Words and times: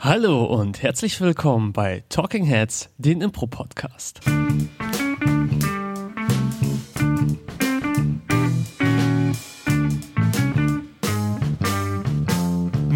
Hallo 0.00 0.44
und 0.44 0.80
herzlich 0.80 1.20
willkommen 1.20 1.72
bei 1.72 2.04
Talking 2.08 2.44
Heads, 2.44 2.88
den 2.98 3.20
Impro-Podcast. 3.20 4.20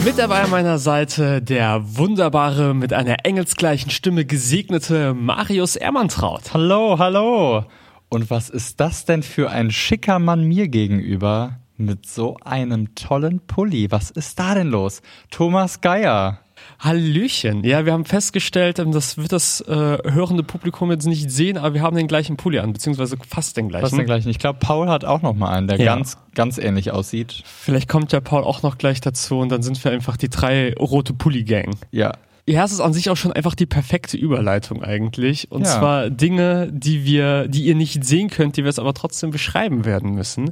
Mit 0.04 0.16
dabei 0.16 0.42
an 0.42 0.50
meiner 0.50 0.78
Seite 0.78 1.42
der 1.42 1.96
wunderbare, 1.96 2.72
mit 2.72 2.92
einer 2.92 3.24
engelsgleichen 3.24 3.90
Stimme 3.90 4.24
gesegnete 4.24 5.12
Marius 5.12 5.74
Ermantraut. 5.74 6.54
Hallo, 6.54 7.00
hallo. 7.00 7.64
Und 8.10 8.30
was 8.30 8.48
ist 8.48 8.78
das 8.78 9.06
denn 9.06 9.24
für 9.24 9.50
ein 9.50 9.72
schicker 9.72 10.20
Mann 10.20 10.44
mir 10.44 10.68
gegenüber 10.68 11.58
mit 11.76 12.06
so 12.06 12.36
einem 12.44 12.94
tollen 12.94 13.40
Pulli? 13.40 13.90
Was 13.90 14.12
ist 14.12 14.38
da 14.38 14.54
denn 14.54 14.68
los? 14.68 15.02
Thomas 15.32 15.80
Geier. 15.80 16.38
Hallöchen. 16.78 17.64
Ja, 17.64 17.86
wir 17.86 17.92
haben 17.92 18.04
festgestellt, 18.04 18.78
ähm, 18.78 18.92
das 18.92 19.16
wird 19.18 19.32
das 19.32 19.60
äh, 19.62 19.98
hörende 20.10 20.42
Publikum 20.42 20.90
jetzt 20.90 21.06
nicht 21.06 21.30
sehen, 21.30 21.56
aber 21.56 21.74
wir 21.74 21.82
haben 21.82 21.96
den 21.96 22.08
gleichen 22.08 22.36
Pulli 22.36 22.58
an, 22.58 22.72
beziehungsweise 22.72 23.16
fast 23.28 23.56
den 23.56 23.68
gleichen. 23.68 23.82
Fast 23.86 23.96
den 23.98 24.06
gleichen. 24.06 24.28
Ich 24.28 24.38
glaube, 24.38 24.58
Paul 24.60 24.88
hat 24.88 25.04
auch 25.04 25.22
noch 25.22 25.34
mal 25.34 25.50
einen, 25.50 25.68
der 25.68 25.78
Ja. 25.78 25.94
ganz, 25.94 26.18
ganz 26.34 26.58
ähnlich 26.58 26.90
aussieht. 26.90 27.42
Vielleicht 27.44 27.88
kommt 27.88 28.12
ja 28.12 28.20
Paul 28.20 28.44
auch 28.44 28.62
noch 28.62 28.78
gleich 28.78 29.00
dazu 29.00 29.38
und 29.38 29.50
dann 29.50 29.62
sind 29.62 29.82
wir 29.84 29.92
einfach 29.92 30.16
die 30.16 30.28
drei 30.28 30.74
rote 30.74 31.12
Pulli-Gang. 31.14 31.76
Ja. 31.90 32.12
Ja, 32.44 32.64
es 32.64 32.72
ist 32.72 32.80
an 32.80 32.92
sich 32.92 33.08
auch 33.08 33.16
schon 33.16 33.32
einfach 33.32 33.54
die 33.54 33.66
perfekte 33.66 34.16
Überleitung 34.16 34.82
eigentlich. 34.82 35.52
Und 35.52 35.62
Ja. 35.62 35.78
zwar 35.78 36.10
Dinge, 36.10 36.68
die 36.72 37.04
wir, 37.04 37.46
die 37.46 37.62
ihr 37.62 37.76
nicht 37.76 38.04
sehen 38.04 38.30
könnt, 38.30 38.56
die 38.56 38.64
wir 38.64 38.68
es 38.70 38.80
aber 38.80 38.94
trotzdem 38.94 39.30
beschreiben 39.30 39.84
werden 39.84 40.10
müssen. 40.16 40.50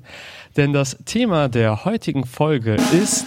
Denn 0.56 0.72
das 0.72 0.96
Thema 1.04 1.48
der 1.48 1.84
heutigen 1.84 2.24
Folge 2.26 2.76
ist 3.02 3.26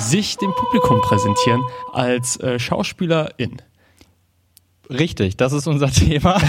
sich 0.00 0.36
dem 0.36 0.52
Publikum 0.52 1.00
präsentieren 1.00 1.62
als 1.92 2.38
äh, 2.40 2.58
Schauspielerin. 2.58 3.62
Richtig, 4.88 5.36
das 5.36 5.52
ist 5.52 5.66
unser 5.66 5.90
Thema. 5.92 6.40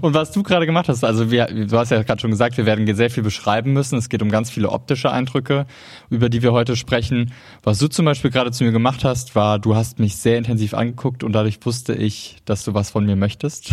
Und 0.00 0.14
was 0.14 0.30
du 0.30 0.42
gerade 0.42 0.66
gemacht 0.66 0.88
hast, 0.88 1.04
also 1.04 1.30
wir, 1.30 1.46
du 1.46 1.76
hast 1.76 1.90
ja 1.90 2.02
gerade 2.02 2.20
schon 2.20 2.30
gesagt, 2.30 2.56
wir 2.56 2.66
werden 2.66 2.92
sehr 2.94 3.10
viel 3.10 3.22
beschreiben 3.22 3.72
müssen. 3.72 3.98
Es 3.98 4.08
geht 4.08 4.22
um 4.22 4.30
ganz 4.30 4.50
viele 4.50 4.70
optische 4.70 5.10
Eindrücke, 5.10 5.66
über 6.10 6.28
die 6.28 6.42
wir 6.42 6.52
heute 6.52 6.76
sprechen. 6.76 7.32
Was 7.62 7.78
du 7.78 7.88
zum 7.88 8.04
Beispiel 8.04 8.30
gerade 8.30 8.52
zu 8.52 8.64
mir 8.64 8.72
gemacht 8.72 9.04
hast, 9.04 9.34
war, 9.34 9.58
du 9.58 9.74
hast 9.74 9.98
mich 9.98 10.16
sehr 10.16 10.38
intensiv 10.38 10.74
angeguckt 10.74 11.24
und 11.24 11.32
dadurch 11.32 11.58
wusste 11.64 11.94
ich, 11.94 12.36
dass 12.44 12.64
du 12.64 12.74
was 12.74 12.90
von 12.90 13.04
mir 13.06 13.16
möchtest. 13.16 13.72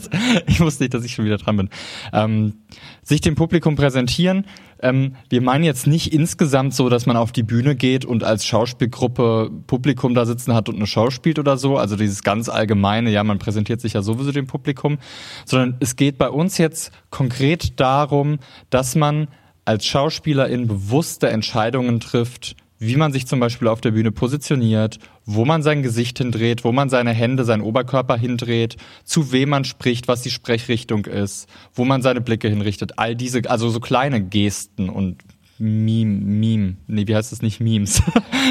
ich 0.46 0.60
wusste 0.60 0.82
nicht, 0.82 0.94
dass 0.94 1.04
ich 1.04 1.14
schon 1.14 1.24
wieder 1.24 1.38
dran 1.38 1.56
bin. 1.56 1.70
Ähm, 2.12 2.54
sich 3.02 3.20
dem 3.20 3.34
Publikum 3.34 3.76
präsentieren. 3.76 4.46
Ähm, 4.82 5.16
wir 5.28 5.42
meinen 5.42 5.64
jetzt 5.64 5.86
nicht 5.86 6.12
insgesamt 6.12 6.74
so, 6.74 6.88
dass 6.88 7.06
man 7.06 7.16
auf 7.16 7.32
die 7.32 7.42
Bühne 7.42 7.76
geht 7.76 8.04
und 8.04 8.24
als 8.24 8.46
Schauspielgruppe 8.46 9.50
Publikum 9.66 10.14
da 10.14 10.24
sitzen 10.26 10.54
hat 10.54 10.68
und 10.68 10.76
eine 10.76 10.86
Show 10.86 11.10
spielt 11.10 11.38
oder 11.38 11.56
so. 11.56 11.76
Also 11.76 11.96
dieses 11.96 12.22
ganz 12.22 12.48
allgemeine, 12.48 13.10
ja, 13.10 13.22
man 13.24 13.38
präsentiert 13.38 13.80
sich 13.80 13.92
ja 13.92 14.02
sowieso 14.02 14.32
dem 14.32 14.46
Publikum, 14.46 14.98
sondern 15.44 15.76
es 15.80 15.96
geht 15.96 16.18
bei 16.18 16.30
uns 16.30 16.58
jetzt 16.58 16.92
konkret 17.10 17.78
darum, 17.78 18.38
dass 18.70 18.94
man 18.94 19.28
als 19.64 19.86
Schauspielerin 19.86 20.66
bewusste 20.66 21.28
Entscheidungen 21.28 22.00
trifft, 22.00 22.56
wie 22.78 22.96
man 22.96 23.12
sich 23.12 23.26
zum 23.26 23.40
Beispiel 23.40 23.68
auf 23.68 23.82
der 23.82 23.90
Bühne 23.90 24.10
positioniert, 24.10 24.98
wo 25.34 25.44
man 25.44 25.62
sein 25.62 25.82
Gesicht 25.82 26.18
hindreht, 26.18 26.64
wo 26.64 26.72
man 26.72 26.88
seine 26.88 27.12
Hände, 27.12 27.44
seinen 27.44 27.62
Oberkörper 27.62 28.16
hindreht, 28.16 28.76
zu 29.04 29.32
wem 29.32 29.50
man 29.50 29.64
spricht, 29.64 30.08
was 30.08 30.22
die 30.22 30.30
Sprechrichtung 30.30 31.04
ist, 31.06 31.48
wo 31.74 31.84
man 31.84 32.02
seine 32.02 32.20
Blicke 32.20 32.48
hinrichtet. 32.48 32.98
All 32.98 33.14
diese, 33.14 33.48
also 33.48 33.68
so 33.68 33.80
kleine 33.80 34.20
Gesten 34.22 34.88
und 34.88 35.22
Meme, 35.58 36.20
Meme, 36.24 36.76
nee, 36.86 37.06
wie 37.06 37.14
heißt 37.14 37.32
das 37.32 37.42
nicht? 37.42 37.60
Memes. 37.60 38.02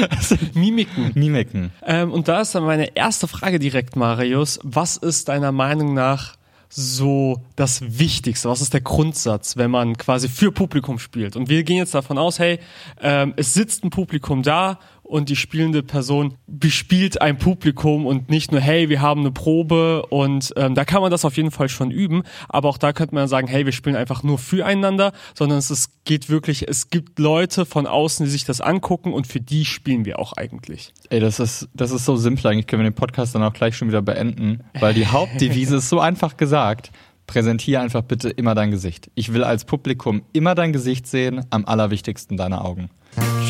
Mimiken. 0.54 1.10
Mimiken. 1.14 1.72
Ähm, 1.84 2.12
und 2.12 2.28
da 2.28 2.40
ist 2.40 2.54
dann 2.54 2.62
meine 2.62 2.96
erste 2.96 3.26
Frage 3.26 3.58
direkt, 3.58 3.96
Marius. 3.96 4.60
Was 4.62 4.96
ist 4.96 5.28
deiner 5.28 5.50
Meinung 5.50 5.92
nach 5.92 6.36
so 6.68 7.42
das 7.56 7.98
Wichtigste? 7.98 8.48
Was 8.48 8.60
ist 8.60 8.72
der 8.72 8.80
Grundsatz, 8.80 9.56
wenn 9.56 9.72
man 9.72 9.98
quasi 9.98 10.28
für 10.28 10.52
Publikum 10.52 11.00
spielt? 11.00 11.34
Und 11.34 11.48
wir 11.48 11.64
gehen 11.64 11.78
jetzt 11.78 11.94
davon 11.94 12.16
aus, 12.16 12.38
hey, 12.38 12.60
ähm, 13.02 13.34
es 13.36 13.54
sitzt 13.54 13.82
ein 13.82 13.90
Publikum 13.90 14.44
da 14.44 14.78
und 15.10 15.28
die 15.28 15.36
spielende 15.36 15.82
Person 15.82 16.34
bespielt 16.46 17.20
ein 17.20 17.36
Publikum 17.36 18.06
und 18.06 18.30
nicht 18.30 18.52
nur, 18.52 18.60
hey, 18.60 18.88
wir 18.88 19.00
haben 19.00 19.20
eine 19.20 19.32
Probe 19.32 20.06
und 20.06 20.52
ähm, 20.56 20.74
da 20.76 20.84
kann 20.84 21.02
man 21.02 21.10
das 21.10 21.24
auf 21.24 21.36
jeden 21.36 21.50
Fall 21.50 21.68
schon 21.68 21.90
üben, 21.90 22.22
aber 22.48 22.68
auch 22.68 22.78
da 22.78 22.92
könnte 22.92 23.14
man 23.14 23.26
sagen, 23.26 23.48
hey, 23.48 23.66
wir 23.66 23.72
spielen 23.72 23.96
einfach 23.96 24.22
nur 24.22 24.38
füreinander, 24.38 25.12
sondern 25.34 25.58
es 25.58 25.70
ist, 25.70 26.04
geht 26.04 26.30
wirklich, 26.30 26.68
es 26.68 26.90
gibt 26.90 27.18
Leute 27.18 27.66
von 27.66 27.86
außen, 27.86 28.24
die 28.24 28.30
sich 28.30 28.44
das 28.44 28.60
angucken 28.60 29.12
und 29.12 29.26
für 29.26 29.40
die 29.40 29.64
spielen 29.64 30.04
wir 30.04 30.20
auch 30.20 30.32
eigentlich. 30.34 30.92
Ey, 31.10 31.18
das 31.18 31.40
ist, 31.40 31.68
das 31.74 31.90
ist 31.90 32.04
so 32.04 32.14
simpel 32.14 32.46
eigentlich. 32.46 32.68
Können 32.68 32.84
wir 32.84 32.90
den 32.90 32.94
Podcast 32.96 33.34
dann 33.34 33.42
auch 33.42 33.52
gleich 33.52 33.76
schon 33.76 33.88
wieder 33.88 34.02
beenden, 34.02 34.62
weil 34.78 34.94
die 34.94 35.06
Hauptdevise 35.06 35.76
ist 35.76 35.88
so 35.88 35.98
einfach 35.98 36.36
gesagt. 36.36 36.92
Präsentiere 37.26 37.80
einfach 37.80 38.02
bitte 38.02 38.28
immer 38.30 38.54
dein 38.54 38.70
Gesicht. 38.70 39.10
Ich 39.14 39.32
will 39.32 39.44
als 39.44 39.64
Publikum 39.64 40.22
immer 40.32 40.54
dein 40.54 40.72
Gesicht 40.72 41.06
sehen, 41.06 41.44
am 41.50 41.64
allerwichtigsten 41.64 42.36
deine 42.36 42.64
Augen. 42.64 42.90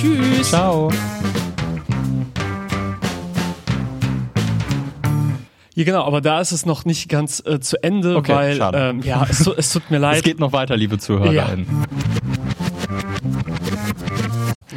Tschüss. 0.00 0.48
Ciao. 0.48 0.90
Ja, 5.74 5.84
genau, 5.84 6.04
aber 6.04 6.22
da 6.22 6.40
ist 6.40 6.52
es 6.52 6.64
noch 6.64 6.86
nicht 6.86 7.08
ganz 7.10 7.42
äh, 7.44 7.60
zu 7.60 7.82
Ende, 7.82 8.16
Okay, 8.16 8.32
weil 8.32 8.60
ähm, 8.74 9.02
ja, 9.02 9.26
es, 9.28 9.46
es 9.46 9.72
tut 9.72 9.90
mir 9.90 9.96
Es 9.98 10.02
leid, 10.02 10.24
geht 10.24 10.38
noch 10.40 10.52
weiter, 10.52 10.76
liebe 10.76 10.98
ZuhörerInnen. 10.98 11.66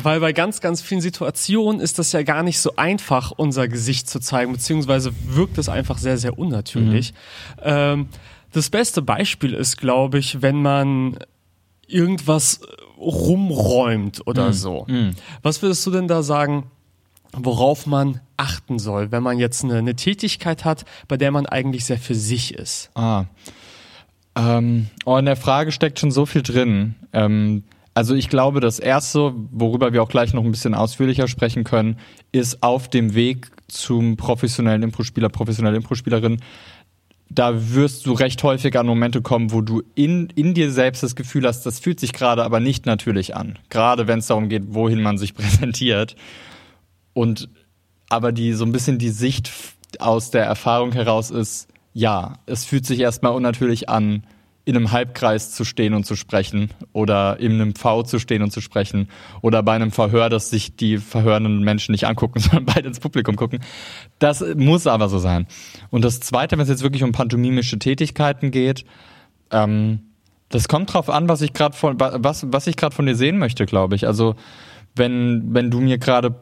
weil 0.02 0.20
bei 0.20 0.34
ganz, 0.34 0.60
ganz 0.60 0.82
vielen 0.82 1.00
Situationen 1.00 1.80
ist 1.80 2.00
das 2.00 2.12
ja 2.12 2.24
gar 2.24 2.44
nicht 2.44 2.60
so 2.60 2.76
einfach, 2.76 3.32
unser 3.32 3.70
Gesicht 3.70 4.10
zu 4.10 4.20
zeigen, 4.20 4.52
beziehungsweise 4.52 5.14
wirkt 5.28 5.58
es 5.58 5.70
einfach 5.70 5.98
sehr, 5.98 6.18
sehr 6.18 6.38
unnatürlich. 6.38 7.14
Mhm. 7.58 7.62
Ähm, 7.64 8.08
das 8.52 8.70
beste 8.70 9.02
Beispiel 9.02 9.54
ist, 9.54 9.78
glaube 9.78 10.20
ich, 10.20 10.42
wenn 10.42 10.62
man 10.62 11.18
irgendwas 11.94 12.60
rumräumt 12.98 14.26
oder 14.28 14.48
Mhm. 14.50 14.54
so. 14.54 14.88
Was 15.42 15.62
würdest 15.62 15.86
du 15.86 15.92
denn 15.92 16.08
da 16.08 16.24
sagen, 16.24 16.66
worauf 17.36 17.86
man 17.86 18.20
achten 18.38 18.80
soll, 18.80 19.12
wenn 19.12 19.24
man 19.24 19.40
jetzt 19.40 19.64
eine, 19.64 19.76
eine 19.78 19.96
Tätigkeit 19.96 20.66
hat, 20.66 20.86
bei 21.08 21.18
der 21.18 21.32
man 21.32 21.46
eigentlich 21.46 21.86
sehr 21.86 21.98
für 21.98 22.16
sich 22.16 22.54
ist? 22.54 22.92
Ah. 22.96 23.26
Ähm, 24.36 24.88
oh, 25.06 25.18
in 25.18 25.26
der 25.26 25.36
Frage 25.36 25.72
steckt 25.72 26.00
schon 26.00 26.12
so 26.12 26.26
viel 26.26 26.42
drin. 26.42 26.96
Ähm, 27.14 27.64
also 27.94 28.16
ich 28.16 28.30
glaube, 28.30 28.60
das 28.60 28.80
Erste, 28.80 29.34
worüber 29.52 29.94
wir 29.94 30.02
auch 30.02 30.10
gleich 30.10 30.34
noch 30.34 30.44
ein 30.44 30.52
bisschen 30.52 30.74
ausführlicher 30.74 31.28
sprechen 31.28 31.64
können, 31.64 31.98
ist 32.32 32.64
auf 32.64 32.90
dem 32.90 33.14
Weg 33.14 33.52
zum 33.68 34.18
professionellen 34.18 34.82
Impro-Spieler, 34.84 35.30
professionelle 35.30 35.78
Impro-Spielerin, 35.78 36.40
da 37.36 37.74
wirst 37.74 38.06
du 38.06 38.14
recht 38.14 38.42
häufig 38.44 38.78
an 38.78 38.86
Momente 38.86 39.22
kommen, 39.22 39.52
wo 39.52 39.62
du 39.62 39.84
in, 39.96 40.30
in 40.36 40.54
dir 40.54 40.72
selbst 40.72 41.04
das 41.04 41.16
Gefühl 41.16 41.48
hast, 41.48 41.66
das 41.66 41.80
fühlt 41.80 42.00
sich 42.00 42.14
gerade 42.14 42.44
aber 42.44 42.60
nicht 42.60 42.86
natürlich 42.86 43.36
an. 43.36 43.60
Gerade 43.70 44.08
wenn 44.08 44.20
es 44.20 44.28
darum 44.28 44.50
geht, 44.50 44.74
wohin 44.74 45.02
man 45.02 45.18
sich 45.18 45.34
präsentiert. 45.36 46.16
Und 47.14 47.50
aber 48.10 48.32
die 48.32 48.54
so 48.54 48.66
ein 48.66 48.72
bisschen 48.72 49.00
die 49.00 49.10
Sicht 49.10 49.52
aus 50.00 50.32
der 50.32 50.46
Erfahrung 50.46 50.92
heraus 50.92 51.32
ist, 51.32 51.68
ja, 51.94 52.40
es 52.46 52.66
fühlt 52.66 52.86
sich 52.86 53.00
erstmal 53.00 53.34
unnatürlich 53.34 53.90
an, 53.90 54.24
in 54.66 54.78
einem 54.78 54.92
Halbkreis 54.92 55.52
zu 55.52 55.66
stehen 55.66 55.94
und 55.94 56.06
zu 56.06 56.16
sprechen 56.16 56.70
oder 56.94 57.40
in 57.40 57.54
einem 57.54 57.76
V 57.76 58.04
zu 58.04 58.18
stehen 58.18 58.42
und 58.42 58.52
zu 58.52 58.62
sprechen 58.62 59.10
oder 59.42 59.62
bei 59.62 59.74
einem 59.74 59.92
Verhör, 59.92 60.30
dass 60.30 60.50
sich 60.50 60.78
die 60.78 60.98
verhörenden 60.98 61.64
Menschen 61.64 61.92
nicht 61.92 62.08
angucken, 62.08 62.40
sondern 62.40 62.66
beide 62.66 62.88
ins 62.88 63.00
Publikum 63.00 63.36
gucken. 63.36 63.60
Das 64.20 64.44
muss 64.56 64.88
aber 64.88 65.10
so 65.10 65.20
sein. 65.20 65.48
Und 65.90 66.06
das 66.06 66.22
Zweite, 66.22 66.58
wenn 66.58 66.64
es 66.64 66.70
jetzt 66.70 66.84
wirklich 66.84 67.04
um 67.04 67.12
pantomimische 67.12 67.78
Tätigkeiten 67.78 68.52
geht, 68.52 68.86
ähm, 69.52 70.00
das 70.50 70.68
kommt 70.68 70.94
drauf 70.94 71.10
an, 71.10 71.28
was 71.28 71.42
ich 71.42 71.54
gerade 71.54 71.76
von 71.76 72.00
was 72.00 72.46
was 72.52 72.68
ich 72.68 72.78
gerade 72.78 72.96
von 72.96 73.06
dir 73.06 73.16
sehen 73.16 73.40
möchte, 73.40 73.66
glaube 73.66 73.96
ich. 73.96 74.06
Also 74.06 74.36
wenn 74.96 75.54
wenn 75.54 75.72
du 75.72 75.82
mir 75.82 75.98
gerade 75.98 76.36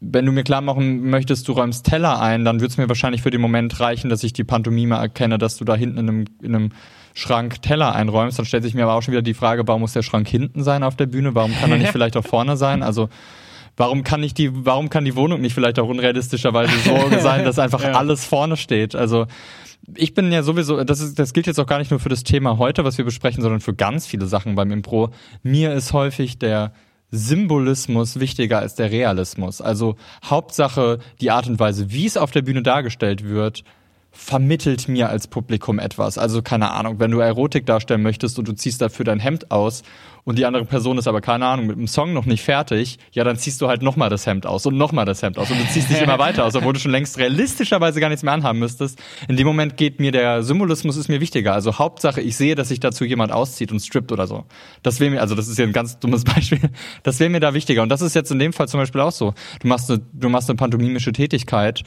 wenn 0.00 0.26
du 0.26 0.32
mir 0.32 0.42
klar 0.42 0.60
machen 0.60 1.08
möchtest, 1.08 1.46
du 1.46 1.52
räumst 1.52 1.86
Teller 1.86 2.20
ein, 2.20 2.44
dann 2.44 2.60
würde 2.60 2.72
es 2.72 2.76
mir 2.76 2.88
wahrscheinlich 2.88 3.22
für 3.22 3.30
den 3.30 3.40
Moment 3.40 3.78
reichen, 3.78 4.10
dass 4.10 4.24
ich 4.24 4.32
die 4.32 4.44
Pantomime 4.44 4.96
erkenne, 4.96 5.38
dass 5.38 5.56
du 5.56 5.64
da 5.64 5.76
hinten 5.76 5.98
in 5.98 6.08
einem, 6.08 6.24
in 6.42 6.54
einem 6.54 6.70
Schrank 7.14 7.62
Teller 7.62 7.94
einräumst. 7.94 8.38
Dann 8.38 8.46
stellt 8.46 8.62
sich 8.64 8.74
mir 8.74 8.84
aber 8.84 8.94
auch 8.94 9.02
schon 9.02 9.12
wieder 9.12 9.22
die 9.22 9.34
Frage, 9.34 9.66
warum 9.66 9.82
muss 9.82 9.92
der 9.92 10.02
Schrank 10.02 10.28
hinten 10.28 10.62
sein 10.62 10.82
auf 10.82 10.96
der 10.96 11.06
Bühne? 11.06 11.34
Warum 11.34 11.52
kann 11.54 11.70
er 11.70 11.78
nicht 11.78 11.90
vielleicht 11.92 12.16
auch 12.16 12.24
vorne 12.26 12.56
sein? 12.56 12.82
Also 12.82 13.08
warum 13.76 14.04
kann 14.04 14.20
nicht 14.20 14.38
die, 14.38 14.50
warum 14.66 14.90
kann 14.90 15.04
die 15.04 15.16
Wohnung 15.16 15.40
nicht 15.40 15.54
vielleicht 15.54 15.78
auch 15.78 15.88
unrealistischerweise 15.88 16.72
so 16.84 16.98
sein, 17.20 17.44
dass 17.44 17.58
einfach 17.58 17.82
Ja. 17.82 17.92
alles 17.92 18.24
vorne 18.24 18.56
steht? 18.56 18.94
Also 18.94 19.26
ich 19.96 20.14
bin 20.14 20.30
ja 20.30 20.42
sowieso, 20.42 20.84
das, 20.84 21.00
ist, 21.00 21.18
das 21.18 21.32
gilt 21.32 21.46
jetzt 21.46 21.58
auch 21.58 21.66
gar 21.66 21.78
nicht 21.78 21.90
nur 21.90 21.98
für 22.00 22.08
das 22.08 22.22
Thema 22.22 22.58
heute, 22.58 22.84
was 22.84 22.98
wir 22.98 23.04
besprechen, 23.04 23.42
sondern 23.42 23.60
für 23.60 23.74
ganz 23.74 24.06
viele 24.06 24.26
Sachen 24.26 24.54
beim 24.54 24.70
Impro. 24.70 25.10
Mir 25.42 25.72
ist 25.72 25.92
häufig 25.92 26.38
der 26.38 26.72
Symbolismus 27.10 28.20
wichtiger 28.20 28.58
als 28.58 28.74
der 28.74 28.90
Realismus. 28.90 29.60
Also 29.60 29.96
Hauptsache 30.24 30.98
die 31.20 31.30
Art 31.30 31.46
und 31.46 31.58
Weise, 31.58 31.90
wie 31.90 32.06
es 32.06 32.16
auf 32.16 32.30
der 32.30 32.42
Bühne 32.42 32.62
dargestellt 32.62 33.24
wird, 33.24 33.64
vermittelt 34.14 34.88
mir 34.88 35.08
als 35.08 35.26
Publikum 35.26 35.78
etwas. 35.78 36.18
Also 36.18 36.42
keine 36.42 36.70
Ahnung, 36.72 37.00
wenn 37.00 37.10
du 37.10 37.20
Erotik 37.20 37.64
darstellen 37.64 38.02
möchtest 38.02 38.38
und 38.38 38.46
du 38.46 38.52
ziehst 38.52 38.82
dafür 38.82 39.06
dein 39.06 39.18
Hemd 39.18 39.50
aus 39.50 39.82
und 40.24 40.38
die 40.38 40.44
andere 40.44 40.66
Person 40.66 40.98
ist 40.98 41.08
aber 41.08 41.22
keine 41.22 41.46
Ahnung 41.46 41.66
mit 41.66 41.78
dem 41.78 41.88
Song 41.88 42.12
noch 42.12 42.26
nicht 42.26 42.44
fertig, 42.44 42.98
ja 43.12 43.24
dann 43.24 43.38
ziehst 43.38 43.62
du 43.62 43.68
halt 43.68 43.80
nochmal 43.80 44.10
das 44.10 44.26
Hemd 44.26 44.44
aus 44.44 44.66
und 44.66 44.76
nochmal 44.76 45.06
das 45.06 45.22
Hemd 45.22 45.38
aus 45.38 45.50
und 45.50 45.58
du 45.58 45.66
ziehst 45.66 45.88
dich 45.88 46.02
immer 46.02 46.18
weiter 46.18 46.44
aus, 46.44 46.54
obwohl 46.54 46.74
du 46.74 46.78
schon 46.78 46.92
längst 46.92 47.16
realistischerweise 47.16 48.00
gar 48.00 48.10
nichts 48.10 48.22
mehr 48.22 48.34
anhaben 48.34 48.58
müsstest. 48.58 49.00
In 49.28 49.38
dem 49.38 49.46
Moment 49.46 49.78
geht 49.78 49.98
mir 49.98 50.12
der 50.12 50.42
Symbolismus 50.42 50.98
ist 50.98 51.08
mir 51.08 51.22
wichtiger. 51.22 51.54
Also 51.54 51.78
Hauptsache, 51.78 52.20
ich 52.20 52.36
sehe, 52.36 52.54
dass 52.54 52.68
sich 52.68 52.80
dazu 52.80 53.06
jemand 53.06 53.32
auszieht 53.32 53.72
und 53.72 53.80
strippt 53.80 54.12
oder 54.12 54.26
so. 54.26 54.44
Das 54.82 55.00
wäre 55.00 55.10
mir, 55.10 55.22
also 55.22 55.34
das 55.34 55.48
ist 55.48 55.58
ja 55.58 55.64
ein 55.64 55.72
ganz 55.72 55.98
dummes 55.98 56.24
Beispiel. 56.24 56.60
Das 57.02 57.18
wäre 57.18 57.30
mir 57.30 57.40
da 57.40 57.54
wichtiger 57.54 57.82
und 57.82 57.88
das 57.88 58.02
ist 58.02 58.14
jetzt 58.14 58.30
in 58.30 58.38
dem 58.38 58.52
Fall 58.52 58.68
zum 58.68 58.78
Beispiel 58.78 59.00
auch 59.00 59.12
so. 59.12 59.32
Du 59.60 59.68
machst 59.68 59.90
eine, 59.90 60.02
du 60.12 60.28
machst 60.28 60.50
eine 60.50 60.58
pantomimische 60.58 61.12
Tätigkeit 61.12 61.82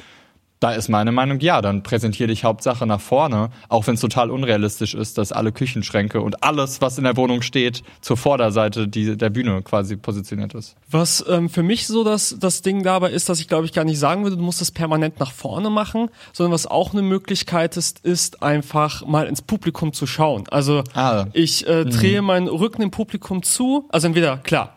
da 0.60 0.72
ist 0.72 0.90
meine 0.90 1.12
Meinung, 1.12 1.40
ja, 1.40 1.62
dann 1.62 1.84
präsentiere 1.84 2.28
dich 2.28 2.44
Hauptsache 2.44 2.86
nach 2.86 3.02
vorne, 3.02 3.50
auch 3.70 3.88
wenn 3.88 3.96
es 3.96 4.02
total 4.02 4.32
unrealistisch 4.32 4.94
ist, 4.94 5.18
dass 5.18 5.32
alle 5.32 5.52
Küchenschränke 5.52 6.22
und 6.22 6.44
alles, 6.44 6.82
was 6.82 6.98
in 6.98 7.04
der 7.04 7.18
Wohnung 7.18 7.42
steht, 7.42 7.84
zur 8.02 8.18
Vorderseite 8.18 8.88
die, 8.88 9.18
der 9.18 9.30
Bühne 9.30 9.62
quasi 9.64 9.98
positioniert 9.98 10.54
ist. 10.54 10.76
Was 10.90 11.24
ähm, 11.28 11.50
für 11.50 11.64
mich 11.64 11.88
so 11.88 12.04
das, 12.04 12.38
das 12.40 12.62
Ding 12.62 12.84
dabei 12.84 13.12
ist, 13.12 13.30
dass 13.30 13.40
ich 13.40 13.48
glaube 13.48 13.66
ich 13.66 13.74
gar 13.74 13.84
nicht 13.84 14.00
sagen 14.00 14.24
würde, 14.24 14.38
du 14.38 14.44
musst 14.44 14.62
es 14.62 14.72
permanent 14.72 15.20
nach 15.20 15.32
vorne 15.32 15.70
machen, 15.70 16.10
sondern 16.34 16.54
was 16.54 16.68
auch 16.68 16.94
eine 16.94 17.02
Möglichkeit 17.02 17.78
ist, 17.78 18.00
ist 18.00 18.42
einfach 18.42 19.06
mal 19.06 19.28
ins 19.28 19.42
Publikum 19.42 19.94
zu 19.94 20.08
schauen. 20.08 20.46
Also 20.50 20.84
ah. 20.94 21.26
ich 21.34 21.68
äh, 21.68 21.86
drehe 21.86 22.22
mhm. 22.22 22.28
meinen 22.28 22.48
Rücken 22.48 22.82
dem 22.82 22.92
Publikum 22.92 23.44
zu, 23.44 23.86
also 23.90 24.08
entweder, 24.08 24.38
klar, 24.38 24.75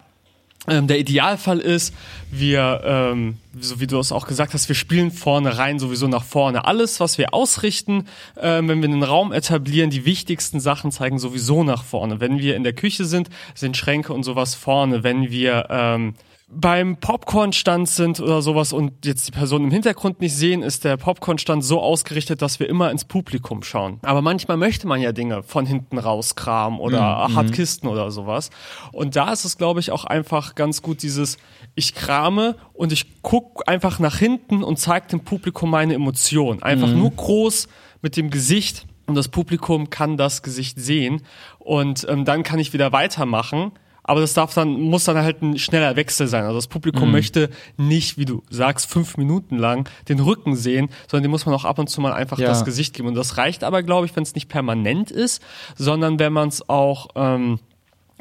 ähm, 0.69 0.87
der 0.87 0.99
Idealfall 0.99 1.59
ist, 1.59 1.94
wir, 2.31 2.81
ähm, 2.85 3.38
so 3.59 3.81
wie 3.81 3.87
du 3.87 3.99
es 3.99 4.12
auch 4.12 4.26
gesagt 4.26 4.55
hast, 4.55 4.69
wir 4.69 4.76
spielen 4.76 5.11
vorne 5.11 5.59
rein 5.59 5.79
sowieso 5.79 6.09
nach 6.09 6.25
vorne. 6.25 6.65
Alles, 6.67 7.00
was 7.00 7.19
wir 7.19 7.35
ausrichten, 7.35 8.06
ähm, 8.41 8.69
wenn 8.69 8.82
wir 8.82 8.88
einen 8.88 9.03
Raum 9.03 9.32
etablieren, 9.32 9.91
die 9.91 10.05
wichtigsten 10.05 10.61
Sachen 10.61 10.93
zeigen 10.93 11.19
sowieso 11.19 11.65
nach 11.65 11.85
vorne. 11.85 12.20
Wenn 12.20 12.38
wir 12.38 12.56
in 12.56 12.65
der 12.65 12.73
Küche 12.75 13.05
sind, 13.05 13.31
sind 13.55 13.76
Schränke 13.76 14.12
und 14.12 14.23
sowas 14.23 14.55
vorne. 14.55 15.03
Wenn 15.03 15.31
wir 15.31 15.67
ähm, 15.70 16.15
beim 16.50 16.97
Popcorn-Stand 16.97 17.89
sind 17.89 18.21
oder 18.21 18.41
sowas 18.41 18.73
und 18.73 19.05
jetzt 19.05 19.29
die 19.29 19.33
Person 19.33 19.65
im 19.65 19.71
Hintergrund 19.71 20.21
nicht 20.23 20.35
sehen, 20.35 20.62
ist 20.62 20.83
der 20.83 20.97
Popcorn-Stand 20.97 21.62
so 21.62 21.81
ausgerichtet, 21.81 22.41
dass 22.41 22.59
wir 22.59 22.69
immer 22.71 22.91
ins 22.91 23.05
Publikum 23.05 23.62
schauen. 23.62 23.99
Aber 24.03 24.23
manchmal 24.23 24.56
möchte 24.56 24.87
man 24.87 25.03
ja 25.03 25.12
Dinge 25.12 25.43
von 25.43 25.67
hinten 25.67 25.99
rauskramen 25.99 26.81
oder 26.81 27.29
mhm. 27.29 27.37
hat 27.37 27.53
Kisten 27.53 27.87
oder 27.87 28.11
sowas. 28.11 28.49
Und 28.93 29.15
da 29.15 29.31
ist 29.33 29.45
es, 29.45 29.59
glaube 29.59 29.81
ich, 29.81 29.91
auch 29.91 30.05
einfach 30.06 30.55
ganz 30.55 30.81
gut 30.81 31.03
dieses, 31.03 31.37
ich 31.75 31.95
krame 31.95 32.56
und 32.73 32.93
ich 32.93 33.21
guck 33.21 33.69
einfach 33.69 33.99
nach 33.99 34.17
hinten 34.17 34.62
und 34.62 34.79
zeige 34.79 35.09
dem 35.09 35.21
Publikum 35.21 35.71
meine 35.71 35.93
Emotion. 35.93 36.62
Einfach 36.62 36.89
mhm. 36.89 36.99
nur 36.99 37.11
groß 37.11 37.69
mit 38.01 38.17
dem 38.17 38.31
Gesicht 38.31 38.87
und 39.06 39.17
das 39.17 39.29
Publikum 39.29 39.91
kann 39.91 40.17
das 40.17 40.43
Gesicht 40.43 40.81
sehen 40.81 41.23
und 41.59 42.06
ähm, 42.09 42.25
dann 42.25 42.43
kann 42.43 42.59
ich 42.59 42.73
wieder 42.73 42.93
weitermachen 42.93 43.73
aber 44.08 44.22
das 44.22 44.32
darf 44.32 44.55
dann, 44.55 44.81
muss 44.81 45.05
dann 45.05 45.19
halt 45.19 45.43
ein 45.43 45.58
schneller 45.58 45.94
Wechsel 45.94 46.28
sein. 46.28 46.44
Also 46.44 46.56
das 46.56 46.66
Publikum 46.66 47.08
mhm. 47.08 47.12
möchte 47.12 47.50
nicht, 47.76 48.16
wie 48.16 48.25
du 48.25 48.43
sagst, 48.49 48.90
fünf 48.90 49.19
Minuten 49.19 49.58
lang 49.58 49.87
den 50.08 50.19
Rücken 50.19 50.56
sehen, 50.56 50.88
sondern 51.08 51.25
dem 51.25 51.31
muss 51.31 51.44
man 51.44 51.55
auch 51.55 51.66
ab 51.66 51.78
und 51.78 51.88
zu 51.88 52.00
mal 52.00 52.14
einfach 52.14 52.38
ja. 52.38 52.49
das 52.49 52.64
Gesicht 52.64 52.94
geben. 52.94 53.08
Und 53.08 53.14
das 53.16 53.37
reicht 53.37 53.64
aber, 53.64 53.82
glaube 53.82 54.06
ich, 54.06 54.16
wenn 54.16 54.22
es 54.22 54.34
nicht 54.34 54.49
permanent 54.49 55.10
ist, 55.10 55.43
sondern 55.76 56.19
wenn 56.19 56.32
man 56.32 56.49
es 56.49 56.66
auch 56.70 57.08
ähm, 57.16 57.58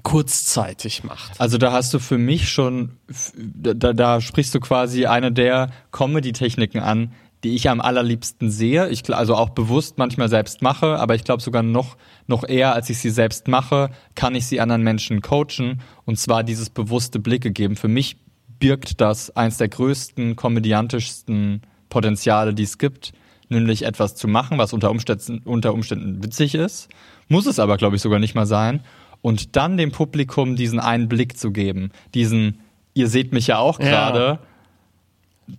kurzzeitig 0.03 1.05
macht. 1.05 1.39
Also 1.39 1.57
da 1.57 1.71
hast 1.71 1.93
du 1.93 1.99
für 1.99 2.17
mich 2.17 2.49
schon, 2.49 2.97
da, 3.33 3.93
da 3.93 4.19
sprichst 4.19 4.53
du 4.53 4.59
quasi 4.59 5.05
eine 5.05 5.31
der 5.31 5.69
Comedy-Techniken 5.93 6.79
an, 6.81 7.13
die 7.43 7.55
ich 7.55 7.69
am 7.69 7.81
allerliebsten 7.81 8.49
sehe. 8.49 8.89
Ich 8.89 9.13
also 9.13 9.35
auch 9.35 9.49
bewusst 9.49 9.97
manchmal 9.97 10.29
selbst 10.29 10.61
mache, 10.61 10.97
aber 10.97 11.15
ich 11.15 11.23
glaube 11.23 11.41
sogar 11.41 11.63
noch 11.63 11.97
noch 12.25 12.43
eher, 12.43 12.73
als 12.73 12.89
ich 12.89 12.99
sie 12.99 13.09
selbst 13.09 13.47
mache, 13.47 13.89
kann 14.15 14.35
ich 14.35 14.47
sie 14.47 14.59
anderen 14.59 14.83
Menschen 14.83 15.21
coachen 15.21 15.81
und 16.05 16.19
zwar 16.19 16.43
dieses 16.43 16.69
bewusste 16.69 17.19
Blicke 17.19 17.51
geben. 17.51 17.75
Für 17.75 17.87
mich 17.87 18.17
birgt 18.59 19.01
das 19.01 19.35
eins 19.35 19.57
der 19.57 19.69
größten 19.69 20.35
komödiantischsten 20.35 21.61
Potenziale, 21.89 22.53
die 22.53 22.63
es 22.63 22.77
gibt, 22.77 23.13
nämlich 23.49 23.83
etwas 23.83 24.15
zu 24.15 24.27
machen, 24.27 24.57
was 24.57 24.73
unter 24.73 24.91
Umständen, 24.91 25.41
unter 25.45 25.73
Umständen 25.73 26.23
witzig 26.23 26.55
ist, 26.55 26.89
muss 27.29 27.45
es 27.45 27.59
aber, 27.59 27.77
glaube 27.77 27.95
ich, 27.95 28.01
sogar 28.01 28.19
nicht 28.19 28.35
mal 28.35 28.47
sein, 28.47 28.81
und 29.21 29.55
dann 29.55 29.77
dem 29.77 29.91
Publikum 29.91 30.55
diesen 30.55 30.79
einen 30.79 31.07
Blick 31.07 31.37
zu 31.37 31.51
geben, 31.51 31.91
diesen, 32.13 32.59
ihr 32.93 33.07
seht 33.07 33.33
mich 33.33 33.47
ja 33.47 33.57
auch 33.57 33.79
gerade, 33.79 34.19
ja 34.19 34.39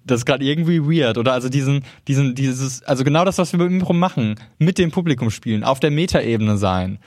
das 0.05 0.21
ist 0.21 0.27
gerade 0.27 0.45
irgendwie 0.45 0.81
weird, 0.81 1.19
oder? 1.19 1.33
Also 1.33 1.49
diesen, 1.49 1.83
diesen, 2.07 2.35
dieses, 2.35 2.83
also 2.83 3.05
genau 3.05 3.25
das, 3.25 3.39
was 3.39 3.53
wir 3.53 3.59
beim 3.59 3.73
Impro 3.73 3.93
machen, 3.93 4.37
mit 4.59 4.79
dem 4.79 4.91
Publikum 4.91 5.31
spielen, 5.31 5.65
auf 5.65 5.81
der 5.81 5.91
Metaebene 5.91 6.59
sein. 6.59 6.99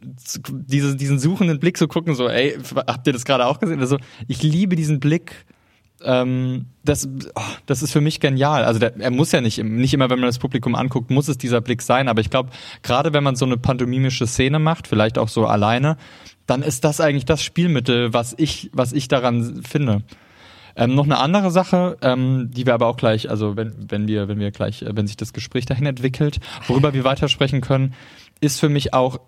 Diese, 0.00 0.96
diesen 0.96 1.18
suchenden 1.18 1.58
Blick 1.60 1.76
zu 1.76 1.84
so 1.84 1.88
gucken, 1.88 2.14
so, 2.14 2.28
ey, 2.28 2.58
habt 2.86 3.06
ihr 3.06 3.12
das 3.12 3.24
gerade 3.24 3.46
auch 3.46 3.58
gesehen? 3.58 3.80
Also, 3.80 3.98
ich 4.28 4.42
liebe 4.42 4.76
diesen 4.76 5.00
Blick. 5.00 5.46
Ähm, 6.02 6.66
das, 6.84 7.08
oh, 7.34 7.40
das 7.64 7.82
ist 7.82 7.92
für 7.92 8.02
mich 8.02 8.20
genial. 8.20 8.64
Also 8.64 8.78
der, 8.78 8.94
er 9.00 9.10
muss 9.10 9.32
ja 9.32 9.40
nicht, 9.40 9.62
nicht 9.62 9.94
immer, 9.94 10.10
wenn 10.10 10.18
man 10.18 10.28
das 10.28 10.38
Publikum 10.38 10.74
anguckt, 10.74 11.10
muss 11.10 11.28
es 11.28 11.38
dieser 11.38 11.62
Blick 11.62 11.80
sein. 11.80 12.08
Aber 12.08 12.20
ich 12.20 12.28
glaube, 12.28 12.50
gerade 12.82 13.14
wenn 13.14 13.24
man 13.24 13.36
so 13.36 13.46
eine 13.46 13.56
pantomimische 13.56 14.26
Szene 14.26 14.58
macht, 14.58 14.86
vielleicht 14.86 15.16
auch 15.16 15.28
so 15.28 15.46
alleine, 15.46 15.96
dann 16.46 16.60
ist 16.60 16.84
das 16.84 17.00
eigentlich 17.00 17.24
das 17.24 17.42
Spielmittel, 17.42 18.12
was 18.12 18.34
ich, 18.36 18.70
was 18.74 18.92
ich 18.92 19.08
daran 19.08 19.62
finde. 19.62 20.02
Ähm, 20.76 20.94
noch 20.94 21.04
eine 21.04 21.18
andere 21.18 21.50
Sache, 21.50 21.96
ähm, 22.02 22.50
die 22.52 22.66
wir 22.66 22.74
aber 22.74 22.86
auch 22.86 22.96
gleich, 22.96 23.30
also 23.30 23.56
wenn, 23.56 23.74
wenn 23.88 24.08
wir, 24.08 24.28
wenn 24.28 24.38
wir 24.38 24.50
gleich, 24.50 24.82
äh, 24.82 24.96
wenn 24.96 25.06
sich 25.06 25.16
das 25.16 25.32
Gespräch 25.32 25.66
dahin 25.66 25.86
entwickelt, 25.86 26.40
worüber 26.66 26.92
wir 26.94 27.04
weitersprechen 27.04 27.60
können, 27.60 27.94
ist 28.40 28.60
für 28.60 28.68
mich 28.68 28.92
auch, 28.92 29.20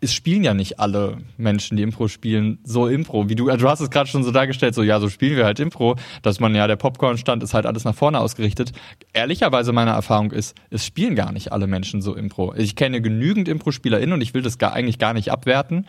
es 0.00 0.14
spielen 0.14 0.44
ja 0.44 0.54
nicht 0.54 0.78
alle 0.78 1.18
Menschen, 1.36 1.76
die 1.76 1.82
Impro 1.82 2.06
spielen, 2.06 2.58
so 2.62 2.86
Impro. 2.86 3.28
Wie 3.28 3.34
du, 3.34 3.48
also 3.48 3.66
du 3.66 3.68
hast 3.68 3.80
es 3.80 3.90
gerade 3.90 4.08
schon 4.08 4.22
so 4.22 4.30
dargestellt, 4.30 4.74
so 4.74 4.82
ja, 4.82 5.00
so 5.00 5.08
spielen 5.08 5.36
wir 5.36 5.44
halt 5.44 5.58
Impro, 5.58 5.96
dass 6.22 6.38
man 6.38 6.54
ja, 6.54 6.68
der 6.68 6.76
Popcorn-Stand 6.76 7.42
ist 7.42 7.52
halt 7.52 7.66
alles 7.66 7.84
nach 7.84 7.96
vorne 7.96 8.20
ausgerichtet. 8.20 8.72
Ehrlicherweise 9.12 9.72
meine 9.72 9.90
Erfahrung 9.90 10.30
ist, 10.30 10.54
es 10.70 10.86
spielen 10.86 11.16
gar 11.16 11.32
nicht 11.32 11.50
alle 11.50 11.66
Menschen 11.66 12.00
so 12.00 12.14
Impro. 12.14 12.54
Ich 12.54 12.76
kenne 12.76 13.02
genügend 13.02 13.48
Impro-SpielerInnen 13.48 14.12
und 14.12 14.20
ich 14.20 14.34
will 14.34 14.42
das 14.42 14.58
gar, 14.58 14.72
eigentlich 14.72 14.98
gar 14.98 15.14
nicht 15.14 15.32
abwerten, 15.32 15.86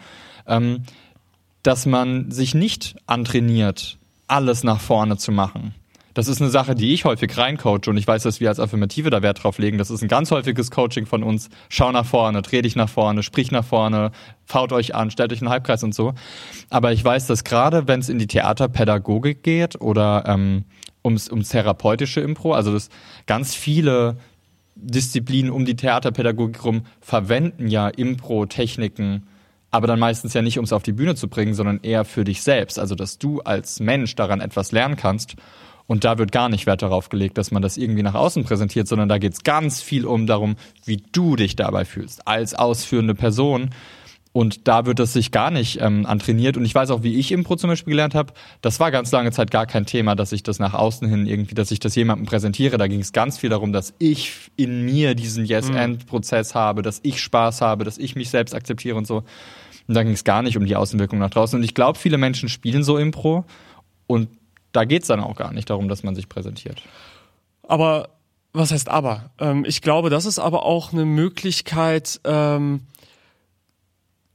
ähm, 0.48 0.84
dass 1.62 1.86
man 1.86 2.32
sich 2.32 2.56
nicht 2.56 2.96
antrainiert, 3.06 3.99
alles 4.30 4.64
nach 4.64 4.80
vorne 4.80 5.18
zu 5.18 5.32
machen. 5.32 5.74
Das 6.16 6.28
ist 6.28 6.42
eine 6.42 6.50
Sache, 6.50 6.76
die 6.76 6.92
ich 6.94 7.06
häufig 7.06 7.38
reincoache 7.38 7.90
und 7.90 7.96
ich 7.96 8.06
weiß, 8.06 8.24
dass 8.24 8.40
wir 8.40 8.50
als 8.50 8.60
Affirmative 8.60 9.10
da 9.10 9.22
Wert 9.22 9.44
drauf 9.44 9.58
legen. 9.58 9.78
Das 9.78 9.90
ist 9.90 10.02
ein 10.02 10.08
ganz 10.08 10.32
häufiges 10.32 10.70
Coaching 10.72 11.06
von 11.06 11.24
uns. 11.24 11.50
Schau 11.70 11.92
nach 11.92 12.06
vorne, 12.06 12.42
dreh 12.42 12.62
dich 12.62 12.76
nach 12.76 12.90
vorne, 12.90 13.24
sprich 13.24 13.52
nach 13.52 13.64
vorne, 13.64 14.12
faut 14.44 14.74
euch 14.74 14.96
an, 14.96 15.12
stellt 15.12 15.32
euch 15.32 15.42
einen 15.42 15.50
Halbkreis 15.50 15.84
und 15.84 15.94
so. 15.96 16.14
Aber 16.70 16.92
ich 16.92 17.06
weiß, 17.06 17.28
dass 17.28 17.44
gerade 17.44 17.88
wenn 17.88 18.00
es 18.00 18.10
in 18.10 18.20
die 18.20 18.28
Theaterpädagogik 18.28 19.44
geht 19.44 19.80
oder 19.80 20.24
ähm, 20.28 20.66
ums, 21.06 21.30
ums 21.30 21.50
therapeutische 21.50 22.22
Impro, 22.22 22.54
also 22.54 22.74
dass 22.74 22.90
ganz 23.26 23.56
viele 23.56 24.18
Disziplinen 24.76 25.52
um 25.52 25.64
die 25.64 25.76
Theaterpädagogik 25.76 26.66
rum 26.66 26.86
verwenden 27.02 27.68
ja 27.68 27.88
Impro-Techniken 27.88 29.24
aber 29.72 29.88
dann 29.88 30.00
meistens 30.00 30.34
ja 30.34 30.42
nicht, 30.42 30.58
um 30.58 30.66
es 30.66 30.74
auf 30.74 30.84
die 30.84 30.94
Bühne 30.94 31.16
zu 31.16 31.28
bringen, 31.28 31.54
sondern 31.54 31.80
eher 31.82 32.06
für 32.06 32.24
dich 32.24 32.42
selbst. 32.42 32.80
Also, 32.80 32.96
dass 32.96 33.18
du 33.18 33.42
als 33.42 33.80
Mensch 33.80 34.16
daran 34.16 34.42
etwas 34.42 34.72
lernen 34.72 34.96
kannst. 34.96 35.36
Und 35.88 36.04
da 36.04 36.20
wird 36.20 36.32
gar 36.32 36.50
nicht 36.50 36.68
Wert 36.68 36.84
darauf 36.84 37.10
gelegt, 37.10 37.40
dass 37.40 37.50
man 37.50 37.64
das 37.64 37.76
irgendwie 37.76 38.04
nach 38.04 38.14
außen 38.14 38.44
präsentiert, 38.44 38.88
sondern 38.88 39.10
da 39.10 39.18
geht 39.18 39.34
es 39.34 39.44
ganz 39.44 39.82
viel 39.82 40.06
um 40.06 40.28
darum, 40.28 40.56
wie 40.86 41.02
du 41.12 41.36
dich 41.36 41.56
dabei 41.56 41.84
fühlst, 41.84 42.28
als 42.28 42.54
ausführende 42.54 43.16
Person. 43.16 43.72
Und 44.32 44.68
da 44.68 44.86
wird 44.86 45.00
es 45.00 45.14
sich 45.14 45.32
gar 45.32 45.50
nicht 45.50 45.82
ähm, 45.82 46.06
antrainiert. 46.06 46.56
Und 46.58 46.66
ich 46.66 46.76
weiß 46.76 46.92
auch, 46.92 47.02
wie 47.02 47.16
ich 47.16 47.32
Impro 47.32 47.56
zum 47.56 47.72
Beispiel 47.72 47.92
gelernt 47.92 48.14
habe, 48.14 48.34
das 48.62 48.80
war 48.80 48.92
ganz 48.92 49.12
lange 49.12 49.32
Zeit 49.32 49.50
gar 49.50 49.66
kein 49.66 49.88
Thema, 49.88 50.16
dass 50.16 50.32
ich 50.32 50.44
das 50.44 50.60
nach 50.60 50.76
außen 50.76 51.10
hin 51.10 51.26
irgendwie, 51.26 51.56
dass 51.56 51.72
ich 51.72 51.80
das 51.80 51.96
jemandem 51.96 52.28
präsentiere. 52.28 52.78
Da 52.78 52.88
ging 52.88 53.00
es 53.00 53.12
ganz 53.12 53.40
viel 53.40 53.50
darum, 53.50 53.74
dass 53.74 53.96
ich 53.98 54.52
in 54.56 54.86
mir 54.86 55.16
diesen 55.16 55.46
Yes-End-Prozess 55.46 56.54
mhm. 56.54 56.60
habe, 56.60 56.82
dass 56.84 57.00
ich 57.02 57.20
Spaß 57.20 57.62
habe, 57.62 57.84
dass 57.84 57.98
ich 57.98 58.16
mich 58.16 58.30
selbst 58.30 58.54
akzeptiere 58.54 58.96
und 58.98 59.08
so. 59.08 59.24
Und 59.90 59.96
da 59.96 60.04
ging 60.04 60.14
es 60.14 60.24
gar 60.24 60.44
nicht 60.44 60.56
um 60.56 60.68
die 60.68 60.76
Außenwirkung 60.76 61.18
nach 61.18 61.32
draußen. 61.32 61.58
Und 61.58 61.64
ich 61.64 61.74
glaube, 61.74 61.98
viele 61.98 62.20
Menschen 62.20 62.48
spielen 62.48 62.84
so 62.84 63.00
Impro 63.00 63.44
und 64.06 64.30
da 64.72 64.86
geht 64.86 65.02
es 65.02 65.08
dann 65.08 65.20
auch 65.20 65.36
gar 65.36 65.52
nicht 65.52 65.72
darum, 65.72 65.90
dass 65.90 66.04
man 66.04 66.14
sich 66.14 66.30
präsentiert. 66.30 66.84
Aber 67.64 68.10
was 68.54 68.72
heißt 68.72 68.88
aber? 68.88 69.32
Ähm, 69.40 69.66
ich 69.66 69.82
glaube, 69.82 70.12
das 70.12 70.28
ist 70.28 70.38
aber 70.38 70.64
auch 70.64 70.94
eine 70.94 71.06
Möglichkeit, 71.06 72.22
ähm, 72.24 72.82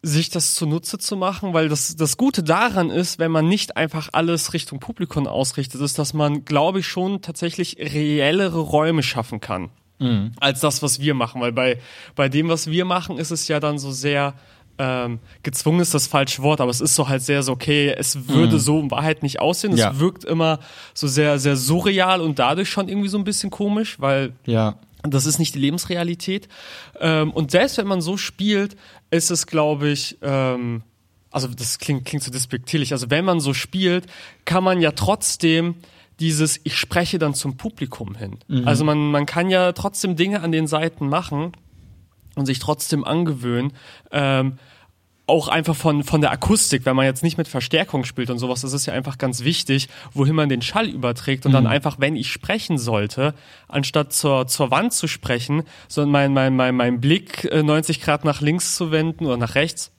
sich 0.02 0.28
das 0.28 0.56
zunutze 0.56 0.98
zu 0.98 1.16
machen, 1.16 1.54
weil 1.54 1.68
das, 1.68 1.94
das 1.94 2.16
Gute 2.16 2.42
daran 2.42 2.90
ist, 2.90 3.20
wenn 3.20 3.30
man 3.30 3.46
nicht 3.46 3.76
einfach 3.76 4.08
alles 4.12 4.54
Richtung 4.54 4.80
Publikum 4.80 5.28
ausrichtet, 5.28 5.80
ist, 5.80 6.00
dass 6.00 6.14
man, 6.14 6.44
glaube 6.44 6.80
ich, 6.80 6.88
schon 6.88 7.22
tatsächlich 7.22 7.76
reellere 7.78 8.58
Räume 8.58 9.04
schaffen 9.04 9.40
kann. 9.40 9.70
Mhm. 10.00 10.32
Als 10.40 10.58
das, 10.58 10.82
was 10.82 10.98
wir 10.98 11.14
machen. 11.14 11.40
Weil 11.40 11.52
bei, 11.52 11.78
bei 12.16 12.28
dem, 12.28 12.48
was 12.48 12.66
wir 12.66 12.84
machen, 12.84 13.18
ist 13.18 13.30
es 13.30 13.46
ja 13.46 13.60
dann 13.60 13.78
so 13.78 13.92
sehr, 13.92 14.34
ähm, 14.78 15.20
gezwungen 15.42 15.80
ist 15.80 15.94
das 15.94 16.06
falsche 16.06 16.42
Wort, 16.42 16.60
aber 16.60 16.70
es 16.70 16.80
ist 16.80 16.94
so 16.94 17.08
halt 17.08 17.22
sehr 17.22 17.42
so, 17.42 17.52
okay, 17.52 17.94
es 17.96 18.28
würde 18.28 18.56
mm. 18.56 18.60
so 18.60 18.80
in 18.80 18.90
Wahrheit 18.90 19.22
nicht 19.22 19.40
aussehen. 19.40 19.76
Ja. 19.76 19.92
Es 19.92 19.98
wirkt 20.00 20.24
immer 20.24 20.58
so 20.94 21.06
sehr, 21.06 21.38
sehr 21.38 21.56
surreal 21.56 22.20
und 22.20 22.38
dadurch 22.38 22.68
schon 22.68 22.88
irgendwie 22.88 23.08
so 23.08 23.18
ein 23.18 23.24
bisschen 23.24 23.50
komisch, 23.50 24.00
weil 24.00 24.32
ja. 24.46 24.76
Das 25.06 25.26
ist 25.26 25.38
nicht 25.38 25.54
die 25.54 25.58
Lebensrealität. 25.58 26.48
Ähm, 26.98 27.30
und 27.30 27.50
selbst 27.50 27.76
wenn 27.76 27.86
man 27.86 28.00
so 28.00 28.16
spielt, 28.16 28.74
ist 29.10 29.30
es, 29.30 29.46
glaube 29.46 29.90
ich, 29.90 30.16
ähm, 30.22 30.82
also 31.30 31.46
das 31.48 31.78
klingt, 31.78 32.06
klingt 32.06 32.24
so 32.24 32.30
despektierlich, 32.30 32.92
also 32.92 33.10
wenn 33.10 33.24
man 33.24 33.38
so 33.38 33.52
spielt, 33.52 34.06
kann 34.46 34.64
man 34.64 34.80
ja 34.80 34.92
trotzdem 34.92 35.74
dieses, 36.20 36.60
ich 36.64 36.76
spreche 36.76 37.18
dann 37.18 37.34
zum 37.34 37.56
Publikum 37.56 38.14
hin. 38.14 38.38
Mhm. 38.48 38.66
Also 38.66 38.84
man, 38.84 39.10
man 39.10 39.26
kann 39.26 39.50
ja 39.50 39.72
trotzdem 39.72 40.16
Dinge 40.16 40.40
an 40.40 40.52
den 40.52 40.66
Seiten 40.66 41.08
machen 41.08 41.52
und 42.36 42.46
sich 42.46 42.58
trotzdem 42.58 43.04
angewöhnen. 43.04 43.72
Ähm, 44.10 44.58
auch 45.26 45.48
einfach 45.48 45.74
von, 45.74 46.04
von 46.04 46.20
der 46.20 46.30
Akustik, 46.32 46.84
wenn 46.84 46.96
man 46.96 47.06
jetzt 47.06 47.22
nicht 47.22 47.38
mit 47.38 47.48
Verstärkung 47.48 48.04
spielt 48.04 48.28
und 48.28 48.38
sowas, 48.38 48.60
das 48.60 48.74
ist 48.74 48.84
ja 48.86 48.92
einfach 48.92 49.16
ganz 49.16 49.42
wichtig, 49.42 49.88
wohin 50.12 50.34
man 50.34 50.50
den 50.50 50.60
Schall 50.60 50.86
überträgt 50.86 51.46
und 51.46 51.52
mhm. 51.52 51.54
dann 51.54 51.66
einfach, 51.66 51.96
wenn 51.98 52.14
ich 52.14 52.30
sprechen 52.30 52.76
sollte, 52.76 53.34
anstatt 53.66 54.12
zur, 54.12 54.46
zur 54.46 54.70
Wand 54.70 54.92
zu 54.92 55.06
sprechen, 55.06 55.62
sondern 55.88 56.12
mein, 56.12 56.32
mein, 56.34 56.56
mein, 56.56 56.76
mein 56.76 57.00
Blick 57.00 57.50
90 57.50 57.96
äh, 57.96 58.00
Grad 58.04 58.24
nach 58.24 58.42
links 58.42 58.76
zu 58.76 58.90
wenden 58.90 59.24
oder 59.24 59.38
nach 59.38 59.54
rechts 59.54 59.92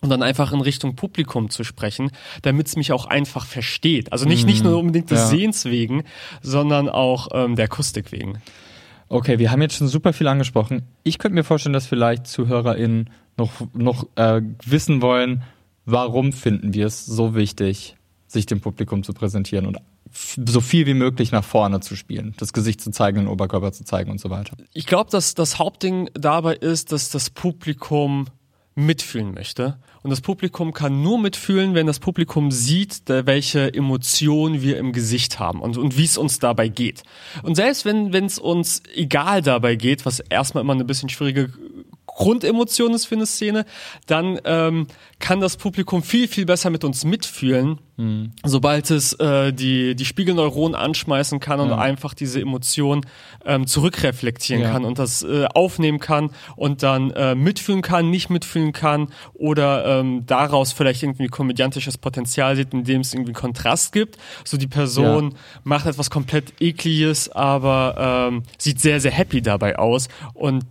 und 0.00 0.10
dann 0.10 0.22
einfach 0.22 0.52
in 0.52 0.60
Richtung 0.60 0.96
Publikum 0.96 1.50
zu 1.50 1.62
sprechen, 1.62 2.10
damit 2.42 2.66
es 2.66 2.76
mich 2.76 2.92
auch 2.92 3.06
einfach 3.06 3.46
versteht. 3.46 4.12
Also 4.12 4.26
nicht, 4.26 4.42
mhm. 4.42 4.50
nicht 4.50 4.64
nur 4.64 4.78
unbedingt 4.78 5.10
des 5.10 5.20
ja. 5.20 5.26
Sehens 5.26 5.64
wegen, 5.66 6.04
sondern 6.42 6.88
auch 6.88 7.28
ähm, 7.32 7.54
der 7.54 7.66
Akustik 7.66 8.10
wegen. 8.10 8.40
Okay, 9.08 9.38
wir 9.38 9.50
haben 9.50 9.62
jetzt 9.62 9.76
schon 9.76 9.88
super 9.88 10.12
viel 10.12 10.28
angesprochen. 10.28 10.82
Ich 11.02 11.18
könnte 11.18 11.34
mir 11.34 11.44
vorstellen, 11.44 11.72
dass 11.72 11.86
vielleicht 11.86 12.26
ZuhörerInnen 12.26 13.10
noch, 13.36 13.52
noch 13.72 14.06
äh, 14.16 14.42
wissen 14.64 15.00
wollen, 15.00 15.42
warum 15.86 16.32
finden 16.32 16.74
wir 16.74 16.86
es 16.86 17.06
so 17.06 17.34
wichtig, 17.34 17.96
sich 18.26 18.44
dem 18.46 18.60
Publikum 18.60 19.02
zu 19.02 19.14
präsentieren 19.14 19.66
und 19.66 19.78
so 20.12 20.60
viel 20.60 20.86
wie 20.86 20.94
möglich 20.94 21.32
nach 21.32 21.44
vorne 21.44 21.80
zu 21.80 21.96
spielen, 21.96 22.34
das 22.38 22.52
Gesicht 22.52 22.80
zu 22.80 22.90
zeigen, 22.90 23.18
den 23.18 23.28
Oberkörper 23.28 23.72
zu 23.72 23.84
zeigen 23.84 24.10
und 24.10 24.20
so 24.20 24.30
weiter. 24.30 24.56
Ich 24.72 24.86
glaube, 24.86 25.10
dass 25.10 25.34
das 25.34 25.58
Hauptding 25.58 26.10
dabei 26.14 26.54
ist, 26.54 26.92
dass 26.92 27.10
das 27.10 27.30
Publikum 27.30 28.26
mitfühlen 28.78 29.34
möchte. 29.34 29.76
Und 30.02 30.10
das 30.10 30.20
Publikum 30.20 30.72
kann 30.72 31.02
nur 31.02 31.18
mitfühlen, 31.18 31.74
wenn 31.74 31.88
das 31.88 31.98
Publikum 31.98 32.52
sieht, 32.52 33.02
welche 33.06 33.74
Emotionen 33.74 34.62
wir 34.62 34.78
im 34.78 34.92
Gesicht 34.92 35.40
haben 35.40 35.60
und, 35.60 35.76
und 35.76 35.98
wie 35.98 36.04
es 36.04 36.16
uns 36.16 36.38
dabei 36.38 36.68
geht. 36.68 37.02
Und 37.42 37.56
selbst 37.56 37.84
wenn 37.84 38.14
es 38.14 38.38
uns 38.38 38.82
egal 38.94 39.42
dabei 39.42 39.74
geht, 39.74 40.06
was 40.06 40.20
erstmal 40.20 40.62
immer 40.62 40.74
eine 40.74 40.84
bisschen 40.84 41.08
schwierige 41.08 41.52
Grundemotion 42.18 42.94
ist 42.94 43.06
für 43.06 43.14
eine 43.14 43.26
Szene, 43.26 43.64
dann 44.06 44.40
ähm, 44.44 44.88
kann 45.20 45.40
das 45.40 45.56
Publikum 45.56 46.02
viel, 46.02 46.26
viel 46.26 46.46
besser 46.46 46.68
mit 46.68 46.82
uns 46.82 47.04
mitfühlen, 47.04 47.78
mhm. 47.96 48.32
sobald 48.44 48.90
es 48.90 49.12
äh, 49.12 49.52
die, 49.52 49.94
die 49.94 50.04
Spiegelneuronen 50.04 50.74
anschmeißen 50.74 51.38
kann 51.38 51.60
und 51.60 51.70
ja. 51.70 51.78
einfach 51.78 52.14
diese 52.14 52.40
Emotion 52.40 53.06
ähm, 53.44 53.68
zurückreflektieren 53.68 54.64
ja. 54.64 54.72
kann 54.72 54.84
und 54.84 54.98
das 54.98 55.22
äh, 55.22 55.46
aufnehmen 55.54 56.00
kann 56.00 56.30
und 56.56 56.82
dann 56.82 57.12
äh, 57.12 57.36
mitfühlen 57.36 57.82
kann, 57.82 58.10
nicht 58.10 58.30
mitfühlen 58.30 58.72
kann 58.72 59.10
oder 59.34 60.00
ähm, 60.00 60.26
daraus 60.26 60.72
vielleicht 60.72 61.04
irgendwie 61.04 61.28
komödiantisches 61.28 61.98
Potenzial 61.98 62.56
sieht, 62.56 62.74
indem 62.74 63.02
es 63.02 63.14
irgendwie 63.14 63.32
Kontrast 63.32 63.92
gibt. 63.92 64.18
So 64.44 64.56
die 64.56 64.66
Person 64.66 65.30
ja. 65.30 65.36
macht 65.62 65.86
etwas 65.86 66.10
komplett 66.10 66.60
ekliges, 66.60 67.28
aber 67.28 68.28
ähm, 68.28 68.42
sieht 68.58 68.80
sehr, 68.80 68.98
sehr 68.98 69.12
happy 69.12 69.40
dabei 69.40 69.78
aus 69.78 70.08
und 70.34 70.64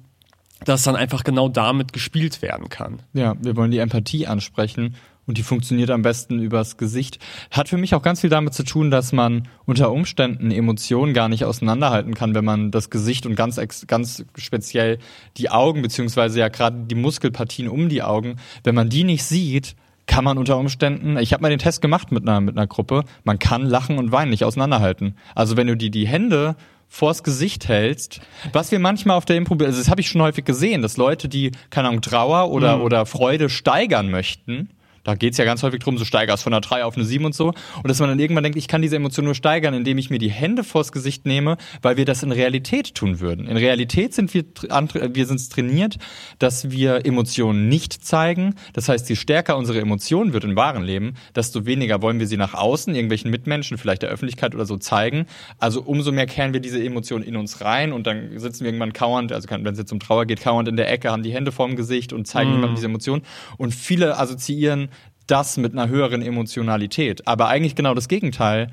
dass 0.65 0.83
dann 0.83 0.95
einfach 0.95 1.23
genau 1.23 1.49
damit 1.49 1.93
gespielt 1.93 2.41
werden 2.41 2.69
kann. 2.69 2.99
Ja, 3.13 3.35
wir 3.41 3.55
wollen 3.55 3.71
die 3.71 3.77
Empathie 3.77 4.27
ansprechen 4.27 4.95
und 5.27 5.37
die 5.37 5.43
funktioniert 5.43 5.91
am 5.91 6.01
besten 6.01 6.39
übers 6.39 6.77
Gesicht. 6.77 7.19
Hat 7.51 7.69
für 7.69 7.77
mich 7.77 7.93
auch 7.93 8.01
ganz 8.01 8.21
viel 8.21 8.29
damit 8.29 8.53
zu 8.53 8.63
tun, 8.63 8.89
dass 8.89 9.11
man 9.11 9.47
unter 9.65 9.91
Umständen 9.91 10.51
Emotionen 10.51 11.13
gar 11.13 11.27
nicht 11.27 11.43
auseinanderhalten 11.43 12.13
kann, 12.13 12.33
wenn 12.33 12.45
man 12.45 12.71
das 12.71 12.89
Gesicht 12.89 13.25
und 13.25 13.35
ganz, 13.35 13.59
ganz 13.87 14.25
speziell 14.37 14.99
die 15.35 15.49
Augen, 15.49 15.81
beziehungsweise 15.81 16.39
ja 16.39 16.47
gerade 16.47 16.85
die 16.85 16.95
Muskelpartien 16.95 17.67
um 17.67 17.89
die 17.89 18.01
Augen, 18.01 18.37
wenn 18.63 18.73
man 18.73 18.89
die 18.89 19.03
nicht 19.03 19.25
sieht, 19.25 19.75
kann 20.07 20.23
man 20.23 20.37
unter 20.37 20.57
Umständen, 20.57 21.17
ich 21.17 21.33
habe 21.33 21.41
mal 21.41 21.49
den 21.49 21.59
Test 21.59 21.81
gemacht 21.81 22.13
mit 22.13 22.23
einer, 22.23 22.39
mit 22.39 22.57
einer 22.57 22.65
Gruppe, 22.65 23.03
man 23.25 23.39
kann 23.39 23.65
Lachen 23.65 23.99
und 23.99 24.13
Weinen 24.13 24.31
nicht 24.31 24.45
auseinanderhalten. 24.45 25.17
Also 25.35 25.57
wenn 25.57 25.67
du 25.67 25.75
die, 25.75 25.91
die 25.91 26.07
Hände 26.07 26.55
vors 26.88 27.24
Gesicht 27.24 27.67
hältst, 27.67 28.22
was 28.53 28.72
wir 28.72 28.79
manchmal 28.79 29.17
auf 29.17 29.25
der 29.25 29.36
Impro, 29.36 29.56
also 29.63 29.77
das 29.77 29.89
habe 29.89 30.01
ich 30.01 30.10
schon 30.10 30.22
häufig 30.22 30.46
gesehen, 30.46 30.82
dass 30.82 30.98
Leute, 30.98 31.27
die, 31.27 31.51
keine 31.70 31.89
Ahnung, 31.89 32.01
Trauer 32.01 32.51
oder, 32.51 32.77
mhm. 32.77 32.84
oder 32.84 33.06
Freude 33.06 33.50
steigern 33.50 34.10
möchten, 34.10 34.70
da 35.07 35.15
geht's 35.15 35.37
ja 35.37 35.45
ganz 35.45 35.63
häufig 35.63 35.79
drum, 35.79 35.97
so 35.97 36.03
steigerst 36.03 36.43
von 36.43 36.51
einer 36.53 36.59
3 36.59 36.83
auf 36.83 36.97
eine 36.97 37.05
7 37.05 37.23
und 37.23 37.33
so. 37.33 37.47
Und 37.47 37.87
dass 37.87 37.99
man 37.99 38.09
dann 38.09 38.19
irgendwann 38.19 38.43
denkt, 38.43 38.57
ich 38.57 38.67
kann 38.67 38.81
diese 38.81 38.97
Emotion 38.97 39.23
nur 39.23 39.35
steigern, 39.35 39.73
indem 39.73 39.97
ich 39.97 40.09
mir 40.09 40.19
die 40.19 40.29
Hände 40.29 40.65
vors 40.65 40.91
Gesicht 40.91 41.25
nehme, 41.25 41.55
weil 41.81 41.95
wir 41.95 42.03
das 42.03 42.23
in 42.23 42.33
Realität 42.33 42.93
tun 42.93 43.21
würden. 43.21 43.47
In 43.47 43.55
Realität 43.55 44.13
sind 44.13 44.33
wir, 44.33 44.43
wir 44.43 45.25
sind 45.25 45.49
trainiert, 45.49 45.95
dass 46.39 46.71
wir 46.71 47.05
Emotionen 47.05 47.69
nicht 47.69 48.03
zeigen. 48.03 48.55
Das 48.73 48.89
heißt, 48.89 49.07
je 49.07 49.15
stärker 49.15 49.55
unsere 49.55 49.79
Emotion 49.79 50.33
wird 50.33 50.43
im 50.43 50.57
wahren 50.57 50.83
Leben, 50.83 51.13
desto 51.33 51.65
weniger 51.65 52.01
wollen 52.01 52.19
wir 52.19 52.27
sie 52.27 52.35
nach 52.35 52.53
außen, 52.53 52.93
irgendwelchen 52.93 53.31
Mitmenschen, 53.31 53.77
vielleicht 53.77 54.01
der 54.01 54.09
Öffentlichkeit 54.09 54.55
oder 54.55 54.65
so 54.65 54.75
zeigen. 54.75 55.25
Also 55.57 55.83
umso 55.83 56.11
mehr 56.11 56.25
kehren 56.25 56.51
wir 56.51 56.59
diese 56.59 56.83
Emotionen 56.83 57.23
in 57.23 57.37
uns 57.37 57.61
rein 57.61 57.93
und 57.93 58.07
dann 58.07 58.37
sitzen 58.37 58.65
wir 58.65 58.71
irgendwann 58.71 58.91
kauernd, 58.91 59.31
also 59.31 59.47
wenn 59.49 59.65
es 59.67 59.79
jetzt 59.79 59.93
um 59.93 60.01
Trauer 60.01 60.25
geht, 60.25 60.41
kauernd 60.41 60.67
in 60.67 60.75
der 60.75 60.91
Ecke, 60.91 61.11
haben 61.11 61.23
die 61.23 61.33
Hände 61.33 61.53
vorm 61.53 61.77
Gesicht 61.77 62.11
und 62.11 62.27
zeigen 62.27 62.49
mm. 62.49 62.53
niemandem 62.55 62.75
diese 62.75 62.87
Emotion. 62.87 63.21
Und 63.55 63.73
viele 63.73 64.19
assoziieren 64.19 64.89
das 65.27 65.57
mit 65.57 65.74
einer 65.74 65.89
höheren 65.89 66.22
Emotionalität. 66.22 67.27
Aber 67.27 67.48
eigentlich 67.48 67.75
genau 67.75 67.93
das 67.93 68.07
Gegenteil. 68.07 68.72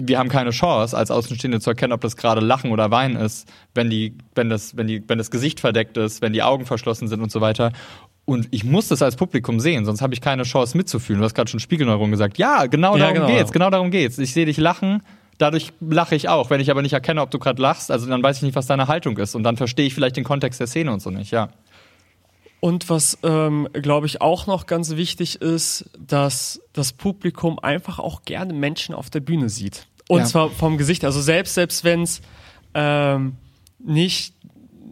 Wir 0.00 0.18
haben 0.18 0.28
keine 0.28 0.50
Chance, 0.50 0.96
als 0.96 1.10
Außenstehende 1.10 1.60
zu 1.60 1.70
erkennen, 1.70 1.92
ob 1.92 2.00
das 2.00 2.16
gerade 2.16 2.40
Lachen 2.40 2.70
oder 2.70 2.90
Weinen 2.92 3.16
ist, 3.16 3.48
wenn 3.74 3.90
die, 3.90 4.14
wenn 4.34 4.48
das, 4.48 4.76
wenn 4.76 4.86
die, 4.86 5.02
wenn 5.08 5.18
das 5.18 5.30
Gesicht 5.30 5.58
verdeckt 5.58 5.96
ist, 5.96 6.22
wenn 6.22 6.32
die 6.32 6.42
Augen 6.42 6.66
verschlossen 6.66 7.08
sind 7.08 7.20
und 7.20 7.32
so 7.32 7.40
weiter. 7.40 7.72
Und 8.24 8.46
ich 8.50 8.62
muss 8.62 8.88
das 8.88 9.02
als 9.02 9.16
Publikum 9.16 9.58
sehen, 9.58 9.86
sonst 9.86 10.02
habe 10.02 10.14
ich 10.14 10.20
keine 10.20 10.42
Chance 10.42 10.76
mitzufühlen. 10.76 11.18
Du 11.18 11.24
hast 11.24 11.34
gerade 11.34 11.50
schon 11.50 11.60
Spiegelneuron 11.60 12.10
gesagt. 12.10 12.38
Ja, 12.38 12.66
genau 12.66 12.92
ja, 12.96 13.04
darum 13.06 13.14
genau. 13.14 13.26
geht's. 13.26 13.50
Genau 13.50 13.70
darum 13.70 13.90
geht's. 13.90 14.18
Ich 14.18 14.32
sehe 14.32 14.46
dich 14.46 14.58
lachen, 14.58 15.02
dadurch 15.38 15.72
lache 15.80 16.14
ich 16.14 16.28
auch. 16.28 16.50
Wenn 16.50 16.60
ich 16.60 16.70
aber 16.70 16.82
nicht 16.82 16.92
erkenne, 16.92 17.22
ob 17.22 17.30
du 17.30 17.38
gerade 17.38 17.60
lachst, 17.60 17.90
also 17.90 18.06
dann 18.06 18.22
weiß 18.22 18.36
ich 18.36 18.42
nicht, 18.42 18.54
was 18.54 18.66
deine 18.66 18.86
Haltung 18.86 19.16
ist. 19.16 19.34
Und 19.34 19.44
dann 19.44 19.56
verstehe 19.56 19.86
ich 19.86 19.94
vielleicht 19.94 20.16
den 20.16 20.24
Kontext 20.24 20.60
der 20.60 20.66
Szene 20.66 20.92
und 20.92 21.00
so 21.00 21.10
nicht, 21.10 21.30
ja. 21.30 21.48
Und 22.60 22.90
was, 22.90 23.18
ähm, 23.22 23.68
glaube 23.72 24.06
ich, 24.06 24.20
auch 24.20 24.46
noch 24.46 24.66
ganz 24.66 24.96
wichtig 24.96 25.40
ist, 25.40 25.90
dass 25.98 26.60
das 26.72 26.92
Publikum 26.92 27.58
einfach 27.58 27.98
auch 27.98 28.22
gerne 28.22 28.52
Menschen 28.52 28.94
auf 28.94 29.10
der 29.10 29.20
Bühne 29.20 29.48
sieht. 29.48 29.86
Und 30.08 30.20
ja. 30.20 30.24
zwar 30.26 30.50
vom 30.50 30.76
Gesicht. 30.78 31.04
Also 31.04 31.20
selbst, 31.20 31.54
selbst 31.54 31.84
wenn 31.84 32.02
es 32.02 32.20
ähm, 32.74 33.36
nicht, 33.78 34.34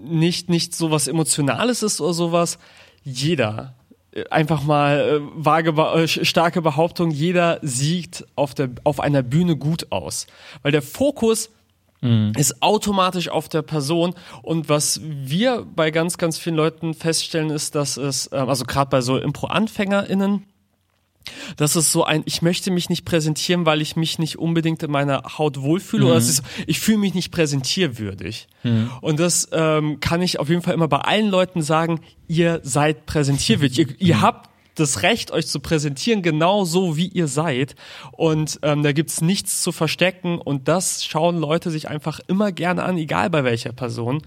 nicht, 0.04 0.48
nicht 0.48 0.74
so 0.74 0.90
was 0.90 1.08
Emotionales 1.08 1.82
ist 1.82 2.00
oder 2.00 2.12
sowas, 2.12 2.58
jeder, 3.02 3.74
äh, 4.12 4.24
einfach 4.30 4.62
mal 4.62 5.00
äh, 5.00 5.20
vage, 5.34 5.70
äh, 5.70 6.06
starke 6.06 6.62
Behauptung, 6.62 7.10
jeder 7.10 7.58
sieht 7.62 8.26
auf, 8.36 8.54
der, 8.54 8.70
auf 8.84 9.00
einer 9.00 9.22
Bühne 9.22 9.56
gut 9.56 9.90
aus. 9.90 10.26
Weil 10.62 10.72
der 10.72 10.82
Fokus 10.82 11.50
mhm. 12.00 12.32
ist 12.36 12.62
automatisch 12.62 13.28
auf 13.28 13.48
der 13.48 13.62
Person. 13.62 14.14
Und 14.42 14.68
was 14.68 15.00
wir 15.02 15.66
bei 15.74 15.90
ganz, 15.90 16.18
ganz 16.18 16.38
vielen 16.38 16.56
Leuten 16.56 16.94
feststellen, 16.94 17.50
ist, 17.50 17.74
dass 17.74 17.96
es, 17.96 18.30
ähm, 18.32 18.48
also 18.48 18.64
gerade 18.64 18.90
bei 18.90 19.00
so 19.00 19.18
Impro-AnfängerInnen, 19.18 20.44
das 21.56 21.76
ist 21.76 21.92
so 21.92 22.04
ein, 22.04 22.22
ich 22.24 22.42
möchte 22.42 22.70
mich 22.70 22.88
nicht 22.88 23.04
präsentieren, 23.04 23.66
weil 23.66 23.80
ich 23.82 23.96
mich 23.96 24.18
nicht 24.18 24.38
unbedingt 24.38 24.82
in 24.82 24.90
meiner 24.90 25.38
Haut 25.38 25.60
wohlfühle 25.60 26.04
mhm. 26.04 26.10
oder 26.10 26.18
ist, 26.18 26.42
ich 26.66 26.78
fühle 26.78 26.98
mich 26.98 27.14
nicht 27.14 27.32
präsentierwürdig. 27.32 28.46
Mhm. 28.62 28.90
Und 29.00 29.20
das 29.20 29.48
ähm, 29.52 30.00
kann 30.00 30.22
ich 30.22 30.38
auf 30.38 30.48
jeden 30.48 30.62
Fall 30.62 30.74
immer 30.74 30.88
bei 30.88 30.98
allen 30.98 31.28
Leuten 31.28 31.62
sagen, 31.62 32.00
ihr 32.28 32.60
seid 32.62 33.06
präsentierwürdig. 33.06 33.78
ihr, 33.78 33.88
ihr 33.98 34.20
habt 34.20 34.50
das 34.76 35.02
Recht, 35.02 35.30
euch 35.30 35.46
zu 35.46 35.60
präsentieren, 35.60 36.22
genau 36.22 36.64
so 36.64 36.96
wie 36.96 37.08
ihr 37.08 37.28
seid. 37.28 37.74
Und 38.12 38.60
ähm, 38.62 38.82
da 38.82 38.92
gibt's 38.92 39.20
nichts 39.20 39.62
zu 39.62 39.72
verstecken. 39.72 40.38
Und 40.38 40.68
das 40.68 41.04
schauen 41.04 41.38
Leute 41.38 41.70
sich 41.70 41.88
einfach 41.88 42.20
immer 42.28 42.52
gerne 42.52 42.84
an, 42.84 42.96
egal 42.96 43.30
bei 43.30 43.44
welcher 43.44 43.72
Person 43.72 44.22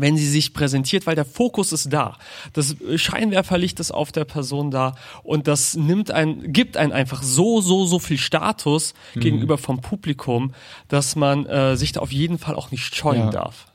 wenn 0.00 0.16
sie 0.16 0.28
sich 0.28 0.52
präsentiert, 0.52 1.06
weil 1.06 1.14
der 1.14 1.24
Fokus 1.24 1.72
ist 1.72 1.92
da. 1.92 2.18
Das 2.52 2.76
Scheinwerferlicht 2.96 3.80
ist 3.80 3.92
auf 3.92 4.12
der 4.12 4.24
Person 4.24 4.70
da 4.70 4.94
und 5.22 5.48
das 5.48 5.74
nimmt 5.74 6.10
ein, 6.10 6.52
gibt 6.52 6.76
einen 6.76 6.92
einfach 6.92 7.22
so, 7.22 7.60
so, 7.60 7.86
so 7.86 7.98
viel 7.98 8.18
Status 8.18 8.94
mhm. 9.14 9.20
gegenüber 9.20 9.58
vom 9.58 9.80
Publikum, 9.80 10.52
dass 10.88 11.16
man 11.16 11.46
äh, 11.46 11.76
sich 11.76 11.92
da 11.92 12.00
auf 12.00 12.12
jeden 12.12 12.38
Fall 12.38 12.54
auch 12.54 12.70
nicht 12.70 12.94
scheuen 12.94 13.26
ja. 13.26 13.30
darf. 13.30 13.66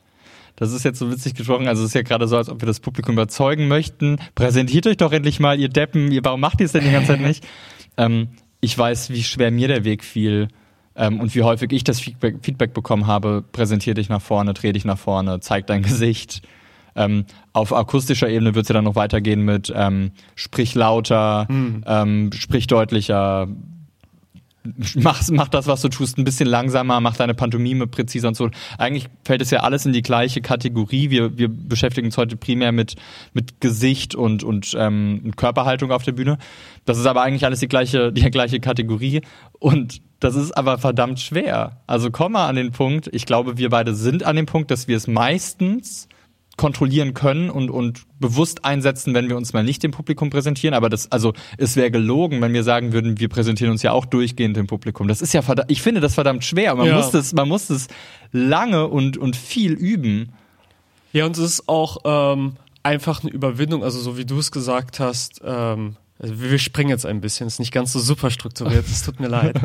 Das 0.62 0.74
ist 0.74 0.84
jetzt 0.84 1.00
so 1.00 1.10
witzig 1.12 1.34
gesprochen. 1.34 1.68
Also 1.68 1.82
es 1.82 1.88
ist 1.88 1.96
ja 1.96 2.04
gerade 2.04 2.28
so, 2.28 2.38
als 2.38 2.48
ob 2.48 2.62
wir 2.62 2.68
das 2.68 2.80
Publikum 2.80 3.14
überzeugen 3.14 3.68
möchten. 3.68 4.18
Präsentiert 4.36 4.86
euch 4.86 4.96
doch 4.96 5.12
endlich 5.12 5.40
mal, 5.40 5.60
ihr 5.60 5.70
Deppen. 5.70 6.12
Ihr, 6.12 6.24
warum 6.24 6.40
macht 6.40 6.60
ihr 6.60 6.68
es 6.68 6.72
denn 6.72 6.84
die 6.84 6.92
ganze 6.92 7.08
Zeit 7.08 7.22
nicht? 7.22 7.46
Ähm, 7.98 8.30
ich 8.62 8.78
weiß, 8.78 9.10
wie 9.10 9.22
schwer 9.22 9.52
mir 9.52 9.68
der 9.68 9.84
Weg 9.84 10.06
fiel 10.06 10.48
ähm, 10.96 11.20
und 11.20 11.36
wie 11.36 11.44
häufig 11.44 11.74
ich 11.74 11.84
das 11.84 12.00
Feedback, 12.00 12.38
Feedback 12.42 12.74
bekommen 12.74 13.06
habe. 13.06 13.44
Präsentier 13.52 13.96
dich 13.96 14.08
nach 14.08 14.22
vorne, 14.22 14.54
dreh 14.54 14.72
dich 14.72 14.86
nach 14.86 14.98
vorne, 14.98 15.42
zeig 15.42 15.68
dein 15.68 15.82
Gesicht. 15.84 16.42
Ähm, 16.96 17.26
auf 17.52 17.74
akustischer 17.74 18.30
Ebene 18.30 18.56
wird 18.56 18.64
es 18.64 18.70
ja 18.70 18.74
dann 18.74 18.86
noch 18.86 18.96
weitergehen 18.96 19.42
mit 19.42 19.74
ähm, 19.76 20.12
sprich 20.36 20.74
lauter, 20.74 21.48
mhm. 21.50 21.84
ähm, 21.86 22.30
sprich 22.34 22.66
deutlicher, 22.68 23.50
mach, 24.96 25.22
mach 25.32 25.48
das, 25.48 25.68
was 25.68 25.82
du 25.82 25.90
tust, 25.90 26.18
ein 26.18 26.24
bisschen 26.24 26.48
langsamer, 26.48 27.00
mach 27.00 27.16
deine 27.16 27.34
Pantomime 27.34 27.88
präziser 27.88 28.28
und 28.28 28.36
so. 28.36 28.50
Eigentlich 28.78 29.08
fällt 29.24 29.42
es 29.42 29.52
ja 29.52 29.62
alles 29.62 29.86
in 29.86 29.94
die 29.94 30.02
gleiche 30.02 30.42
Kategorie. 30.42 31.10
Wir, 31.10 31.38
wir 31.38 31.50
beschäftigen 31.50 32.08
uns 32.08 32.18
heute 32.18 32.38
primär 32.38 32.72
mit, 32.72 32.96
mit 33.34 33.60
Gesicht 33.62 34.16
und, 34.16 34.44
und 34.44 34.76
ähm, 34.78 35.32
Körperhaltung 35.36 35.92
auf 35.92 36.04
der 36.04 36.14
Bühne. 36.14 36.38
Das 36.86 36.98
ist 36.98 37.06
aber 37.06 37.22
eigentlich 37.22 37.46
alles 37.46 37.60
die 37.60 37.68
gleiche, 37.68 38.12
die 38.14 38.30
gleiche 38.30 38.60
Kategorie. 38.60 39.22
Und 39.60 40.02
das 40.20 40.36
ist 40.36 40.52
aber 40.52 40.78
verdammt 40.78 41.20
schwer. 41.20 41.82
Also 41.88 42.12
komm 42.12 42.34
mal 42.34 42.48
an 42.48 42.56
den 42.56 42.72
Punkt. 42.72 43.10
Ich 43.12 43.26
glaube, 43.26 43.58
wir 43.58 43.70
beide 43.70 43.96
sind 43.96 44.24
an 44.24 44.36
dem 44.36 44.46
Punkt, 44.46 44.70
dass 44.70 44.88
wir 44.88 44.98
es 44.98 45.08
meistens 45.08 46.08
kontrollieren 46.58 47.14
können 47.14 47.50
und, 47.50 47.70
und 47.70 48.02
bewusst 48.20 48.66
einsetzen, 48.66 49.14
wenn 49.14 49.30
wir 49.30 49.38
uns 49.38 49.54
mal 49.54 49.64
nicht 49.64 49.84
dem 49.84 49.92
Publikum 49.92 50.30
präsentieren. 50.30 50.74
Aber 50.74 50.90
das, 50.90 51.12
also 51.12 51.34
es 51.58 51.76
wäre 51.76 51.92
gelogen, 51.92 52.42
wenn 52.42 52.54
wir 52.54 52.64
sagen 52.64 52.94
würden, 52.94 53.20
wir 53.20 53.30
präsentieren 53.30 53.72
uns 53.72 53.82
ja 53.84 53.92
auch 53.92 54.06
durchgehend 54.06 54.58
dem 54.58 54.68
Publikum. 54.68 55.08
Das 55.08 55.22
ist 55.22 55.34
ja 55.34 55.42
verdammt, 55.42 55.72
ich 55.72 55.82
finde 55.82 56.02
das 56.02 56.14
verdammt 56.14 56.44
schwer. 56.44 56.76
Man 56.76 56.88
ja. 56.88 56.98
muss 56.98 57.12
das, 57.12 57.34
man 57.34 57.48
muss 57.48 57.68
das 57.68 57.88
lange 58.32 58.88
und, 58.88 59.18
und 59.18 59.36
viel 59.36 59.74
üben. 59.74 60.34
Ja, 61.14 61.26
und 61.26 61.38
es 61.38 61.44
ist 61.44 61.70
auch 61.70 61.98
ähm, 62.06 62.58
einfach 62.84 63.24
eine 63.24 63.32
Überwindung, 63.32 63.84
also 63.84 64.00
so 64.00 64.18
wie 64.18 64.26
du 64.26 64.40
es 64.40 64.52
gesagt 64.52 65.00
hast, 65.00 65.42
ähm, 65.44 65.96
wir 66.20 66.60
springen 66.60 66.90
jetzt 66.90 67.06
ein 67.06 67.22
bisschen, 67.22 67.48
ist 67.48 67.60
nicht 67.60 67.74
ganz 67.74 67.92
so 67.94 68.00
super 68.00 68.30
strukturiert, 68.30 68.86
es 68.86 69.04
tut 69.04 69.20
mir 69.20 69.28
leid. 69.28 69.60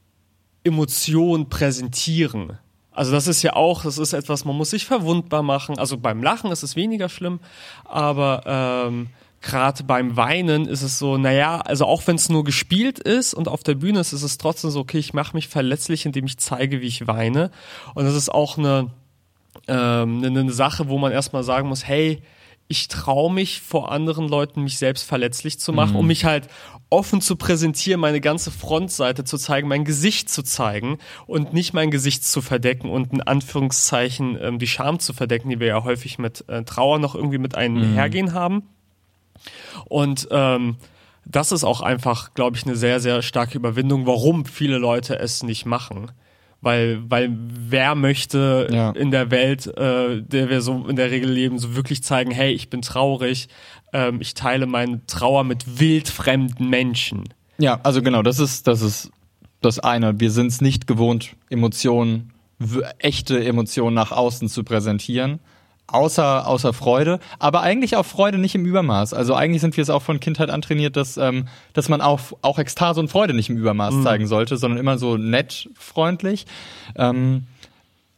Emotion 0.64 1.48
präsentieren 1.48 2.58
also 2.92 3.12
das 3.12 3.28
ist 3.28 3.42
ja 3.42 3.54
auch, 3.54 3.82
das 3.82 3.98
ist 3.98 4.12
etwas, 4.12 4.44
man 4.44 4.56
muss 4.56 4.70
sich 4.70 4.84
verwundbar 4.84 5.42
machen. 5.42 5.78
Also 5.78 5.96
beim 5.96 6.22
Lachen 6.22 6.50
ist 6.50 6.62
es 6.62 6.76
weniger 6.76 7.08
schlimm, 7.08 7.40
aber 7.84 8.42
ähm, 8.46 9.08
gerade 9.40 9.84
beim 9.84 10.16
Weinen 10.16 10.66
ist 10.66 10.82
es 10.82 10.98
so, 10.98 11.16
naja, 11.16 11.60
also 11.60 11.86
auch 11.86 12.06
wenn 12.06 12.16
es 12.16 12.28
nur 12.28 12.44
gespielt 12.44 12.98
ist 12.98 13.32
und 13.32 13.48
auf 13.48 13.62
der 13.62 13.74
Bühne 13.74 14.00
ist, 14.00 14.12
ist 14.12 14.22
es 14.22 14.38
trotzdem 14.38 14.70
so, 14.70 14.80
okay, 14.80 14.98
ich 14.98 15.14
mache 15.14 15.34
mich 15.34 15.48
verletzlich, 15.48 16.04
indem 16.04 16.26
ich 16.26 16.38
zeige, 16.38 16.80
wie 16.80 16.86
ich 16.86 17.06
weine. 17.06 17.50
Und 17.94 18.04
das 18.04 18.14
ist 18.14 18.28
auch 18.28 18.58
eine, 18.58 18.90
ähm, 19.68 20.22
eine, 20.24 20.40
eine 20.40 20.52
Sache, 20.52 20.88
wo 20.88 20.98
man 20.98 21.12
erstmal 21.12 21.44
sagen 21.44 21.68
muss, 21.68 21.86
hey, 21.86 22.22
ich 22.70 22.86
traue 22.86 23.32
mich 23.32 23.60
vor 23.60 23.90
anderen 23.90 24.28
Leuten, 24.28 24.62
mich 24.62 24.78
selbst 24.78 25.02
verletzlich 25.02 25.58
zu 25.58 25.72
machen, 25.72 25.94
mhm. 25.94 25.98
um 25.98 26.06
mich 26.06 26.24
halt 26.24 26.48
offen 26.88 27.20
zu 27.20 27.34
präsentieren, 27.34 28.00
meine 28.00 28.20
ganze 28.20 28.52
Frontseite 28.52 29.24
zu 29.24 29.38
zeigen, 29.38 29.66
mein 29.66 29.84
Gesicht 29.84 30.30
zu 30.30 30.44
zeigen 30.44 30.98
und 31.26 31.52
nicht 31.52 31.74
mein 31.74 31.90
Gesicht 31.90 32.24
zu 32.24 32.40
verdecken 32.40 32.88
und 32.88 33.12
in 33.12 33.22
Anführungszeichen 33.22 34.38
ähm, 34.40 34.58
die 34.60 34.68
Scham 34.68 35.00
zu 35.00 35.12
verdecken, 35.12 35.50
die 35.50 35.58
wir 35.58 35.66
ja 35.66 35.82
häufig 35.82 36.20
mit 36.20 36.48
äh, 36.48 36.62
Trauer 36.62 37.00
noch 37.00 37.16
irgendwie 37.16 37.38
mit 37.38 37.56
einhergehen 37.56 38.26
mhm. 38.26 38.34
haben. 38.34 38.62
Und 39.86 40.28
ähm, 40.30 40.76
das 41.24 41.50
ist 41.50 41.64
auch 41.64 41.80
einfach, 41.80 42.34
glaube 42.34 42.56
ich, 42.56 42.64
eine 42.64 42.76
sehr, 42.76 43.00
sehr 43.00 43.20
starke 43.22 43.58
Überwindung, 43.58 44.06
warum 44.06 44.44
viele 44.46 44.78
Leute 44.78 45.18
es 45.18 45.42
nicht 45.42 45.66
machen 45.66 46.12
weil 46.60 47.00
weil 47.08 47.30
wer 47.32 47.94
möchte 47.94 48.68
ja. 48.70 48.90
in 48.90 49.10
der 49.10 49.30
Welt, 49.30 49.66
äh, 49.66 50.22
der 50.22 50.50
wir 50.50 50.60
so 50.60 50.86
in 50.86 50.96
der 50.96 51.10
Regel 51.10 51.30
leben, 51.30 51.58
so 51.58 51.74
wirklich 51.76 52.02
zeigen, 52.02 52.30
hey, 52.30 52.52
ich 52.52 52.70
bin 52.70 52.82
traurig, 52.82 53.48
ähm, 53.92 54.20
ich 54.20 54.34
teile 54.34 54.66
meine 54.66 55.04
Trauer 55.06 55.44
mit 55.44 55.80
wildfremden 55.80 56.68
Menschen. 56.68 57.24
Ja, 57.58 57.80
also 57.82 58.02
genau, 58.02 58.22
das 58.22 58.38
ist 58.38 58.66
das 58.66 58.82
ist 58.82 59.10
das 59.60 59.78
eine. 59.78 60.20
Wir 60.20 60.30
sind 60.30 60.48
es 60.48 60.60
nicht 60.60 60.86
gewohnt, 60.86 61.36
Emotionen, 61.50 62.32
echte 62.98 63.42
Emotionen 63.44 63.94
nach 63.94 64.12
außen 64.12 64.48
zu 64.48 64.64
präsentieren 64.64 65.40
außer, 65.92 66.46
außer 66.46 66.72
Freude, 66.72 67.20
aber 67.38 67.62
eigentlich 67.62 67.96
auch 67.96 68.06
Freude 68.06 68.38
nicht 68.38 68.54
im 68.54 68.64
Übermaß. 68.64 69.14
Also 69.14 69.34
eigentlich 69.34 69.60
sind 69.60 69.76
wir 69.76 69.82
es 69.82 69.90
auch 69.90 70.02
von 70.02 70.20
Kindheit 70.20 70.50
an 70.50 70.62
trainiert, 70.62 70.96
dass, 70.96 71.16
ähm, 71.16 71.46
dass 71.72 71.88
man 71.88 72.00
auch, 72.00 72.20
auch 72.42 72.58
Ekstase 72.58 73.00
und 73.00 73.08
Freude 73.08 73.34
nicht 73.34 73.50
im 73.50 73.56
Übermaß 73.56 73.94
mhm. 73.94 74.02
zeigen 74.02 74.26
sollte, 74.26 74.56
sondern 74.56 74.78
immer 74.78 74.98
so 74.98 75.16
nett, 75.16 75.68
freundlich. 75.74 76.46
Ähm, 76.96 77.44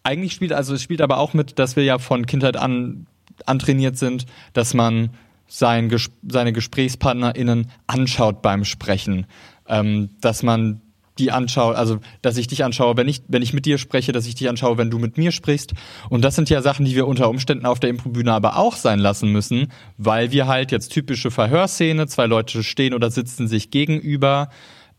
eigentlich 0.03 0.33
spielt, 0.33 0.53
also 0.53 0.75
es 0.75 0.83
spielt 0.83 1.01
aber 1.01 1.19
auch 1.19 1.35
mit, 1.35 1.59
dass 1.59 1.77
wir 1.77 1.85
ja 1.85 1.99
von 1.99 2.27
Kindheit 2.27 2.57
an 2.57 3.07
antrainiert 3.47 3.97
sind, 3.97 4.27
dass 4.53 4.75
man 4.75 5.11
sein, 5.47 5.95
seine 6.27 6.53
GesprächspartnerInnen 6.53 7.71
anschaut 7.87 8.43
beim 8.43 8.65
Sprechen. 8.65 9.27
Ähm, 9.69 10.11
dass 10.21 10.43
man 10.43 10.81
die 11.19 11.31
anschaue, 11.31 11.77
also 11.77 11.99
dass 12.23 12.37
ich 12.37 12.47
dich 12.47 12.65
anschaue, 12.65 12.97
wenn 12.97 13.09
ich, 13.09 13.23
wenn 13.29 13.43
ich 13.43 13.53
mit 13.53 13.67
dir 13.67 13.79
spreche, 13.79 14.13
dass 14.13 14.27
ich 14.27 14.35
dich 14.35 14.49
anschaue, 14.49 14.79
wenn 14.79 14.91
du 14.91 14.99
mit 14.99 15.19
mir 15.19 15.33
sprichst. 15.33 15.73
Und 16.09 16.23
das 16.23 16.37
sind 16.37 16.51
ja 16.51 16.63
Sachen, 16.63 16.85
die 16.85 16.95
wir 16.95 17.07
unter 17.07 17.29
Umständen 17.29 17.67
auf 17.67 17.81
der 17.81 17.91
Improbühne 17.91 18.33
aber 18.33 18.57
auch 18.57 18.77
sein 18.77 18.99
lassen 18.99 19.31
müssen, 19.31 19.69
weil 19.99 20.33
wir 20.33 20.47
halt 20.47 20.73
jetzt 20.73 20.89
typische 20.89 21.31
Verhörszene, 21.31 22.07
zwei 22.07 22.27
Leute 22.27 22.63
stehen 22.63 22.95
oder 22.95 23.11
sitzen 23.11 23.49
sich 23.49 23.71
gegenüber. 23.71 24.49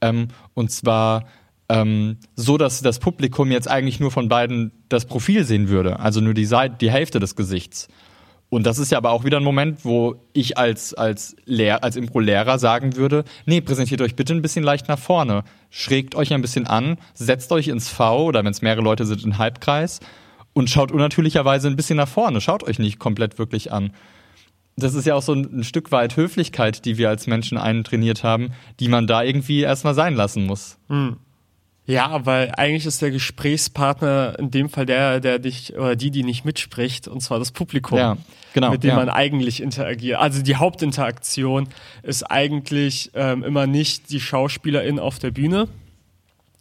Ähm, 0.02 0.28
und 0.54 0.72
zwar 0.72 1.26
ähm, 1.70 2.18
so, 2.36 2.58
dass 2.58 2.82
das 2.82 3.00
Publikum 3.00 3.52
jetzt 3.52 3.70
eigentlich 3.70 4.00
nur 4.00 4.12
von 4.12 4.30
beiden 4.30 4.72
das 4.90 5.06
Profil 5.06 5.44
sehen 5.44 5.70
würde, 5.70 6.00
also 6.00 6.22
nur 6.22 6.34
die 6.34 6.46
Seite, 6.46 6.76
die 6.80 6.92
Hälfte 6.92 7.20
des 7.20 7.36
Gesichts. 7.36 7.88
Und 8.54 8.68
das 8.68 8.78
ist 8.78 8.92
ja 8.92 9.00
aber 9.00 9.10
auch 9.10 9.24
wieder 9.24 9.38
ein 9.38 9.44
Moment, 9.44 9.84
wo 9.84 10.16
ich 10.32 10.60
als, 10.60 10.94
als, 10.94 11.36
Lehr 11.46 11.84
als 11.84 11.96
Impro-Lehrer 11.96 12.60
sagen 12.60 12.96
würde, 12.96 13.24
nee, 13.48 13.62
präsentiert 13.62 14.00
euch 14.02 14.16
bitte 14.16 14.34
ein 14.34 14.44
bisschen 14.44 14.64
leicht 14.64 14.88
nach 14.88 15.00
vorne. 15.00 15.44
Schrägt 15.72 16.14
euch 16.14 16.32
ein 16.32 16.42
bisschen 16.44 16.68
an, 16.68 16.98
setzt 17.16 17.52
euch 17.52 17.68
ins 17.68 17.90
V 17.90 18.26
oder 18.26 18.44
wenn 18.44 18.52
es 18.52 18.62
mehrere 18.62 18.84
Leute 18.84 19.08
sind, 19.08 19.24
in 19.24 19.40
Halbkreis 19.40 20.02
und 20.54 20.70
schaut 20.70 20.92
unnatürlicherweise 20.92 21.68
ein 21.68 21.76
bisschen 21.76 21.98
nach 21.98 22.08
vorne. 22.08 22.42
Schaut 22.42 22.64
euch 22.64 22.78
nicht 22.78 23.00
komplett 23.00 23.40
wirklich 23.40 23.72
an. 23.72 23.92
Das 24.76 24.94
ist 24.94 25.08
ja 25.08 25.16
auch 25.16 25.24
so 25.24 25.34
ein, 25.34 25.62
ein 25.62 25.64
Stück 25.64 25.92
weit 25.92 26.16
Höflichkeit, 26.16 26.86
die 26.86 27.00
wir 27.00 27.10
als 27.10 27.26
Menschen 27.26 27.58
eintrainiert 27.58 28.24
haben, 28.24 28.52
die 28.80 28.88
man 28.88 29.08
da 29.08 29.24
irgendwie 29.24 29.62
erstmal 29.62 29.96
sein 29.96 30.14
lassen 30.14 30.46
muss. 30.46 30.78
Hm. 30.90 31.18
Ja, 31.86 32.26
weil 32.26 32.52
eigentlich 32.56 32.86
ist 32.86 33.02
der 33.02 33.12
Gesprächspartner 33.12 34.38
in 34.40 34.52
dem 34.52 34.70
Fall 34.70 34.86
der, 34.86 35.20
der 35.20 35.40
dich 35.40 35.76
oder 35.76 35.96
die, 35.96 36.12
die 36.12 36.24
nicht 36.24 36.46
mitspricht, 36.46 37.10
und 37.10 37.22
zwar 37.22 37.40
das 37.40 37.52
Publikum, 37.52 37.98
ja, 37.98 38.18
genau, 38.54 38.72
mit 38.72 38.84
dem 38.84 38.92
ja. 38.92 38.96
man 38.96 39.10
eigentlich 39.10 39.62
interagiert. 39.62 40.20
Also 40.20 40.42
die 40.42 40.56
Hauptinteraktion 40.56 41.68
ist 42.02 42.24
eigentlich 42.24 43.12
ähm, 43.16 43.44
immer 43.44 43.68
nicht 43.68 44.12
die 44.12 44.22
Schauspielerin 44.22 44.98
auf 44.98 45.20
der 45.20 45.32
Bühne, 45.32 45.68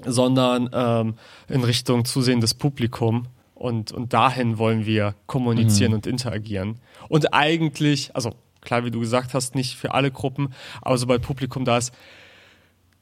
sondern 0.04 0.68
ähm, 0.72 1.14
in 1.48 1.62
Richtung 1.62 2.04
zusehendes 2.04 2.54
Publikum. 2.54 3.26
Und, 3.54 3.92
und 3.92 4.12
dahin 4.12 4.58
wollen 4.58 4.86
wir 4.86 5.14
kommunizieren 5.26 5.92
mhm. 5.92 5.96
und 5.98 6.06
interagieren. 6.08 6.80
Und 7.08 7.32
eigentlich, 7.32 8.10
also 8.16 8.32
klar, 8.60 8.84
wie 8.84 8.90
du 8.90 8.98
gesagt 8.98 9.34
hast, 9.34 9.54
nicht 9.54 9.76
für 9.76 9.94
alle 9.94 10.10
Gruppen, 10.10 10.52
aber 10.80 10.98
sobald 10.98 11.22
Publikum 11.22 11.64
da 11.64 11.78
ist, 11.78 11.92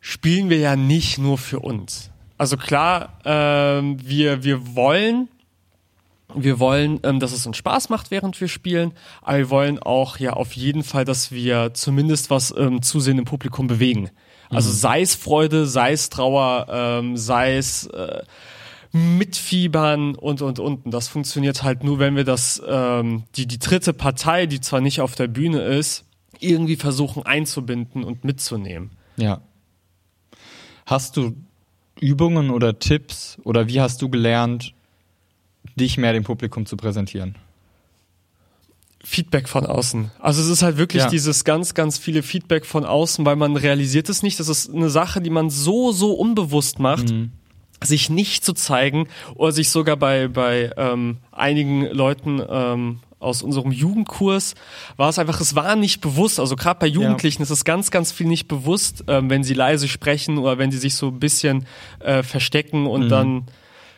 spielen 0.00 0.50
wir 0.50 0.58
ja 0.58 0.76
nicht 0.76 1.18
nur 1.18 1.38
für 1.38 1.60
uns. 1.60 2.10
Also 2.38 2.56
klar, 2.56 3.18
ähm, 3.24 3.98
wir, 4.02 4.44
wir 4.44 4.74
wollen, 4.74 5.28
wir 6.34 6.58
wollen, 6.58 7.00
ähm, 7.02 7.20
dass 7.20 7.32
es 7.32 7.46
uns 7.46 7.58
Spaß 7.58 7.90
macht, 7.90 8.10
während 8.10 8.40
wir 8.40 8.48
spielen, 8.48 8.92
aber 9.20 9.38
wir 9.38 9.50
wollen 9.50 9.78
auch 9.78 10.18
ja 10.18 10.32
auf 10.32 10.52
jeden 10.54 10.82
Fall, 10.82 11.04
dass 11.04 11.32
wir 11.32 11.74
zumindest 11.74 12.30
was 12.30 12.54
ähm, 12.56 12.80
Zusehen 12.82 13.18
im 13.18 13.24
Publikum 13.24 13.66
bewegen. 13.66 14.10
Also 14.48 14.70
mhm. 14.70 14.74
sei 14.74 15.00
es 15.02 15.14
Freude, 15.14 15.66
sei 15.66 15.92
es 15.92 16.08
Trauer, 16.08 16.66
ähm, 16.70 17.16
sei 17.16 17.56
es 17.56 17.86
äh, 17.88 18.22
mitfiebern 18.92 20.14
und 20.14 20.42
und 20.42 20.58
und. 20.58 20.86
Und 20.86 20.90
das 20.92 21.08
funktioniert 21.08 21.62
halt 21.62 21.84
nur, 21.84 21.98
wenn 21.98 22.16
wir 22.16 22.24
das 22.24 22.60
ähm, 22.66 23.24
die 23.36 23.46
die 23.46 23.58
dritte 23.58 23.92
Partei, 23.92 24.46
die 24.46 24.60
zwar 24.60 24.80
nicht 24.80 25.00
auf 25.00 25.14
der 25.14 25.28
Bühne 25.28 25.62
ist, 25.62 26.04
irgendwie 26.40 26.76
versuchen 26.76 27.24
einzubinden 27.24 28.02
und 28.02 28.24
mitzunehmen. 28.24 28.90
Ja. 29.16 29.42
Hast 30.90 31.16
du 31.16 31.36
Übungen 32.00 32.50
oder 32.50 32.80
Tipps 32.80 33.38
oder 33.44 33.68
wie 33.68 33.80
hast 33.80 34.02
du 34.02 34.08
gelernt, 34.08 34.74
dich 35.76 35.98
mehr 35.98 36.12
dem 36.12 36.24
Publikum 36.24 36.66
zu 36.66 36.76
präsentieren? 36.76 37.36
Feedback 39.04 39.48
von 39.48 39.66
außen. 39.66 40.10
Also 40.18 40.42
es 40.42 40.48
ist 40.48 40.62
halt 40.62 40.78
wirklich 40.78 41.04
ja. 41.04 41.08
dieses 41.08 41.44
ganz, 41.44 41.74
ganz 41.74 41.96
viele 41.96 42.24
Feedback 42.24 42.66
von 42.66 42.84
außen, 42.84 43.24
weil 43.24 43.36
man 43.36 43.54
realisiert 43.54 44.08
es 44.08 44.24
nicht. 44.24 44.40
Das 44.40 44.48
ist 44.48 44.74
eine 44.74 44.90
Sache, 44.90 45.20
die 45.20 45.30
man 45.30 45.48
so, 45.48 45.92
so 45.92 46.12
unbewusst 46.12 46.80
macht. 46.80 47.10
Mhm 47.10 47.32
sich 47.82 48.10
nicht 48.10 48.44
zu 48.44 48.52
zeigen 48.52 49.08
oder 49.36 49.52
sich 49.52 49.70
sogar 49.70 49.96
bei 49.96 50.28
bei 50.28 50.70
ähm, 50.76 51.16
einigen 51.32 51.86
Leuten 51.86 52.42
ähm, 52.46 52.98
aus 53.20 53.42
unserem 53.42 53.70
Jugendkurs 53.70 54.54
war 54.96 55.10
es 55.10 55.18
einfach, 55.18 55.40
es 55.40 55.54
war 55.54 55.76
nicht 55.76 56.00
bewusst, 56.00 56.40
also 56.40 56.56
gerade 56.56 56.80
bei 56.80 56.86
Jugendlichen 56.86 57.42
ja. 57.42 57.44
ist 57.44 57.50
es 57.50 57.64
ganz, 57.64 57.90
ganz 57.90 58.10
viel 58.10 58.26
nicht 58.26 58.48
bewusst, 58.48 59.04
ähm, 59.06 59.30
wenn 59.30 59.44
sie 59.44 59.54
leise 59.54 59.86
sprechen 59.86 60.38
oder 60.38 60.58
wenn 60.58 60.72
sie 60.72 60.78
sich 60.78 60.94
so 60.94 61.08
ein 61.08 61.20
bisschen 61.20 61.66
äh, 62.00 62.22
verstecken 62.22 62.86
und 62.86 63.04
mhm. 63.04 63.08
dann 63.08 63.46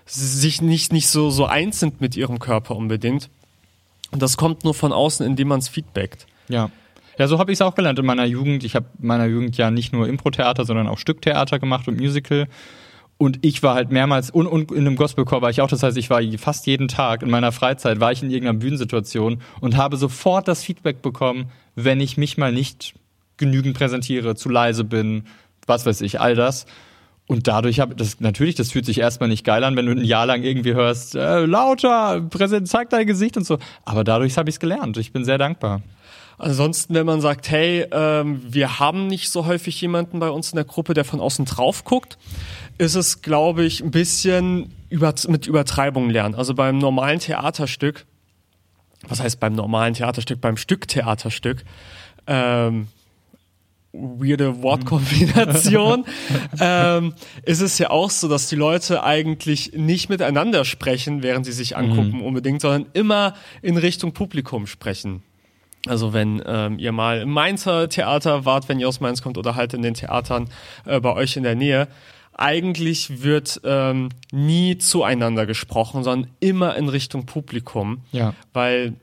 sich 0.04 0.60
nicht, 0.60 0.92
nicht 0.92 1.08
so, 1.08 1.30
so 1.30 1.46
eins 1.46 1.80
sind 1.80 2.00
mit 2.00 2.16
ihrem 2.16 2.38
Körper 2.38 2.76
unbedingt. 2.76 3.30
Und 4.10 4.20
das 4.20 4.36
kommt 4.36 4.64
nur 4.64 4.74
von 4.74 4.92
außen, 4.92 5.24
indem 5.24 5.48
man 5.48 5.60
es 5.60 5.68
feedbackt. 5.68 6.26
Ja. 6.48 6.70
Ja, 7.18 7.28
so 7.28 7.38
habe 7.38 7.52
ich 7.52 7.56
es 7.56 7.62
auch 7.62 7.74
gelernt 7.74 7.98
in 7.98 8.06
meiner 8.06 8.24
Jugend. 8.24 8.64
Ich 8.64 8.74
habe 8.74 8.86
in 9.00 9.06
meiner 9.06 9.26
Jugend 9.26 9.56
ja 9.56 9.70
nicht 9.70 9.92
nur 9.92 10.08
Impro-Theater, 10.08 10.64
sondern 10.64 10.88
auch 10.88 10.98
Stücktheater 10.98 11.58
gemacht 11.58 11.86
und 11.86 11.98
Musical. 11.98 12.48
Und 13.22 13.38
ich 13.42 13.62
war 13.62 13.76
halt 13.76 13.92
mehrmals, 13.92 14.30
und, 14.30 14.48
und 14.48 14.72
in 14.72 14.78
einem 14.78 14.96
Gospelchor 14.96 15.42
war 15.42 15.50
ich 15.50 15.60
auch, 15.60 15.68
das 15.68 15.84
heißt, 15.84 15.96
ich 15.96 16.10
war 16.10 16.20
fast 16.38 16.66
jeden 16.66 16.88
Tag 16.88 17.22
in 17.22 17.30
meiner 17.30 17.52
Freizeit, 17.52 18.00
war 18.00 18.10
ich 18.10 18.20
in 18.20 18.30
irgendeiner 18.30 18.58
Bühnensituation 18.58 19.40
und 19.60 19.76
habe 19.76 19.96
sofort 19.96 20.48
das 20.48 20.64
Feedback 20.64 21.02
bekommen, 21.02 21.48
wenn 21.76 22.00
ich 22.00 22.16
mich 22.16 22.36
mal 22.36 22.50
nicht 22.50 22.94
genügend 23.36 23.78
präsentiere, 23.78 24.34
zu 24.34 24.48
leise 24.48 24.82
bin, 24.82 25.26
was 25.68 25.86
weiß 25.86 26.00
ich, 26.00 26.20
all 26.20 26.34
das. 26.34 26.66
Und 27.28 27.46
dadurch 27.46 27.78
habe 27.78 27.94
das 27.94 28.18
natürlich, 28.18 28.56
das 28.56 28.72
fühlt 28.72 28.86
sich 28.86 28.98
erstmal 28.98 29.28
nicht 29.28 29.44
geil 29.44 29.62
an, 29.62 29.76
wenn 29.76 29.86
du 29.86 29.92
ein 29.92 30.02
Jahr 30.02 30.26
lang 30.26 30.42
irgendwie 30.42 30.74
hörst, 30.74 31.14
äh, 31.14 31.44
lauter, 31.44 32.22
präsent, 32.22 32.66
zeig 32.66 32.90
dein 32.90 33.06
Gesicht 33.06 33.36
und 33.36 33.46
so. 33.46 33.60
Aber 33.84 34.02
dadurch 34.02 34.36
habe 34.36 34.50
ich 34.50 34.56
es 34.56 34.60
gelernt. 34.60 34.96
Ich 34.96 35.12
bin 35.12 35.24
sehr 35.24 35.38
dankbar. 35.38 35.80
Ansonsten, 36.38 36.94
wenn 36.94 37.06
man 37.06 37.20
sagt, 37.20 37.50
hey, 37.50 37.86
ähm, 37.92 38.42
wir 38.44 38.80
haben 38.80 39.06
nicht 39.06 39.30
so 39.30 39.46
häufig 39.46 39.80
jemanden 39.80 40.18
bei 40.18 40.28
uns 40.28 40.50
in 40.50 40.56
der 40.56 40.64
Gruppe, 40.64 40.92
der 40.92 41.04
von 41.04 41.20
außen 41.20 41.44
drauf 41.44 41.84
guckt, 41.84 42.18
ist 42.78 42.94
es, 42.94 43.22
glaube 43.22 43.64
ich, 43.64 43.82
ein 43.82 43.90
bisschen 43.90 44.72
über, 44.88 45.14
mit 45.28 45.46
Übertreibung 45.46 46.10
lernen. 46.10 46.34
Also 46.34 46.54
beim 46.54 46.78
normalen 46.78 47.18
Theaterstück, 47.18 48.06
was 49.08 49.20
heißt 49.20 49.40
beim 49.40 49.54
normalen 49.54 49.94
Theaterstück, 49.94 50.40
beim 50.40 50.56
Stücktheaterstück, 50.56 51.64
ähm, 52.26 52.88
weirde 53.92 54.62
Wortkombination, 54.62 56.04
ähm, 56.60 57.14
ist 57.44 57.60
es 57.60 57.78
ja 57.78 57.90
auch 57.90 58.10
so, 58.10 58.28
dass 58.28 58.48
die 58.48 58.56
Leute 58.56 59.02
eigentlich 59.02 59.72
nicht 59.74 60.08
miteinander 60.08 60.64
sprechen, 60.64 61.22
während 61.22 61.44
sie 61.44 61.52
sich 61.52 61.76
angucken 61.76 62.18
mhm. 62.18 62.22
unbedingt, 62.22 62.62
sondern 62.62 62.86
immer 62.94 63.34
in 63.60 63.76
Richtung 63.76 64.12
Publikum 64.12 64.66
sprechen. 64.66 65.22
Also 65.86 66.12
wenn 66.12 66.40
ähm, 66.46 66.78
ihr 66.78 66.92
mal 66.92 67.22
im 67.22 67.30
Mainzer 67.30 67.88
Theater 67.88 68.44
wart, 68.44 68.68
wenn 68.68 68.78
ihr 68.78 68.88
aus 68.88 69.00
Mainz 69.00 69.20
kommt 69.20 69.36
oder 69.36 69.56
halt 69.56 69.74
in 69.74 69.82
den 69.82 69.94
Theatern 69.94 70.48
äh, 70.86 71.00
bei 71.00 71.12
euch 71.12 71.36
in 71.36 71.42
der 71.42 71.56
Nähe, 71.56 71.88
eigentlich 72.34 73.22
wird 73.22 73.60
ähm, 73.64 74.08
nie 74.30 74.78
zueinander 74.78 75.46
gesprochen, 75.46 76.02
sondern 76.02 76.30
immer 76.40 76.76
in 76.76 76.88
Richtung 76.88 77.26
Publikum. 77.26 78.02
Ja. 78.12 78.34
Weil 78.52 78.94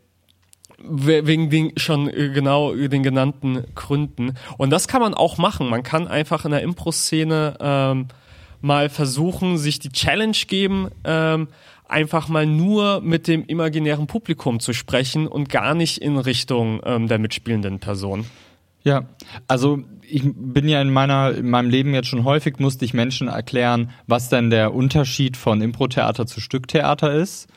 wegen 0.81 1.49
den 1.49 1.77
schon 1.77 2.09
äh, 2.09 2.29
genau 2.29 2.73
den 2.73 3.03
genannten 3.03 3.65
Gründen. 3.75 4.35
Und 4.57 4.69
das 4.69 4.87
kann 4.87 5.01
man 5.01 5.13
auch 5.13 5.37
machen. 5.37 5.69
Man 5.69 5.83
kann 5.83 6.07
einfach 6.07 6.45
in 6.45 6.51
der 6.51 6.61
Impro-Szene 6.61 7.57
ähm, 7.59 8.07
mal 8.61 8.89
versuchen, 8.89 9.57
sich 9.57 9.79
die 9.79 9.89
Challenge 9.89 10.37
geben, 10.47 10.89
ähm, 11.03 11.47
einfach 11.87 12.27
mal 12.27 12.45
nur 12.45 13.01
mit 13.01 13.27
dem 13.27 13.45
imaginären 13.45 14.07
Publikum 14.07 14.59
zu 14.59 14.73
sprechen 14.73 15.27
und 15.27 15.49
gar 15.49 15.73
nicht 15.73 15.97
in 15.99 16.17
Richtung 16.17 16.81
ähm, 16.85 17.07
der 17.07 17.19
mitspielenden 17.19 17.79
Person. 17.79 18.25
Ja, 18.83 19.05
also 19.47 19.79
ich 20.01 20.23
bin 20.23 20.67
ja 20.67 20.81
in 20.81 20.91
meiner 20.91 21.35
in 21.35 21.49
meinem 21.49 21.69
Leben 21.69 21.93
jetzt 21.93 22.07
schon 22.07 22.23
häufig 22.23 22.59
musste 22.59 22.85
ich 22.85 22.93
Menschen 22.93 23.27
erklären, 23.27 23.91
was 24.07 24.29
denn 24.29 24.49
der 24.49 24.73
Unterschied 24.73 25.37
von 25.37 25.61
Impro-Theater 25.61 26.25
zu 26.25 26.39
Stücktheater 26.41 27.13
ist. 27.13 27.47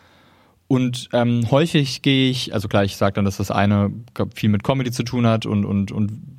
Und 0.69 1.11
ähm, 1.13 1.51
häufig 1.51 2.03
gehe 2.03 2.31
ich, 2.31 2.55
also 2.55 2.67
klar, 2.67 2.85
ich 2.85 2.97
sage 2.97 3.15
dann, 3.15 3.25
dass 3.25 3.37
das 3.37 3.51
eine 3.51 3.93
viel 4.35 4.49
mit 4.49 4.65
Comedy 4.65 4.91
zu 4.91 5.03
tun 5.03 5.27
hat 5.27 5.47
und 5.47 5.65
und 5.65 5.93
und 5.93 6.33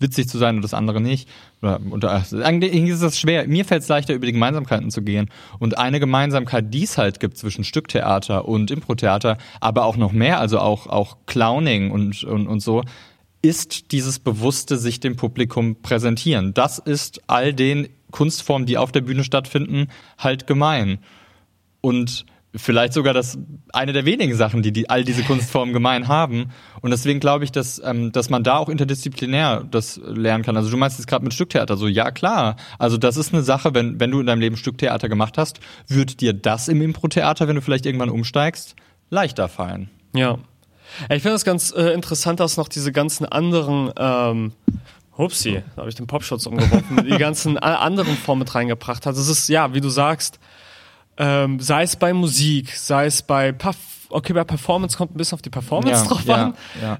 witzig 0.00 0.28
zu 0.28 0.38
sein 0.38 0.56
und 0.56 0.62
das 0.62 0.74
andere 0.74 1.00
nicht. 1.00 1.28
Oder, 1.62 1.80
und, 1.90 2.04
also, 2.04 2.42
eigentlich 2.42 2.72
ist 2.74 3.02
das 3.02 3.18
schwer. 3.18 3.46
Mir 3.48 3.64
fällt 3.64 3.82
es 3.82 3.88
leichter, 3.88 4.14
über 4.14 4.26
die 4.26 4.32
Gemeinsamkeiten 4.32 4.90
zu 4.90 5.02
gehen. 5.02 5.28
Und 5.58 5.78
eine 5.78 6.00
Gemeinsamkeit, 6.00 6.72
die 6.72 6.84
es 6.84 6.98
halt 6.98 7.20
gibt 7.20 7.36
zwischen 7.36 7.64
Stücktheater 7.64 8.46
und 8.46 8.70
Improtheater, 8.70 9.38
aber 9.60 9.84
auch 9.84 9.96
noch 9.96 10.12
mehr, 10.12 10.40
also 10.40 10.58
auch, 10.60 10.86
auch 10.86 11.16
Clowning 11.26 11.90
und, 11.90 12.22
und, 12.24 12.46
und 12.46 12.60
so, 12.60 12.82
ist 13.42 13.92
dieses 13.92 14.18
bewusste 14.18 14.76
sich 14.76 15.00
dem 15.00 15.16
Publikum 15.16 15.80
präsentieren. 15.82 16.54
Das 16.54 16.78
ist 16.78 17.20
all 17.26 17.52
den 17.52 17.88
Kunstformen, 18.10 18.66
die 18.66 18.78
auf 18.78 18.92
der 18.92 19.02
Bühne 19.02 19.24
stattfinden, 19.24 19.88
halt 20.18 20.46
gemein. 20.46 20.98
Und 21.80 22.26
vielleicht 22.54 22.92
sogar 22.92 23.14
das 23.14 23.38
eine 23.72 23.92
der 23.92 24.04
wenigen 24.04 24.34
Sachen, 24.34 24.62
die, 24.62 24.72
die 24.72 24.88
all 24.90 25.04
diese 25.04 25.22
Kunstformen 25.22 25.72
gemein 25.72 26.08
haben. 26.08 26.50
Und 26.80 26.90
deswegen 26.90 27.20
glaube 27.20 27.44
ich, 27.44 27.52
dass, 27.52 27.80
ähm, 27.84 28.10
dass 28.12 28.30
man 28.30 28.42
da 28.42 28.56
auch 28.56 28.68
interdisziplinär 28.68 29.64
das 29.70 30.00
lernen 30.02 30.44
kann. 30.44 30.56
Also 30.56 30.70
du 30.70 30.76
meinst 30.76 30.98
jetzt 30.98 31.06
gerade 31.06 31.24
mit 31.24 31.34
Stücktheater 31.34 31.76
so, 31.76 31.86
ja 31.86 32.10
klar. 32.10 32.56
Also 32.78 32.96
das 32.96 33.16
ist 33.16 33.32
eine 33.32 33.42
Sache, 33.42 33.74
wenn, 33.74 34.00
wenn 34.00 34.10
du 34.10 34.20
in 34.20 34.26
deinem 34.26 34.40
Leben 34.40 34.56
Stücktheater 34.56 35.08
gemacht 35.08 35.38
hast, 35.38 35.60
wird 35.86 36.20
dir 36.20 36.32
das 36.32 36.68
im 36.68 36.82
Impro-Theater, 36.82 37.48
wenn 37.48 37.56
du 37.56 37.62
vielleicht 37.62 37.86
irgendwann 37.86 38.10
umsteigst, 38.10 38.74
leichter 39.10 39.48
fallen. 39.48 39.90
Ja. 40.14 40.38
Ich 41.10 41.22
finde 41.22 41.36
es 41.36 41.44
ganz 41.44 41.72
äh, 41.76 41.92
interessant, 41.92 42.40
dass 42.40 42.56
noch 42.56 42.68
diese 42.68 42.92
ganzen 42.92 43.26
anderen 43.26 43.92
ähm, 43.96 44.52
Hupsi, 45.16 45.62
da 45.74 45.80
habe 45.80 45.88
ich 45.90 45.96
den 45.96 46.06
Popschutz 46.06 46.46
umgeworfen, 46.46 47.04
die 47.04 47.18
ganzen 47.18 47.58
anderen 47.58 48.16
Formen 48.16 48.40
mit 48.40 48.54
reingebracht 48.54 49.04
hat. 49.04 49.16
Das 49.16 49.28
ist, 49.28 49.48
ja, 49.48 49.74
wie 49.74 49.80
du 49.80 49.88
sagst, 49.88 50.38
ähm, 51.16 51.58
sei 51.58 51.82
es 51.82 51.96
bei 51.96 52.12
Musik, 52.12 52.70
sei 52.70 53.06
es 53.06 53.22
bei 53.22 53.50
Puff, 53.50 53.76
okay, 54.10 54.32
bei 54.32 54.44
Performance 54.44 54.96
kommt 54.96 55.14
ein 55.14 55.18
bisschen 55.18 55.34
auf 55.36 55.42
die 55.42 55.50
Performance 55.50 56.02
Ja, 56.02 56.08
drauf 56.08 56.24
ja, 56.24 56.34
an. 56.34 56.54
ja. 56.82 56.98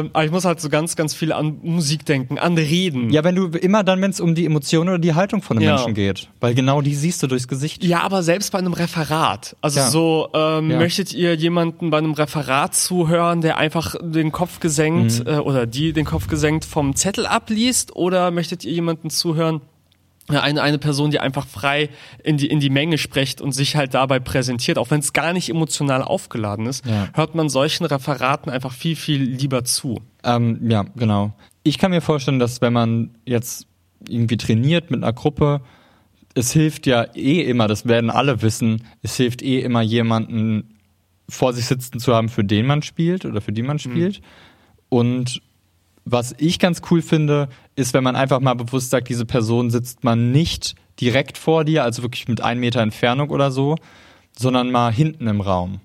Ähm, 0.00 0.10
aber 0.12 0.24
ich 0.24 0.30
muss 0.30 0.44
halt 0.44 0.60
so 0.60 0.68
ganz, 0.68 0.96
ganz 0.96 1.14
viel 1.14 1.32
an 1.32 1.58
Musik 1.62 2.04
denken, 2.06 2.38
an 2.38 2.56
Reden. 2.56 3.10
Ja, 3.10 3.24
wenn 3.24 3.34
du 3.34 3.46
immer 3.48 3.82
dann, 3.84 4.00
wenn 4.02 4.10
es 4.10 4.20
um 4.20 4.34
die 4.34 4.46
Emotionen 4.46 4.88
oder 4.90 4.98
die 4.98 5.14
Haltung 5.14 5.42
von 5.42 5.58
einem. 5.58 5.66
Menschen 5.68 5.94
geht. 5.94 6.28
Weil 6.40 6.54
genau 6.54 6.80
die 6.80 6.94
siehst 6.94 7.22
du 7.22 7.26
durchs 7.26 7.48
Gesicht. 7.48 7.84
Ja, 7.84 8.02
aber 8.02 8.22
selbst 8.22 8.52
bei 8.52 8.58
einem 8.58 8.72
Referat. 8.72 9.56
Also 9.60 9.80
so, 9.90 10.28
ähm, 10.34 10.68
möchtet 10.68 11.12
ihr 11.12 11.34
jemanden 11.34 11.90
bei 11.90 11.98
einem 11.98 12.12
Referat 12.12 12.74
zuhören, 12.74 13.40
der 13.40 13.58
einfach 13.58 13.94
den 14.00 14.32
Kopf 14.32 14.60
gesenkt 14.60 15.20
Mhm. 15.20 15.26
äh, 15.26 15.36
oder 15.38 15.66
die 15.66 15.92
den 15.92 16.04
Kopf 16.04 16.26
gesenkt 16.28 16.64
vom 16.64 16.94
Zettel 16.96 17.26
abliest? 17.26 17.94
Oder 17.96 18.30
möchtet 18.30 18.64
ihr 18.64 18.72
jemanden 18.72 19.10
zuhören, 19.10 19.56
äh, 19.56 19.75
eine, 20.28 20.60
eine 20.62 20.78
Person, 20.78 21.10
die 21.10 21.20
einfach 21.20 21.46
frei 21.46 21.88
in 22.22 22.36
die, 22.36 22.46
in 22.46 22.60
die 22.60 22.70
Menge 22.70 22.98
spricht 22.98 23.40
und 23.40 23.52
sich 23.52 23.76
halt 23.76 23.94
dabei 23.94 24.18
präsentiert, 24.18 24.78
auch 24.78 24.90
wenn 24.90 25.00
es 25.00 25.12
gar 25.12 25.32
nicht 25.32 25.48
emotional 25.48 26.02
aufgeladen 26.02 26.66
ist, 26.66 26.84
Ja. 26.86 27.08
hört 27.14 27.34
man 27.34 27.48
solchen 27.48 27.84
Referaten 27.86 28.50
einfach 28.50 28.72
viel, 28.72 28.96
viel 28.96 29.22
lieber 29.22 29.64
zu. 29.64 30.00
Ähm, 30.24 30.58
ja, 30.68 30.84
genau. 30.96 31.32
Ich 31.62 31.78
kann 31.78 31.90
mir 31.90 32.00
vorstellen, 32.00 32.38
dass 32.38 32.60
wenn 32.60 32.72
man 32.72 33.10
jetzt 33.24 33.66
irgendwie 34.08 34.36
trainiert 34.36 34.90
mit 34.90 35.02
einer 35.02 35.12
Gruppe, 35.12 35.60
es 36.34 36.52
hilft 36.52 36.86
ja 36.86 37.06
eh 37.14 37.42
immer, 37.42 37.66
das 37.66 37.86
werden 37.86 38.10
alle 38.10 38.42
wissen, 38.42 38.84
es 39.02 39.16
hilft 39.16 39.42
eh 39.42 39.60
immer 39.60 39.80
jemanden 39.82 40.74
vor 41.28 41.52
sich 41.52 41.64
sitzen 41.66 41.98
zu 41.98 42.14
haben, 42.14 42.28
für 42.28 42.44
den 42.44 42.66
man 42.66 42.82
spielt 42.82 43.24
oder 43.24 43.40
für 43.40 43.52
die 43.52 43.62
man 43.62 43.78
spielt. 43.78 44.20
Und 44.88 45.40
was 46.06 46.34
ich 46.38 46.58
ganz 46.60 46.80
cool 46.90 47.02
finde, 47.02 47.48
ist, 47.74 47.92
wenn 47.92 48.04
man 48.04 48.16
einfach 48.16 48.40
mal 48.40 48.54
bewusst 48.54 48.90
sagt, 48.90 49.08
diese 49.08 49.26
Person 49.26 49.70
sitzt 49.70 50.04
man 50.04 50.30
nicht 50.30 50.76
direkt 51.00 51.36
vor 51.36 51.64
dir, 51.64 51.82
also 51.82 52.02
wirklich 52.02 52.28
mit 52.28 52.40
einem 52.40 52.60
Meter 52.60 52.80
Entfernung 52.80 53.30
oder 53.30 53.50
so, 53.50 53.74
sondern 54.38 54.70
mal 54.70 54.92
hinten 54.92 55.26
im 55.26 55.40
Raum 55.40 55.80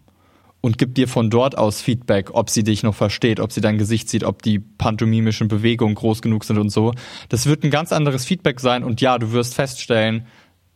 und 0.62 0.78
gibt 0.78 0.98
dir 0.98 1.08
von 1.08 1.32
dort 1.32 1.58
aus 1.58 1.82
Feedback, 1.82 2.30
ob 2.34 2.52
sie 2.52 2.64
dich 2.64 2.84
noch 2.84 2.94
versteht, 2.94 3.40
ob 3.40 3.52
sie 3.52 3.62
dein 3.62 3.80
Gesicht 3.80 4.10
sieht, 4.10 4.24
ob 4.24 4.44
die 4.44 4.60
pantomimischen 4.60 5.48
Bewegungen 5.48 5.96
groß 5.96 6.22
genug 6.22 6.46
sind 6.46 6.60
und 6.60 6.70
so. 6.70 6.94
Das 7.30 7.48
wird 7.48 7.64
ein 7.64 7.72
ganz 7.72 7.92
anderes 7.92 8.24
Feedback 8.24 8.60
sein 8.60 8.84
und 8.84 9.02
ja, 9.02 9.18
du 9.18 9.32
wirst 9.32 9.56
feststellen, 9.56 10.28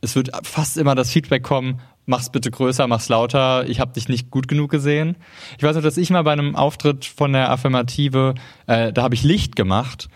es 0.01 0.15
wird 0.15 0.31
fast 0.43 0.77
immer 0.77 0.95
das 0.95 1.11
Feedback 1.11 1.43
kommen, 1.43 1.79
mach's 2.05 2.29
bitte 2.29 2.51
größer, 2.51 2.87
mach's 2.87 3.09
lauter, 3.09 3.67
ich 3.67 3.79
habe 3.79 3.93
dich 3.93 4.07
nicht 4.07 4.31
gut 4.31 4.47
genug 4.47 4.71
gesehen. 4.71 5.17
Ich 5.57 5.63
weiß 5.63 5.75
noch, 5.75 5.83
dass 5.83 5.97
ich 5.97 6.09
mal 6.09 6.23
bei 6.23 6.33
einem 6.33 6.55
Auftritt 6.55 7.05
von 7.05 7.33
der 7.33 7.51
Affirmative, 7.51 8.35
äh, 8.67 8.93
da 8.93 9.03
habe 9.03 9.15
ich 9.15 9.23
Licht 9.23 9.55
gemacht. 9.55 10.09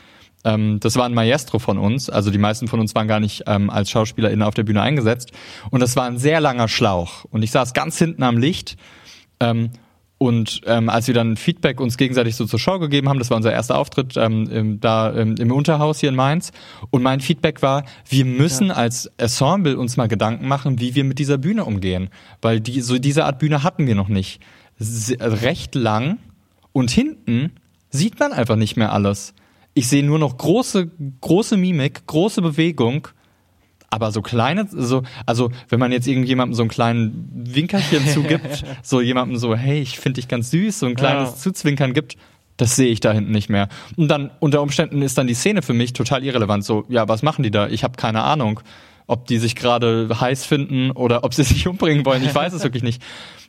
Ähm, 0.45 0.79
das 0.79 0.95
war 0.95 1.05
ein 1.05 1.13
Maestro 1.13 1.59
von 1.59 1.77
uns, 1.77 2.09
also 2.09 2.31
die 2.31 2.37
meisten 2.37 2.67
von 2.67 2.79
uns 2.79 2.95
waren 2.95 3.07
gar 3.07 3.19
nicht 3.19 3.43
ähm, 3.47 3.69
als 3.69 3.89
SchauspielerInnen 3.89 4.43
auf 4.43 4.53
der 4.53 4.63
Bühne 4.63 4.81
eingesetzt. 4.81 5.31
Und 5.69 5.81
das 5.81 5.95
war 5.95 6.05
ein 6.05 6.17
sehr 6.17 6.39
langer 6.39 6.67
Schlauch. 6.67 7.25
Und 7.25 7.43
ich 7.43 7.51
saß 7.51 7.73
ganz 7.73 7.97
hinten 7.97 8.23
am 8.23 8.37
Licht 8.37 8.77
ähm, 9.39 9.71
und 10.19 10.59
ähm, 10.65 10.89
als 10.89 11.07
wir 11.07 11.13
dann 11.13 11.37
Feedback 11.37 11.79
uns 11.79 11.95
gegenseitig 11.95 12.35
so 12.35 12.45
zur 12.45 12.59
Show 12.59 12.77
gegeben 12.77 13.07
haben, 13.07 13.19
das 13.19 13.29
war 13.29 13.37
unser 13.37 13.53
erster 13.53 13.77
Auftritt 13.77 14.17
ähm, 14.17 14.49
im, 14.51 14.79
da 14.81 15.15
ähm, 15.15 15.35
im 15.39 15.49
Unterhaus 15.49 16.01
hier 16.01 16.09
in 16.09 16.15
Mainz. 16.15 16.51
Und 16.89 17.01
mein 17.03 17.21
Feedback 17.21 17.61
war, 17.61 17.85
wir 18.09 18.25
müssen 18.25 18.69
als 18.69 19.09
Ensemble 19.17 19.77
uns 19.77 19.95
mal 19.95 20.09
Gedanken 20.09 20.45
machen, 20.45 20.81
wie 20.81 20.93
wir 20.93 21.05
mit 21.05 21.19
dieser 21.19 21.37
Bühne 21.37 21.63
umgehen. 21.63 22.09
Weil 22.41 22.59
die, 22.59 22.81
so 22.81 22.99
diese 22.99 23.23
Art 23.23 23.39
Bühne 23.39 23.63
hatten 23.63 23.87
wir 23.87 23.95
noch 23.95 24.09
nicht. 24.09 24.41
S 24.77 25.15
recht 25.19 25.73
lang 25.73 26.19
und 26.73 26.91
hinten 26.91 27.53
sieht 27.89 28.19
man 28.19 28.33
einfach 28.33 28.57
nicht 28.57 28.75
mehr 28.75 28.91
alles. 28.91 29.33
Ich 29.73 29.87
sehe 29.87 30.03
nur 30.03 30.19
noch 30.19 30.37
große, 30.37 30.91
große 31.21 31.55
Mimik, 31.55 32.05
große 32.07 32.41
Bewegung 32.41 33.07
aber 33.89 34.11
so 34.11 34.21
kleine, 34.21 34.67
so, 34.69 35.03
also 35.25 35.51
wenn 35.67 35.79
man 35.79 35.91
jetzt 35.91 36.07
irgendjemandem 36.07 36.53
so 36.53 36.61
einen 36.61 36.69
kleinen 36.69 37.29
Winkerchen 37.33 38.07
zugibt, 38.13 38.63
so 38.83 39.01
jemandem 39.01 39.37
so, 39.37 39.55
hey, 39.55 39.81
ich 39.81 39.99
finde 39.99 40.21
dich 40.21 40.27
ganz 40.27 40.51
süß, 40.51 40.79
so 40.79 40.85
ein 40.85 40.95
kleines 40.95 41.29
Ja. 41.29 41.35
Zuzwinkern 41.35 41.93
gibt, 41.93 42.17
das 42.57 42.75
sehe 42.75 42.89
ich 42.89 42.99
da 42.99 43.13
hinten 43.13 43.31
nicht 43.31 43.49
mehr. 43.49 43.69
Und 43.95 44.09
dann 44.09 44.31
unter 44.39 44.61
Umständen 44.61 45.01
ist 45.01 45.17
dann 45.17 45.27
die 45.27 45.33
Szene 45.33 45.61
für 45.61 45.73
mich 45.73 45.93
total 45.93 46.23
irrelevant. 46.23 46.65
So, 46.65 46.85
ja, 46.89 47.07
was 47.07 47.23
machen 47.23 47.43
die 47.43 47.51
da? 47.51 47.67
Ich 47.67 47.83
habe 47.83 47.95
keine 47.95 48.23
Ahnung, 48.23 48.59
ob 49.07 49.25
die 49.27 49.37
sich 49.37 49.55
gerade 49.55 50.09
heiß 50.19 50.45
finden 50.45 50.91
oder 50.91 51.23
ob 51.23 51.33
sie 51.33 51.43
sich 51.45 51.67
umbringen 51.67 52.05
wollen. 52.05 52.23
Ich 52.23 52.35
weiß 52.35 52.53
es 52.53 52.63
wirklich 52.63 52.83
nicht. 52.83 53.01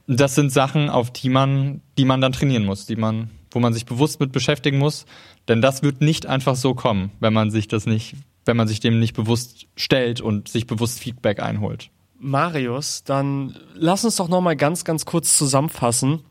Das 0.06 0.34
sind 0.34 0.50
Sachen, 0.52 0.88
auf 0.88 1.12
die 1.12 1.28
man, 1.28 1.82
die 1.98 2.04
man 2.04 2.20
dann 2.20 2.32
trainieren 2.32 2.64
muss, 2.64 2.86
die 2.86 2.96
man, 2.96 3.30
wo 3.50 3.60
man 3.60 3.72
sich 3.72 3.84
bewusst 3.84 4.20
mit 4.20 4.32
beschäftigen 4.32 4.78
muss. 4.78 5.06
Denn 5.48 5.60
das 5.60 5.82
wird 5.82 6.00
nicht 6.00 6.26
einfach 6.26 6.56
so 6.56 6.74
kommen, 6.74 7.10
wenn 7.20 7.32
man 7.32 7.50
sich 7.50 7.68
das 7.68 7.86
nicht, 7.86 8.14
wenn 8.44 8.56
man 8.56 8.68
sich 8.68 8.80
dem 8.80 8.98
nicht 8.98 9.14
bewusst 9.14 9.66
stellt 9.76 10.20
und 10.20 10.48
sich 10.48 10.66
bewusst 10.66 10.98
Feedback 11.00 11.40
einholt. 11.40 11.90
Marius, 12.18 13.04
dann 13.04 13.56
lass 13.74 14.04
uns 14.04 14.16
doch 14.16 14.28
noch 14.28 14.40
mal 14.40 14.56
ganz, 14.56 14.84
ganz 14.84 15.06
kurz 15.06 15.36
zusammenfassen. 15.38 16.22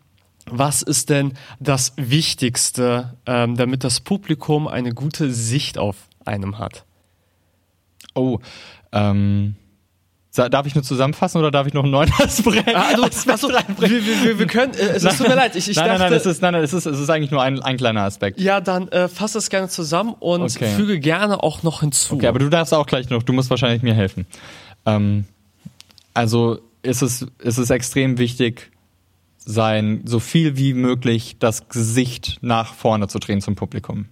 Was 0.45 0.81
ist 0.81 1.09
denn 1.09 1.33
das 1.59 1.93
Wichtigste, 1.97 3.17
ähm, 3.25 3.55
damit 3.55 3.83
das 3.83 3.99
Publikum 3.99 4.67
eine 4.67 4.93
gute 4.93 5.31
Sicht 5.31 5.77
auf 5.77 6.07
einem 6.25 6.59
hat? 6.59 6.85
Oh, 8.15 8.39
Ähm, 8.91 9.55
darf 10.35 10.65
ich 10.65 10.75
nur 10.75 10.83
zusammenfassen 10.83 11.39
oder 11.39 11.51
darf 11.51 11.67
ich 11.67 11.73
noch 11.73 11.83
einen 11.83 11.91
neuen 11.91 12.11
Aspekt? 12.19 12.75
Ah, 12.75 12.93
du, 12.95 13.03
achso, 13.03 13.49
wir, 13.49 13.89
wir, 13.89 14.39
wir 14.39 14.47
können, 14.47 14.73
äh, 14.73 14.95
es 14.95 15.03
tut 15.03 15.27
mir 15.27 15.35
leid, 15.35 15.55
ich, 15.55 15.69
ich 15.69 15.75
nein, 15.75 15.87
dachte... 15.87 15.99
Nein, 15.99 16.11
nein, 16.11 16.19
es 16.19 16.25
ist, 16.25 16.41
nein, 16.41 16.53
nein, 16.53 16.63
es 16.63 16.73
ist, 16.73 16.85
es 16.85 16.99
ist 16.99 17.09
eigentlich 17.09 17.31
nur 17.31 17.41
ein, 17.41 17.61
ein 17.61 17.77
kleiner 17.77 18.03
Aspekt. 18.03 18.39
Ja, 18.39 18.61
dann 18.61 18.87
äh, 18.89 19.07
fass 19.07 19.35
es 19.35 19.49
gerne 19.49 19.69
zusammen 19.69 20.13
und 20.19 20.41
Okay. 20.43 20.73
füge 20.75 20.99
gerne 20.99 21.41
auch 21.43 21.63
noch 21.63 21.81
hinzu. 21.81 22.15
Okay, 22.15 22.27
aber 22.27 22.39
du 22.39 22.49
darfst 22.49 22.73
auch 22.73 22.85
gleich 22.85 23.09
noch, 23.09 23.23
du 23.23 23.33
musst 23.33 23.49
wahrscheinlich 23.49 23.81
mir 23.81 23.93
helfen. 23.93 24.25
Ähm, 24.85 25.25
also 26.13 26.59
ist 26.83 27.01
es, 27.01 27.25
ist 27.39 27.57
es 27.57 27.69
extrem 27.69 28.17
wichtig, 28.17 28.71
sein, 29.37 30.01
so 30.05 30.19
viel 30.19 30.57
wie 30.57 30.73
möglich 30.73 31.37
das 31.39 31.69
Gesicht 31.69 32.37
nach 32.41 32.73
vorne 32.73 33.07
zu 33.07 33.19
drehen 33.19 33.41
zum 33.41 33.55
Publikum. 33.55 34.05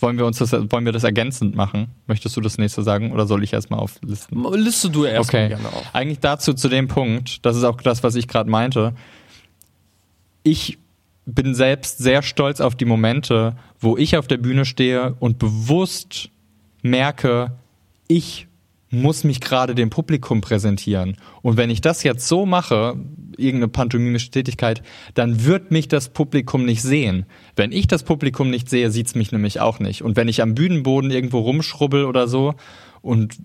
Wollen 0.00 0.16
wir 0.18 0.26
uns 0.26 0.38
das, 0.38 0.52
wollen 0.52 0.84
wir 0.84 0.92
das 0.92 1.04
ergänzend 1.04 1.54
machen? 1.56 1.88
Möchtest 2.06 2.36
du 2.36 2.40
das 2.40 2.58
nächste 2.58 2.82
sagen 2.82 3.12
oder 3.12 3.26
soll 3.26 3.42
ich 3.42 3.52
erstmal 3.52 3.80
auflisten? 3.80 4.44
Liste 4.54 4.90
du 4.90 5.04
erst 5.04 5.32
mal 5.32 5.38
Okay. 5.40 5.48
gerne 5.48 5.68
auf. 5.68 5.84
Eigentlich 5.92 6.20
dazu 6.20 6.54
zu 6.54 6.68
dem 6.68 6.88
Punkt, 6.88 7.44
das 7.44 7.56
ist 7.56 7.64
auch 7.64 7.80
das, 7.80 8.02
was 8.02 8.14
ich 8.14 8.28
gerade 8.28 8.48
meinte. 8.50 8.94
Ich 10.42 10.78
bin 11.26 11.54
selbst 11.54 11.98
sehr 11.98 12.22
stolz 12.22 12.60
auf 12.60 12.74
die 12.74 12.86
Momente, 12.86 13.54
wo 13.80 13.96
ich 13.96 14.16
auf 14.16 14.26
der 14.26 14.38
Bühne 14.38 14.64
stehe 14.64 15.14
und 15.20 15.38
bewusst 15.38 16.30
merke, 16.82 17.52
ich 18.06 18.47
muss 18.90 19.24
mich 19.24 19.40
gerade 19.40 19.74
dem 19.74 19.90
Publikum 19.90 20.40
präsentieren. 20.40 21.16
Und 21.42 21.56
wenn 21.56 21.70
ich 21.70 21.80
das 21.80 22.02
jetzt 22.02 22.26
so 22.26 22.46
mache, 22.46 22.96
irgendeine 23.36 23.68
pantomimische 23.68 24.30
Tätigkeit, 24.30 24.82
dann 25.14 25.44
wird 25.44 25.70
mich 25.70 25.88
das 25.88 26.08
Publikum 26.08 26.64
nicht 26.64 26.82
sehen. 26.82 27.26
Wenn 27.54 27.72
ich 27.72 27.86
das 27.86 28.02
Publikum 28.02 28.50
nicht 28.50 28.68
sehe, 28.68 28.90
sieht's 28.90 29.14
mich 29.14 29.30
nämlich 29.32 29.60
auch 29.60 29.78
nicht. 29.78 30.02
Und 30.02 30.16
wenn 30.16 30.28
ich 30.28 30.42
am 30.42 30.54
Bühnenboden 30.54 31.10
irgendwo 31.10 31.40
rumschrubbel 31.40 32.04
oder 32.04 32.28
so 32.28 32.54
und 33.02 33.36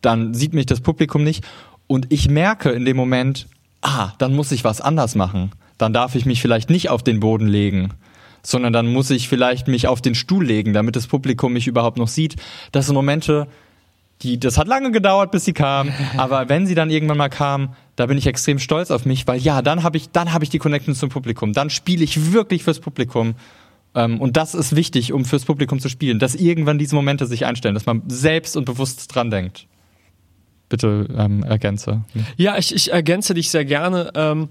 dann 0.00 0.34
sieht 0.34 0.54
mich 0.54 0.66
das 0.66 0.80
Publikum 0.80 1.24
nicht 1.24 1.44
und 1.86 2.12
ich 2.12 2.28
merke 2.28 2.70
in 2.70 2.84
dem 2.84 2.96
Moment, 2.96 3.46
ah, 3.82 4.12
dann 4.18 4.34
muss 4.34 4.52
ich 4.52 4.64
was 4.64 4.80
anders 4.80 5.14
machen. 5.14 5.52
Dann 5.78 5.92
darf 5.92 6.14
ich 6.14 6.26
mich 6.26 6.40
vielleicht 6.40 6.70
nicht 6.70 6.88
auf 6.88 7.02
den 7.02 7.20
Boden 7.20 7.46
legen, 7.46 7.90
sondern 8.42 8.72
dann 8.72 8.86
muss 8.86 9.10
ich 9.10 9.28
vielleicht 9.28 9.68
mich 9.68 9.88
auf 9.88 10.00
den 10.00 10.14
Stuhl 10.14 10.44
legen, 10.44 10.72
damit 10.72 10.96
das 10.96 11.06
Publikum 11.06 11.52
mich 11.52 11.66
überhaupt 11.66 11.98
noch 11.98 12.08
sieht. 12.08 12.36
Das 12.72 12.86
sind 12.86 12.94
Momente, 12.94 13.46
die, 14.22 14.40
das 14.40 14.58
hat 14.58 14.66
lange 14.66 14.92
gedauert, 14.92 15.30
bis 15.30 15.44
sie 15.44 15.52
kam, 15.52 15.92
aber 16.16 16.48
wenn 16.48 16.66
sie 16.66 16.74
dann 16.74 16.90
irgendwann 16.90 17.18
mal 17.18 17.28
kam, 17.28 17.74
da 17.96 18.06
bin 18.06 18.18
ich 18.18 18.26
extrem 18.26 18.58
stolz 18.58 18.90
auf 18.90 19.04
mich, 19.04 19.26
weil 19.26 19.40
ja, 19.40 19.62
dann 19.62 19.82
habe 19.82 19.96
ich, 19.96 20.10
dann 20.10 20.32
habe 20.32 20.44
ich 20.44 20.50
die 20.50 20.58
Connection 20.58 20.94
zum 20.94 21.08
Publikum, 21.08 21.52
dann 21.52 21.70
spiele 21.70 22.04
ich 22.04 22.32
wirklich 22.32 22.64
fürs 22.64 22.80
Publikum. 22.80 23.34
Ähm, 23.94 24.20
und 24.20 24.36
das 24.36 24.54
ist 24.54 24.76
wichtig, 24.76 25.12
um 25.12 25.24
fürs 25.24 25.44
Publikum 25.44 25.80
zu 25.80 25.88
spielen, 25.88 26.18
dass 26.18 26.34
irgendwann 26.34 26.78
diese 26.78 26.94
Momente 26.94 27.26
sich 27.26 27.46
einstellen, 27.46 27.74
dass 27.74 27.86
man 27.86 28.02
selbst 28.08 28.56
und 28.56 28.64
bewusst 28.66 29.14
dran 29.14 29.30
denkt. 29.30 29.66
Bitte 30.68 31.06
ähm, 31.16 31.42
ergänze. 31.44 32.04
Ja, 32.36 32.58
ich, 32.58 32.74
ich 32.74 32.92
ergänze 32.92 33.34
dich 33.34 33.50
sehr 33.50 33.64
gerne. 33.64 34.10
Ähm, 34.14 34.48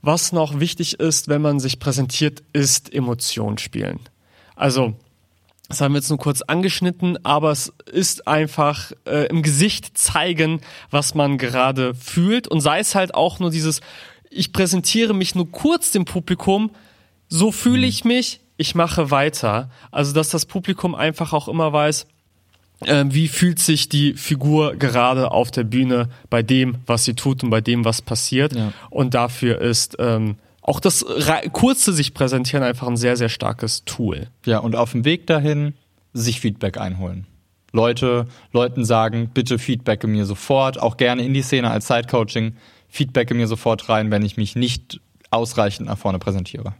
was 0.00 0.32
noch 0.32 0.60
wichtig 0.60 1.00
ist, 1.00 1.28
wenn 1.28 1.42
man 1.42 1.60
sich 1.60 1.78
präsentiert, 1.78 2.42
ist 2.52 2.92
Emotion 2.92 3.58
spielen. 3.58 4.00
Also, 4.56 4.94
das 5.68 5.82
haben 5.82 5.92
wir 5.92 5.98
jetzt 5.98 6.08
nur 6.08 6.18
kurz 6.18 6.40
angeschnitten, 6.42 7.24
aber 7.24 7.50
es 7.50 7.72
ist 7.92 8.26
einfach 8.26 8.92
äh, 9.06 9.26
im 9.26 9.42
Gesicht 9.42 9.98
zeigen, 9.98 10.60
was 10.90 11.14
man 11.14 11.36
gerade 11.36 11.94
fühlt 11.94 12.48
und 12.48 12.60
sei 12.60 12.80
es 12.80 12.94
halt 12.94 13.14
auch 13.14 13.38
nur 13.38 13.50
dieses, 13.50 13.82
ich 14.30 14.52
präsentiere 14.52 15.14
mich 15.14 15.34
nur 15.34 15.50
kurz 15.50 15.90
dem 15.90 16.06
Publikum, 16.06 16.70
so 17.28 17.52
fühle 17.52 17.86
ich 17.86 18.04
mich, 18.04 18.40
ich 18.56 18.74
mache 18.74 19.10
weiter. 19.10 19.70
Also, 19.90 20.14
dass 20.14 20.30
das 20.30 20.46
Publikum 20.46 20.94
einfach 20.94 21.34
auch 21.34 21.48
immer 21.48 21.72
weiß, 21.72 22.06
äh, 22.80 23.04
wie 23.08 23.28
fühlt 23.28 23.58
sich 23.58 23.90
die 23.90 24.14
Figur 24.14 24.74
gerade 24.76 25.30
auf 25.30 25.50
der 25.50 25.64
Bühne 25.64 26.08
bei 26.30 26.42
dem, 26.42 26.78
was 26.86 27.04
sie 27.04 27.14
tut 27.14 27.42
und 27.44 27.50
bei 27.50 27.60
dem, 27.60 27.84
was 27.84 28.00
passiert. 28.00 28.54
Ja. 28.54 28.72
Und 28.90 29.14
dafür 29.14 29.60
ist 29.60 29.96
ähm, 29.98 30.36
auch 30.68 30.80
das 30.80 31.04
kurze 31.52 31.94
sich 31.94 32.12
präsentieren 32.12 32.62
einfach 32.62 32.86
ein 32.86 32.98
sehr, 32.98 33.16
sehr 33.16 33.30
starkes 33.30 33.84
Tool. 33.86 34.28
Ja, 34.44 34.58
und 34.58 34.76
auf 34.76 34.92
dem 34.92 35.06
Weg 35.06 35.26
dahin 35.26 35.72
sich 36.12 36.40
Feedback 36.40 36.78
einholen. 36.78 37.26
Leute, 37.72 38.26
Leuten 38.52 38.84
sagen, 38.84 39.30
bitte 39.32 39.58
feedbacke 39.58 40.06
mir 40.06 40.26
sofort, 40.26 40.80
auch 40.80 40.98
gerne 40.98 41.24
in 41.24 41.32
die 41.32 41.42
Szene 41.42 41.70
als 41.70 41.86
Side-Coaching, 41.86 42.54
feedbacke 42.88 43.34
mir 43.34 43.46
sofort 43.46 43.88
rein, 43.88 44.10
wenn 44.10 44.22
ich 44.22 44.36
mich 44.36 44.56
nicht 44.56 45.00
ausreichend 45.30 45.88
nach 45.88 45.98
vorne 45.98 46.18
präsentiere. 46.18 46.74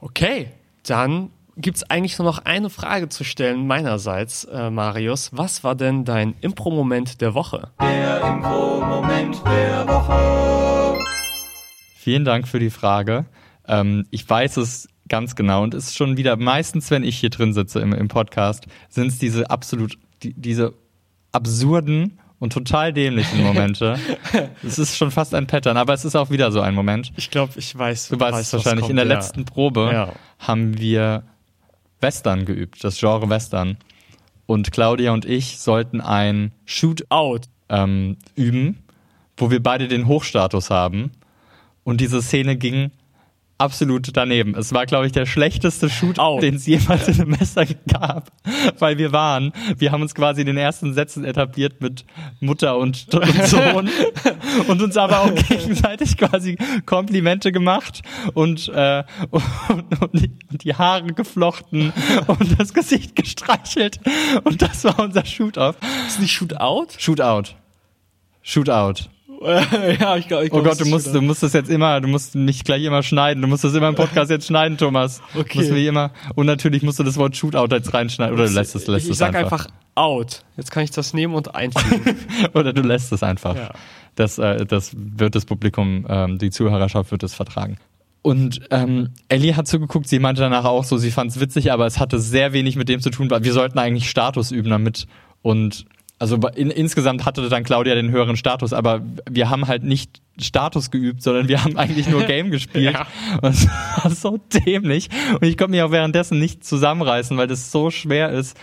Okay, 0.00 0.50
dann 0.84 1.30
gibt's 1.56 1.88
eigentlich 1.88 2.18
nur 2.18 2.26
noch 2.26 2.44
eine 2.44 2.70
Frage 2.70 3.08
zu 3.08 3.22
stellen 3.22 3.68
meinerseits, 3.68 4.44
äh, 4.44 4.70
Marius. 4.70 5.30
Was 5.32 5.62
war 5.62 5.76
denn 5.76 6.04
dein 6.04 6.34
Impro-Moment 6.40 7.20
der 7.20 7.34
Woche? 7.34 7.70
Vielen 12.08 12.24
Dank 12.24 12.48
für 12.48 12.58
die 12.58 12.70
Frage. 12.70 13.26
Ähm, 13.66 14.06
ich 14.08 14.26
weiß 14.26 14.56
es 14.56 14.88
ganz 15.10 15.36
genau 15.36 15.62
und 15.62 15.74
es 15.74 15.88
ist 15.88 15.96
schon 15.98 16.16
wieder, 16.16 16.38
meistens, 16.38 16.90
wenn 16.90 17.04
ich 17.04 17.18
hier 17.18 17.28
drin 17.28 17.52
sitze 17.52 17.80
im, 17.80 17.92
im 17.92 18.08
Podcast, 18.08 18.66
sind 18.88 19.08
es 19.08 19.18
diese 19.18 19.50
absolut, 19.50 19.98
die, 20.22 20.32
diese 20.32 20.72
absurden 21.32 22.18
und 22.38 22.54
total 22.54 22.94
dämlichen 22.94 23.42
Momente. 23.42 23.98
es 24.62 24.78
ist 24.78 24.96
schon 24.96 25.10
fast 25.10 25.34
ein 25.34 25.46
Pattern, 25.46 25.76
aber 25.76 25.92
es 25.92 26.06
ist 26.06 26.16
auch 26.16 26.30
wieder 26.30 26.50
so 26.50 26.62
ein 26.62 26.74
Moment. 26.74 27.12
Ich 27.16 27.28
glaube, 27.28 27.52
ich 27.56 27.76
weiß. 27.76 28.08
Du 28.08 28.18
weißt 28.18 28.32
weiß, 28.32 28.46
es 28.46 28.52
wahrscheinlich. 28.54 28.80
kommt, 28.84 28.90
In 28.92 28.96
der 28.96 29.06
ja. 29.06 29.12
letzten 29.12 29.44
Probe 29.44 29.90
Ja. 29.92 30.12
haben 30.38 30.78
wir 30.78 31.24
Western 32.00 32.46
geübt, 32.46 32.82
das 32.82 32.98
Genre 32.98 33.28
Western. 33.28 33.76
Und 34.46 34.72
Claudia 34.72 35.12
und 35.12 35.26
ich 35.26 35.58
sollten 35.58 36.00
ein 36.00 36.52
Shootout 36.64 37.04
Out. 37.10 37.42
ähm, 37.68 38.16
üben, 38.34 38.78
wo 39.36 39.50
wir 39.50 39.62
beide 39.62 39.88
den 39.88 40.06
Hochstatus 40.06 40.70
haben. 40.70 41.10
Und 41.88 42.02
diese 42.02 42.20
Szene 42.20 42.56
ging 42.56 42.90
absolut 43.56 44.14
daneben. 44.14 44.54
Es 44.54 44.74
war, 44.74 44.84
glaube 44.84 45.06
ich, 45.06 45.12
der 45.12 45.24
schlechteste 45.24 45.88
Shootout, 45.88 46.20
Au. 46.20 46.38
den 46.38 46.56
es 46.56 46.66
jemals 46.66 47.08
im 47.08 47.14
Semester 47.14 47.64
gab. 47.90 48.30
Weil 48.78 48.98
wir 48.98 49.12
waren, 49.12 49.54
wir 49.78 49.90
haben 49.90 50.02
uns 50.02 50.14
quasi 50.14 50.42
in 50.42 50.48
den 50.48 50.58
ersten 50.58 50.92
Sätzen 50.92 51.24
etabliert 51.24 51.80
mit 51.80 52.04
Mutter 52.40 52.76
und, 52.76 53.14
und 53.14 53.44
Sohn 53.46 53.88
und 54.68 54.82
uns 54.82 54.98
aber 54.98 55.20
auch 55.20 55.34
gegenseitig 55.34 56.18
quasi 56.18 56.58
Komplimente 56.84 57.52
gemacht 57.52 58.02
und, 58.34 58.68
äh, 58.68 59.02
und, 59.30 59.42
und, 60.02 60.12
die, 60.12 60.30
und 60.50 60.64
die 60.64 60.74
Haare 60.74 61.06
geflochten 61.14 61.94
und 62.26 62.60
das 62.60 62.74
Gesicht 62.74 63.16
gestreichelt. 63.16 63.98
Und 64.44 64.60
das 64.60 64.84
war 64.84 64.98
unser 64.98 65.24
Shootout. 65.24 65.78
Ist 66.06 66.20
nicht 66.20 66.32
Shootout? 66.32 66.88
Shootout. 66.98 67.54
Shootout. 68.42 69.08
ja, 70.00 70.16
ich 70.16 70.26
glaube. 70.26 70.46
Ich 70.46 70.52
Oh 70.52 70.60
glaub, 70.60 70.64
Gott, 70.64 70.72
es 70.72 70.78
du 70.78 70.86
musst, 70.86 71.14
du 71.14 71.22
musst 71.22 71.42
das 71.42 71.52
jetzt 71.52 71.70
immer, 71.70 72.00
du 72.00 72.08
musst 72.08 72.34
mich 72.34 72.64
gleich 72.64 72.82
immer 72.82 73.02
schneiden. 73.02 73.40
Du 73.40 73.48
musst 73.48 73.62
das 73.62 73.74
immer 73.74 73.88
im 73.88 73.94
Podcast 73.94 74.30
jetzt 74.30 74.46
schneiden, 74.46 74.78
Thomas. 74.78 75.22
Okay. 75.38 75.58
Musst 75.58 75.74
wie 75.74 75.86
immer. 75.86 76.12
Und 76.34 76.46
natürlich 76.46 76.82
musst 76.82 76.98
du 76.98 77.04
das 77.04 77.16
Wort 77.16 77.36
Shootout 77.36 77.74
jetzt 77.74 77.94
reinschneiden. 77.94 78.34
Oder 78.34 78.46
du 78.46 78.52
lässt 78.52 78.74
es, 78.74 78.86
lässt 78.86 79.06
ich 79.06 79.12
es 79.12 79.18
sag 79.18 79.34
einfach. 79.36 79.64
einfach 79.64 79.72
out. 79.94 80.44
Jetzt 80.56 80.70
kann 80.70 80.82
ich 80.82 80.90
das 80.90 81.14
nehmen 81.14 81.34
und 81.34 81.54
einfügen. 81.54 82.16
Oder 82.54 82.72
du 82.72 82.82
lässt 82.82 83.12
es 83.12 83.22
einfach. 83.22 83.54
Ja. 83.56 83.70
Das, 84.16 84.38
äh, 84.38 84.66
das 84.66 84.92
wird 84.96 85.36
das 85.36 85.44
Publikum, 85.44 86.04
ähm, 86.08 86.38
die 86.38 86.50
Zuhörerschaft 86.50 87.12
wird 87.12 87.22
es 87.22 87.34
vertragen. 87.34 87.76
Und 88.22 88.60
ähm, 88.70 89.10
Ellie 89.28 89.56
hat 89.56 89.68
zugeguckt, 89.68 90.08
sie 90.08 90.18
meinte 90.18 90.40
danach 90.40 90.64
auch 90.64 90.82
so, 90.82 90.98
sie 90.98 91.12
fand 91.12 91.30
es 91.30 91.40
witzig, 91.40 91.70
aber 91.72 91.86
es 91.86 92.00
hatte 92.00 92.18
sehr 92.18 92.52
wenig 92.52 92.74
mit 92.74 92.88
dem 92.88 93.00
zu 93.00 93.10
tun, 93.10 93.30
weil 93.30 93.44
wir 93.44 93.52
sollten 93.52 93.78
eigentlich 93.78 94.10
Status 94.10 94.50
üben 94.50 94.70
damit. 94.70 95.06
Und 95.42 95.86
also 96.18 96.36
in, 96.54 96.70
insgesamt 96.70 97.24
hatte 97.24 97.48
dann 97.48 97.64
Claudia 97.64 97.94
den 97.94 98.10
höheren 98.10 98.36
Status, 98.36 98.72
aber 98.72 99.02
wir 99.30 99.50
haben 99.50 99.68
halt 99.68 99.84
nicht 99.84 100.20
Status 100.40 100.90
geübt, 100.90 101.22
sondern 101.22 101.48
wir 101.48 101.62
haben 101.62 101.76
eigentlich 101.76 102.08
nur 102.08 102.22
Game 102.26 102.50
gespielt. 102.50 102.94
Ja. 102.94 103.06
Und 103.40 103.50
es 103.50 103.66
war 103.66 104.10
so 104.10 104.38
dämlich. 104.66 105.08
Und 105.32 105.44
ich 105.44 105.56
konnte 105.56 105.72
mich 105.72 105.82
auch 105.82 105.92
währenddessen 105.92 106.38
nicht 106.38 106.64
zusammenreißen, 106.64 107.36
weil 107.36 107.46
das 107.46 107.70
so 107.70 107.90
schwer 107.90 108.30
ist 108.30 108.56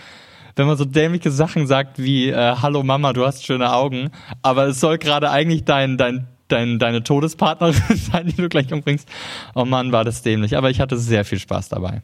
wenn 0.56 0.66
man 0.66 0.78
so 0.78 0.86
dämliche 0.86 1.30
Sachen 1.30 1.66
sagt 1.66 1.98
wie 1.98 2.30
äh, 2.30 2.56
Hallo 2.62 2.82
Mama, 2.82 3.12
du 3.12 3.26
hast 3.26 3.44
schöne 3.44 3.72
Augen, 3.72 4.10
aber 4.40 4.68
es 4.68 4.80
soll 4.80 4.96
gerade 4.96 5.30
eigentlich 5.30 5.64
dein, 5.64 5.98
dein, 5.98 6.28
dein, 6.48 6.78
deine 6.78 7.02
Todespartnerin 7.02 7.74
sein, 7.96 8.26
die 8.26 8.36
du 8.36 8.48
gleich 8.48 8.72
umbringst. 8.72 9.08
Oh 9.54 9.64
Mann, 9.64 9.92
war 9.92 10.04
das 10.04 10.22
dämlich. 10.22 10.56
Aber 10.56 10.70
ich 10.70 10.80
hatte 10.80 10.98
sehr 10.98 11.24
viel 11.24 11.38
Spaß 11.38 11.68
dabei. 11.68 12.02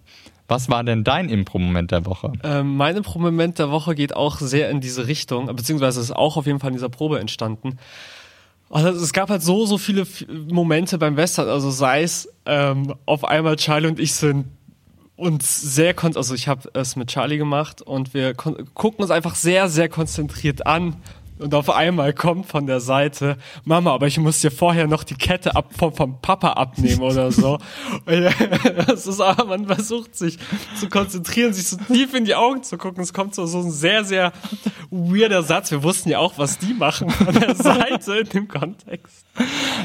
Was 0.49 0.69
war 0.69 0.85
denn 0.85 1.05
dein 1.05 1.29
Impro-Moment 1.29 1.93
der 1.93 2.05
Woche? 2.05 2.33
ähm, 2.43 2.77
mein 2.77 2.97
Impro-Moment 2.97 3.59
der 3.59 3.71
Woche 3.71 3.95
geht 3.95 4.15
auch 4.15 4.39
sehr 4.39 4.71
in 4.71 4.81
diese 4.81 5.07
Richtung, 5.07 5.47
beziehungsweise 5.47 6.01
ist 6.01 6.15
auch 6.15 6.37
auf 6.37 6.47
jeden 6.47 6.61
Fall 6.61 6.69
in 6.69 6.75
dieser 6.75 6.89
Probe 6.89 7.21
entstanden. 7.21 7.79
Also 8.69 8.89
es 8.89 9.13
gab 9.13 9.29
halt 9.31 9.43
so, 9.43 9.67
so 9.67 9.79
viele 9.79 10.07
Momente 10.51 10.99
beim 10.99 11.17
Western, 11.17 11.49
also 11.49 11.71
sei 11.71 12.03
es 12.03 12.29
ähm, 12.47 12.95
auf 13.07 13.25
einmal 13.25 13.57
Charlie 13.57 13.89
und 13.89 14.01
ich 14.01 14.15
sind 14.15 14.47
uns 15.17 15.61
sehr 15.61 15.95
also 16.17 16.35
ich 16.35 16.49
habe 16.49 16.69
es 16.73 16.97
mit 16.97 17.09
Charlie 17.09 17.37
gemacht 17.37 17.83
und 17.83 18.13
wir 18.13 18.35
gucken 18.35 19.03
uns 19.03 19.11
einfach 19.11 19.35
sehr 19.35 19.69
sehr 19.69 19.89
konzentriert 19.89 20.67
an 20.67 20.97
Und 21.39 21.55
auf 21.55 21.71
einmal 21.71 22.13
kommt 22.13 22.47
von 22.47 22.67
der 22.67 22.81
Seite, 22.81 23.37
Mama, 23.65 23.93
aber 23.93 24.07
ich 24.07 24.19
muss 24.19 24.41
dir 24.41 24.51
vorher 24.51 24.87
noch 24.87 25.03
die 25.03 25.15
Kette 25.15 25.57
ab, 25.57 25.71
vom, 25.77 25.93
vom 25.95 26.21
Papa 26.21 26.51
abnehmen 26.53 27.03
oder 27.03 27.33
so. 27.33 27.59
das 28.87 29.07
ist 29.07 29.21
aber, 29.21 29.47
man 29.47 29.67
versucht 29.67 30.15
sich 30.15 30.39
zu 30.79 30.89
konzentrieren, 30.89 31.53
sich 31.53 31.67
so 31.67 31.77
tief 31.77 32.15
in 32.15 32.25
die 32.25 32.35
Augen 32.35 32.63
zu 32.63 32.79
gucken. 32.79 33.03
Es 33.03 33.13
kommt 33.13 33.35
so, 33.35 33.47
so 33.47 33.61
ein 33.61 33.71
sehr, 33.71 34.05
sehr 34.05 34.33
weirder 34.91 35.43
Satz. 35.43 35.71
Wir 35.71 35.83
wussten 35.83 36.11
ja 36.11 36.19
auch, 36.19 36.39
was 36.39 36.59
die 36.59 36.75
machen 36.75 37.11
von 37.11 37.35
der 37.35 37.55
Seite 37.57 38.19
in 38.19 38.29
dem 38.29 38.49
Kontext. 38.49 39.25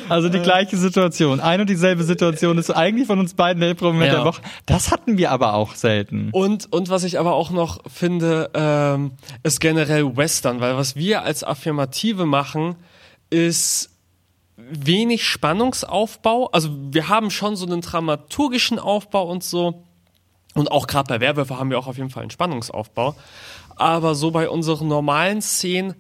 Also 0.10 0.29
die 0.29 0.39
gleiche 0.39 0.77
Situation. 0.77 1.39
Ein 1.39 1.62
und 1.62 1.69
dieselbe 1.69 2.03
Situation 2.03 2.57
ist 2.57 2.71
eigentlich 2.71 3.07
von 3.07 3.19
uns 3.19 3.33
beiden 3.33 3.60
der 3.62 3.75
Moment 3.81 4.12
Ja. 4.12 4.19
der 4.19 4.25
Woche. 4.25 4.41
Das 4.65 4.91
hatten 4.91 5.17
wir 5.17 5.31
aber 5.31 5.53
auch 5.53 5.75
selten. 5.75 6.29
Und, 6.31 6.71
und 6.71 6.89
was 6.89 7.03
ich 7.03 7.19
aber 7.19 7.33
auch 7.33 7.51
noch 7.51 7.79
finde, 7.91 8.49
ähm, 8.53 9.12
ist 9.43 9.60
generell 9.60 10.15
Western, 10.15 10.62
weil 10.62 10.77
was 10.77 10.95
wir 10.95 11.23
als 11.23 11.43
Affirmative 11.43 12.25
machen, 12.25 12.75
ist 13.29 13.89
wenig 14.55 15.25
Spannungsaufbau. 15.25 16.47
Also 16.51 16.69
wir 16.91 17.10
haben 17.10 17.29
schon 17.29 17.55
so 17.55 17.65
einen 17.65 17.81
dramaturgischen 17.81 18.79
Aufbau 18.79 19.29
und 19.29 19.43
so. 19.43 19.83
Und 20.53 20.71
auch 20.71 20.88
gerade 20.88 21.07
bei 21.07 21.19
Werwölfe 21.19 21.60
haben 21.60 21.69
wir 21.69 21.77
auch 21.79 21.88
auf 21.88 21.97
jeden 21.97 22.10
Fall 22.10 22.21
einen 22.23 22.31
Spannungsaufbau. 22.31 23.15
Aber 23.75 24.15
so 24.15 24.31
bei 24.31 24.49
unseren 24.49 24.88
normalen 24.88 25.41
Szenen 25.41 25.95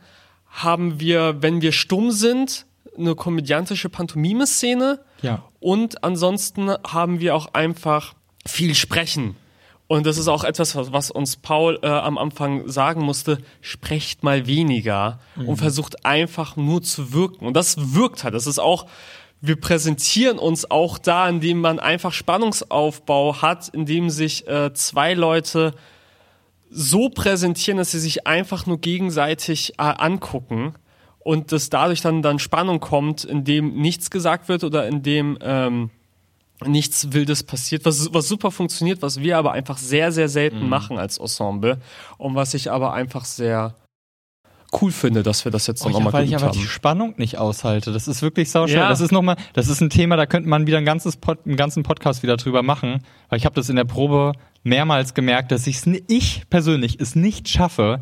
haben 0.49 0.99
wir, 0.99 1.41
wenn 1.41 1.61
wir 1.61 1.71
stumm 1.71 2.11
sind, 2.11 2.65
eine 2.97 3.15
komödiantische 3.15 3.89
Pantomime-Szene. 3.89 4.99
Ja. 5.21 5.43
Und 5.59 6.03
ansonsten 6.03 6.69
haben 6.69 7.19
wir 7.19 7.35
auch 7.35 7.53
einfach 7.53 8.13
viel 8.45 8.75
Sprechen. 8.75 9.35
Und 9.87 10.05
das 10.05 10.17
ist 10.17 10.27
auch 10.27 10.43
etwas, 10.43 10.75
was, 10.75 11.11
uns 11.11 11.37
Paul 11.37 11.79
äh, 11.81 11.87
am 11.87 12.17
Anfang 12.17 12.67
sagen 12.67 13.01
musste, 13.01 13.37
sprecht 13.61 14.21
mal 14.21 14.45
weniger 14.45 15.19
und 15.37 15.55
versucht 15.57 16.05
einfach 16.05 16.57
nur 16.57 16.81
zu 16.81 17.13
wirken. 17.13 17.45
Und 17.45 17.55
das 17.55 17.93
wirkt 17.93 18.25
halt. 18.25 18.33
Das 18.33 18.47
ist 18.47 18.59
auch, 18.59 18.87
wir 19.39 19.55
präsentieren 19.55 20.39
uns 20.39 20.69
auch 20.69 20.97
da, 20.97 21.29
indem 21.29 21.61
man 21.61 21.79
einfach 21.79 22.11
Spannungsaufbau 22.11 23.41
hat, 23.41 23.69
indem 23.69 24.09
sich 24.09 24.45
äh, 24.47 24.73
zwei 24.73 25.13
Leute 25.13 25.73
so 26.69 27.07
präsentieren, 27.07 27.77
dass 27.77 27.91
sie 27.91 27.99
sich 27.99 28.27
einfach 28.27 28.65
nur 28.65 28.79
gegenseitig 28.79 29.75
äh, 29.77 29.83
angucken 29.83 30.73
und 31.27 31.51
dass 31.51 31.69
dadurch 31.69 31.99
dann, 31.99 32.21
dann 32.21 32.39
Spannung 32.39 32.79
kommt, 32.79 33.25
indem 33.25 33.73
nichts 33.73 34.09
gesagt 34.09 34.47
wird 34.47 34.63
oder 34.63 34.87
indem 34.87 35.37
ähm, 35.41 35.89
nichts 36.65 37.11
Wildes 37.11 37.43
passiert, 37.43 37.83
was, 37.83 38.13
was 38.13 38.29
super 38.29 38.49
funktioniert, 38.49 39.01
was 39.01 39.19
wir 39.19 39.37
aber 39.37 39.51
einfach 39.51 39.77
sehr, 39.77 40.13
sehr 40.13 40.29
selten 40.29 40.69
machen 40.69 40.97
als 40.97 41.17
Ensemble 41.17 41.81
und 42.17 42.35
was 42.35 42.53
ich 42.53 42.71
aber 42.71 42.93
einfach 42.93 43.25
sehr 43.25 43.75
cool 44.81 44.93
finde, 44.93 45.21
dass 45.21 45.43
wir 45.43 45.51
das 45.51 45.67
jetzt 45.67 45.85
Oh, 45.85 45.89
noch 45.89 45.99
ja, 45.99 46.05
mal 46.05 46.13
weil 46.13 46.23
ich 46.23 46.29
geübt 46.29 46.43
einfach 46.43 46.55
die 46.55 46.59
haben. 46.61 46.69
Spannung 46.69 47.13
nicht 47.17 47.37
aushalte. 47.37 47.91
Das 47.91 48.07
ist 48.07 48.21
wirklich 48.21 48.49
sauschwer. 48.49 48.77
Ja. 48.79 48.89
Das 48.89 49.01
ist 49.01 49.11
noch 49.11 49.21
mal, 49.21 49.35
das 49.51 49.67
ist 49.67 49.81
ein 49.81 49.89
Thema, 49.89 50.15
da 50.15 50.27
könnte 50.27 50.47
man 50.47 50.65
wieder 50.65 50.77
ein 50.77 50.85
ganzes 50.85 51.17
Pod, 51.17 51.39
einen 51.45 51.57
ganzen 51.57 51.83
Podcast 51.83 52.23
wieder 52.23 52.37
drüber 52.37 52.63
machen, 52.63 53.03
weil 53.27 53.37
ich 53.37 53.45
habe 53.45 53.55
das 53.55 53.67
in 53.67 53.75
der 53.75 53.83
Probe 53.83 54.31
mehrmals 54.63 55.13
gemerkt, 55.13 55.51
dass 55.51 55.67
ich's, 55.67 55.85
ich 56.07 56.43
persönlich 56.49 57.01
es 57.01 57.15
nicht 57.15 57.49
schaffe, 57.49 58.01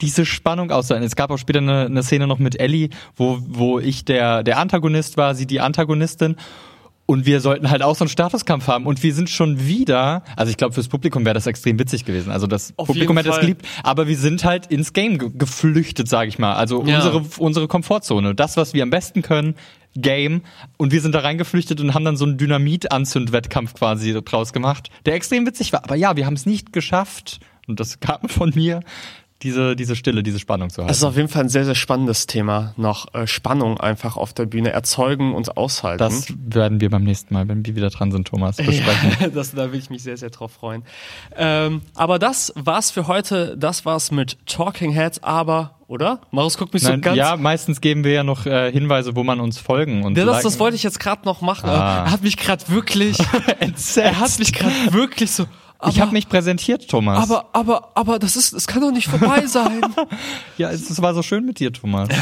diese 0.00 0.26
Spannung 0.26 0.70
auszuhalten. 0.70 1.06
Es 1.06 1.16
gab 1.16 1.30
auch 1.30 1.38
später 1.38 1.60
eine, 1.60 1.86
eine 1.86 2.02
Szene 2.02 2.26
noch 2.26 2.38
mit 2.38 2.60
Ellie, 2.60 2.90
wo, 3.16 3.38
wo 3.46 3.78
ich 3.78 4.04
der, 4.04 4.42
der 4.42 4.58
Antagonist 4.58 5.16
war, 5.16 5.34
sie 5.34 5.46
die 5.46 5.60
Antagonistin. 5.60 6.36
Und 7.08 7.24
wir 7.24 7.40
sollten 7.40 7.70
halt 7.70 7.82
auch 7.82 7.94
so 7.94 8.02
einen 8.02 8.08
Statuskampf 8.08 8.66
haben. 8.66 8.84
Und 8.84 9.04
wir 9.04 9.14
sind 9.14 9.30
schon 9.30 9.64
wieder, 9.64 10.24
also 10.34 10.50
ich 10.50 10.56
glaube, 10.56 10.74
fürs 10.74 10.88
Publikum 10.88 11.24
wäre 11.24 11.34
das 11.34 11.46
extrem 11.46 11.78
witzig 11.78 12.04
gewesen. 12.04 12.32
Also 12.32 12.48
das 12.48 12.74
Auf 12.76 12.88
Publikum 12.88 13.16
hätte 13.16 13.30
es 13.30 13.38
geliebt. 13.38 13.64
Aber 13.84 14.08
wir 14.08 14.16
sind 14.16 14.44
halt 14.44 14.66
ins 14.66 14.92
Game 14.92 15.16
ge 15.18 15.30
geflüchtet, 15.32 16.08
sage 16.08 16.28
ich 16.28 16.40
mal. 16.40 16.54
Also 16.54 16.82
Ja. 16.84 16.96
unsere, 16.96 17.22
unsere 17.38 17.68
Komfortzone. 17.68 18.34
Das, 18.34 18.56
was 18.56 18.74
wir 18.74 18.82
am 18.82 18.90
besten 18.90 19.22
können, 19.22 19.54
Game. 19.94 20.42
Und 20.78 20.92
wir 20.92 21.00
sind 21.00 21.14
da 21.14 21.20
reingeflüchtet 21.20 21.80
und 21.80 21.94
haben 21.94 22.04
dann 22.04 22.16
so 22.16 22.24
einen 22.24 22.38
Dynamit-Anzünd-Wettkampf 22.38 23.74
quasi 23.74 24.12
draus 24.24 24.52
gemacht, 24.52 24.90
der 25.06 25.14
extrem 25.14 25.46
witzig 25.46 25.72
war. 25.72 25.84
Aber 25.84 25.94
ja, 25.94 26.16
wir 26.16 26.26
haben 26.26 26.34
es 26.34 26.44
nicht 26.44 26.72
geschafft, 26.72 27.38
und 27.68 27.78
das 27.80 28.00
kam 28.00 28.28
von 28.28 28.52
mir, 28.54 28.80
diese, 29.42 29.76
diese 29.76 29.96
Stille, 29.96 30.22
diese 30.22 30.38
Spannung 30.38 30.70
zu 30.70 30.78
halten. 30.78 30.88
Das 30.88 30.98
ist 30.98 31.04
auf 31.04 31.16
jeden 31.16 31.28
Fall 31.28 31.44
ein 31.44 31.48
sehr, 31.48 31.64
sehr 31.64 31.74
spannendes 31.74 32.26
Thema, 32.26 32.72
noch 32.76 33.12
äh, 33.14 33.26
Spannung 33.26 33.78
einfach 33.78 34.16
auf 34.16 34.32
der 34.32 34.46
Bühne 34.46 34.70
erzeugen 34.70 35.34
und 35.34 35.56
aushalten. 35.56 35.98
das 35.98 36.32
werden 36.38 36.80
wir 36.80 36.88
beim 36.88 37.04
nächsten 37.04 37.34
Mal, 37.34 37.46
wenn 37.48 37.66
wir 37.66 37.76
wieder 37.76 37.90
dran 37.90 38.12
sind, 38.12 38.26
Thomas, 38.28 38.56
besprechen. 38.56 39.12
Ja, 39.20 39.28
das, 39.28 39.52
da 39.52 39.72
will 39.72 39.78
ich 39.78 39.90
mich 39.90 40.02
sehr, 40.02 40.16
sehr 40.16 40.30
drauf 40.30 40.52
freuen. 40.52 40.82
Ähm, 41.36 41.82
aber 41.94 42.18
das 42.18 42.52
war's 42.56 42.90
für 42.90 43.06
heute. 43.06 43.56
Das 43.56 43.84
war's 43.84 44.10
mit 44.10 44.38
Talking 44.46 44.90
Heads. 44.92 45.22
Aber, 45.22 45.76
oder? 45.86 46.20
Marius 46.30 46.56
guckt 46.58 46.72
mich 46.74 46.82
so 46.82 46.90
Nein, 46.90 47.00
ganz. 47.00 47.16
ja, 47.16 47.36
meistens 47.36 47.80
geben 47.80 48.04
wir 48.04 48.12
ja 48.12 48.24
noch 48.24 48.46
äh, 48.46 48.72
Hinweise, 48.72 49.16
wo 49.16 49.24
man 49.24 49.40
uns 49.40 49.58
folgen 49.58 50.04
und 50.04 50.16
Ja, 50.16 50.24
das, 50.24 50.42
das 50.42 50.58
wollte 50.58 50.76
ich 50.76 50.82
jetzt 50.82 51.00
gerade 51.00 51.24
noch 51.24 51.40
machen. 51.40 51.68
Ah. 51.68 52.04
Er 52.04 52.10
hat 52.10 52.22
mich 52.22 52.36
gerade 52.36 52.68
wirklich. 52.68 53.18
Entsetzt. 53.60 53.98
er 53.98 54.18
hat 54.18 54.38
mich 54.38 54.52
gerade 54.52 54.74
wirklich 54.92 55.30
so. 55.30 55.46
Aber, 55.78 55.90
ich 55.90 56.00
habe 56.00 56.12
mich 56.12 56.28
präsentiert, 56.28 56.88
Thomas. 56.88 57.18
Aber, 57.18 57.50
aber, 57.52 57.90
aber 57.94 58.18
das 58.18 58.36
ist, 58.36 58.54
es 58.54 58.66
kann 58.66 58.80
doch 58.80 58.92
nicht 58.92 59.08
vorbei 59.08 59.46
sein. 59.46 59.82
ja, 60.56 60.70
es, 60.70 60.88
es 60.88 61.02
war 61.02 61.12
so 61.14 61.22
schön 61.22 61.44
mit 61.44 61.60
dir, 61.60 61.72
Thomas. 61.72 62.08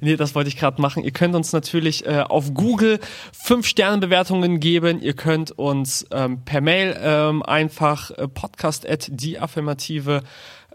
Nee, 0.00 0.16
das 0.16 0.34
wollte 0.34 0.48
ich 0.48 0.56
gerade 0.56 0.82
machen. 0.82 1.04
Ihr 1.04 1.12
könnt 1.12 1.36
uns 1.36 1.52
natürlich 1.52 2.06
äh, 2.06 2.24
auf 2.28 2.54
Google 2.54 2.98
fünf 3.32 3.66
Sterne 3.66 3.98
Bewertungen 3.98 4.58
geben. 4.58 5.00
Ihr 5.00 5.14
könnt 5.14 5.52
uns 5.52 6.04
ähm, 6.10 6.42
per 6.44 6.60
Mail 6.60 6.98
ähm, 7.00 7.42
einfach 7.42 8.10
äh, 8.10 8.26
podcast 8.26 8.88
at 8.88 9.06
die 9.10 9.38
Affirmative 9.38 10.22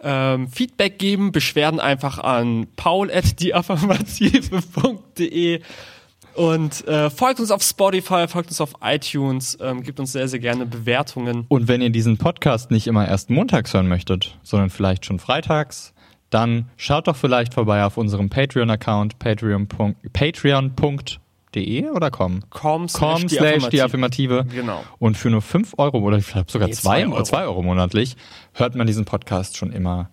ähm, 0.02 0.48
Feedback 0.48 0.98
geben, 0.98 1.32
Beschwerden 1.32 1.80
einfach 1.80 2.18
an 2.20 2.68
paul 2.76 3.12
at 3.12 3.40
dieaffirmative.de 3.40 5.62
und 6.42 6.88
äh, 6.88 7.12
folgt 7.12 7.40
uns 7.40 7.52
auf 7.52 7.62
Spotify, 7.62 8.28
folgt 8.28 8.50
uns 8.50 8.60
auf 8.62 8.74
iTunes, 8.82 9.56
ähm, 9.62 9.84
gebt 9.84 10.00
uns 10.00 10.12
sehr, 10.12 10.28
sehr 10.28 10.40
gerne 10.40 10.66
Bewertungen. 10.66 11.46
Und 11.50 11.68
wenn 11.68 11.84
ihr 11.84 11.92
diesen 11.92 12.18
Podcast 12.18 12.72
nicht 12.72 12.88
immer 12.88 13.08
erst 13.08 13.30
montags 13.30 13.76
hören 13.76 13.88
möchtet, 13.88 14.40
sondern 14.42 14.72
vielleicht 14.72 15.06
schon 15.06 15.20
freitags, 15.20 15.94
dann 16.32 16.66
schaut 16.78 17.08
doch 17.08 17.16
vielleicht 17.16 17.54
vorbei 17.54 17.84
auf 17.86 17.96
unserem 17.96 18.32
Patreon-Account 18.32 19.20
patreon.de 20.14 21.90
oder 21.92 22.10
com? 22.10 22.40
Com 22.50 22.88
com 22.88 23.30
slash 23.30 23.70
die 23.70 23.84
Affirmative. 23.84 24.46
Genau. 24.52 24.84
Und 24.98 25.18
für 25.18 25.30
nur 25.30 25.44
5 25.44 25.76
Euro 25.78 26.00
oder 26.00 26.18
ich 26.18 26.26
glaube 26.26 26.50
sogar 26.52 26.70
Nee, 26.70 26.74
2 26.74 26.82
zwei 26.82 27.04
Euro. 27.04 27.14
Euro. 27.14 27.24
Zwei 27.24 27.44
Euro 27.44 27.62
monatlich 27.62 28.18
hört 28.54 28.74
man 28.74 28.88
diesen 28.88 29.06
Podcast 29.06 29.58
schon 29.58 29.72
immer 29.72 30.10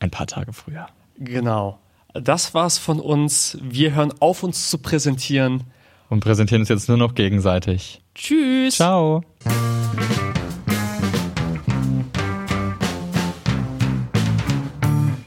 ein 0.00 0.10
paar 0.10 0.26
Tage 0.26 0.54
früher. 0.54 0.86
Genau. 1.18 1.78
Das 2.14 2.54
war's 2.54 2.78
von 2.78 3.00
uns. 3.00 3.58
Wir 3.62 3.94
hören 3.94 4.12
auf, 4.20 4.42
uns 4.42 4.70
zu 4.70 4.78
präsentieren. 4.78 5.64
Und 6.08 6.20
präsentieren 6.20 6.62
uns 6.62 6.68
jetzt 6.68 6.88
nur 6.88 6.96
noch 6.96 7.14
gegenseitig. 7.14 8.00
Tschüss. 8.14 8.76
Ciao. 8.76 9.22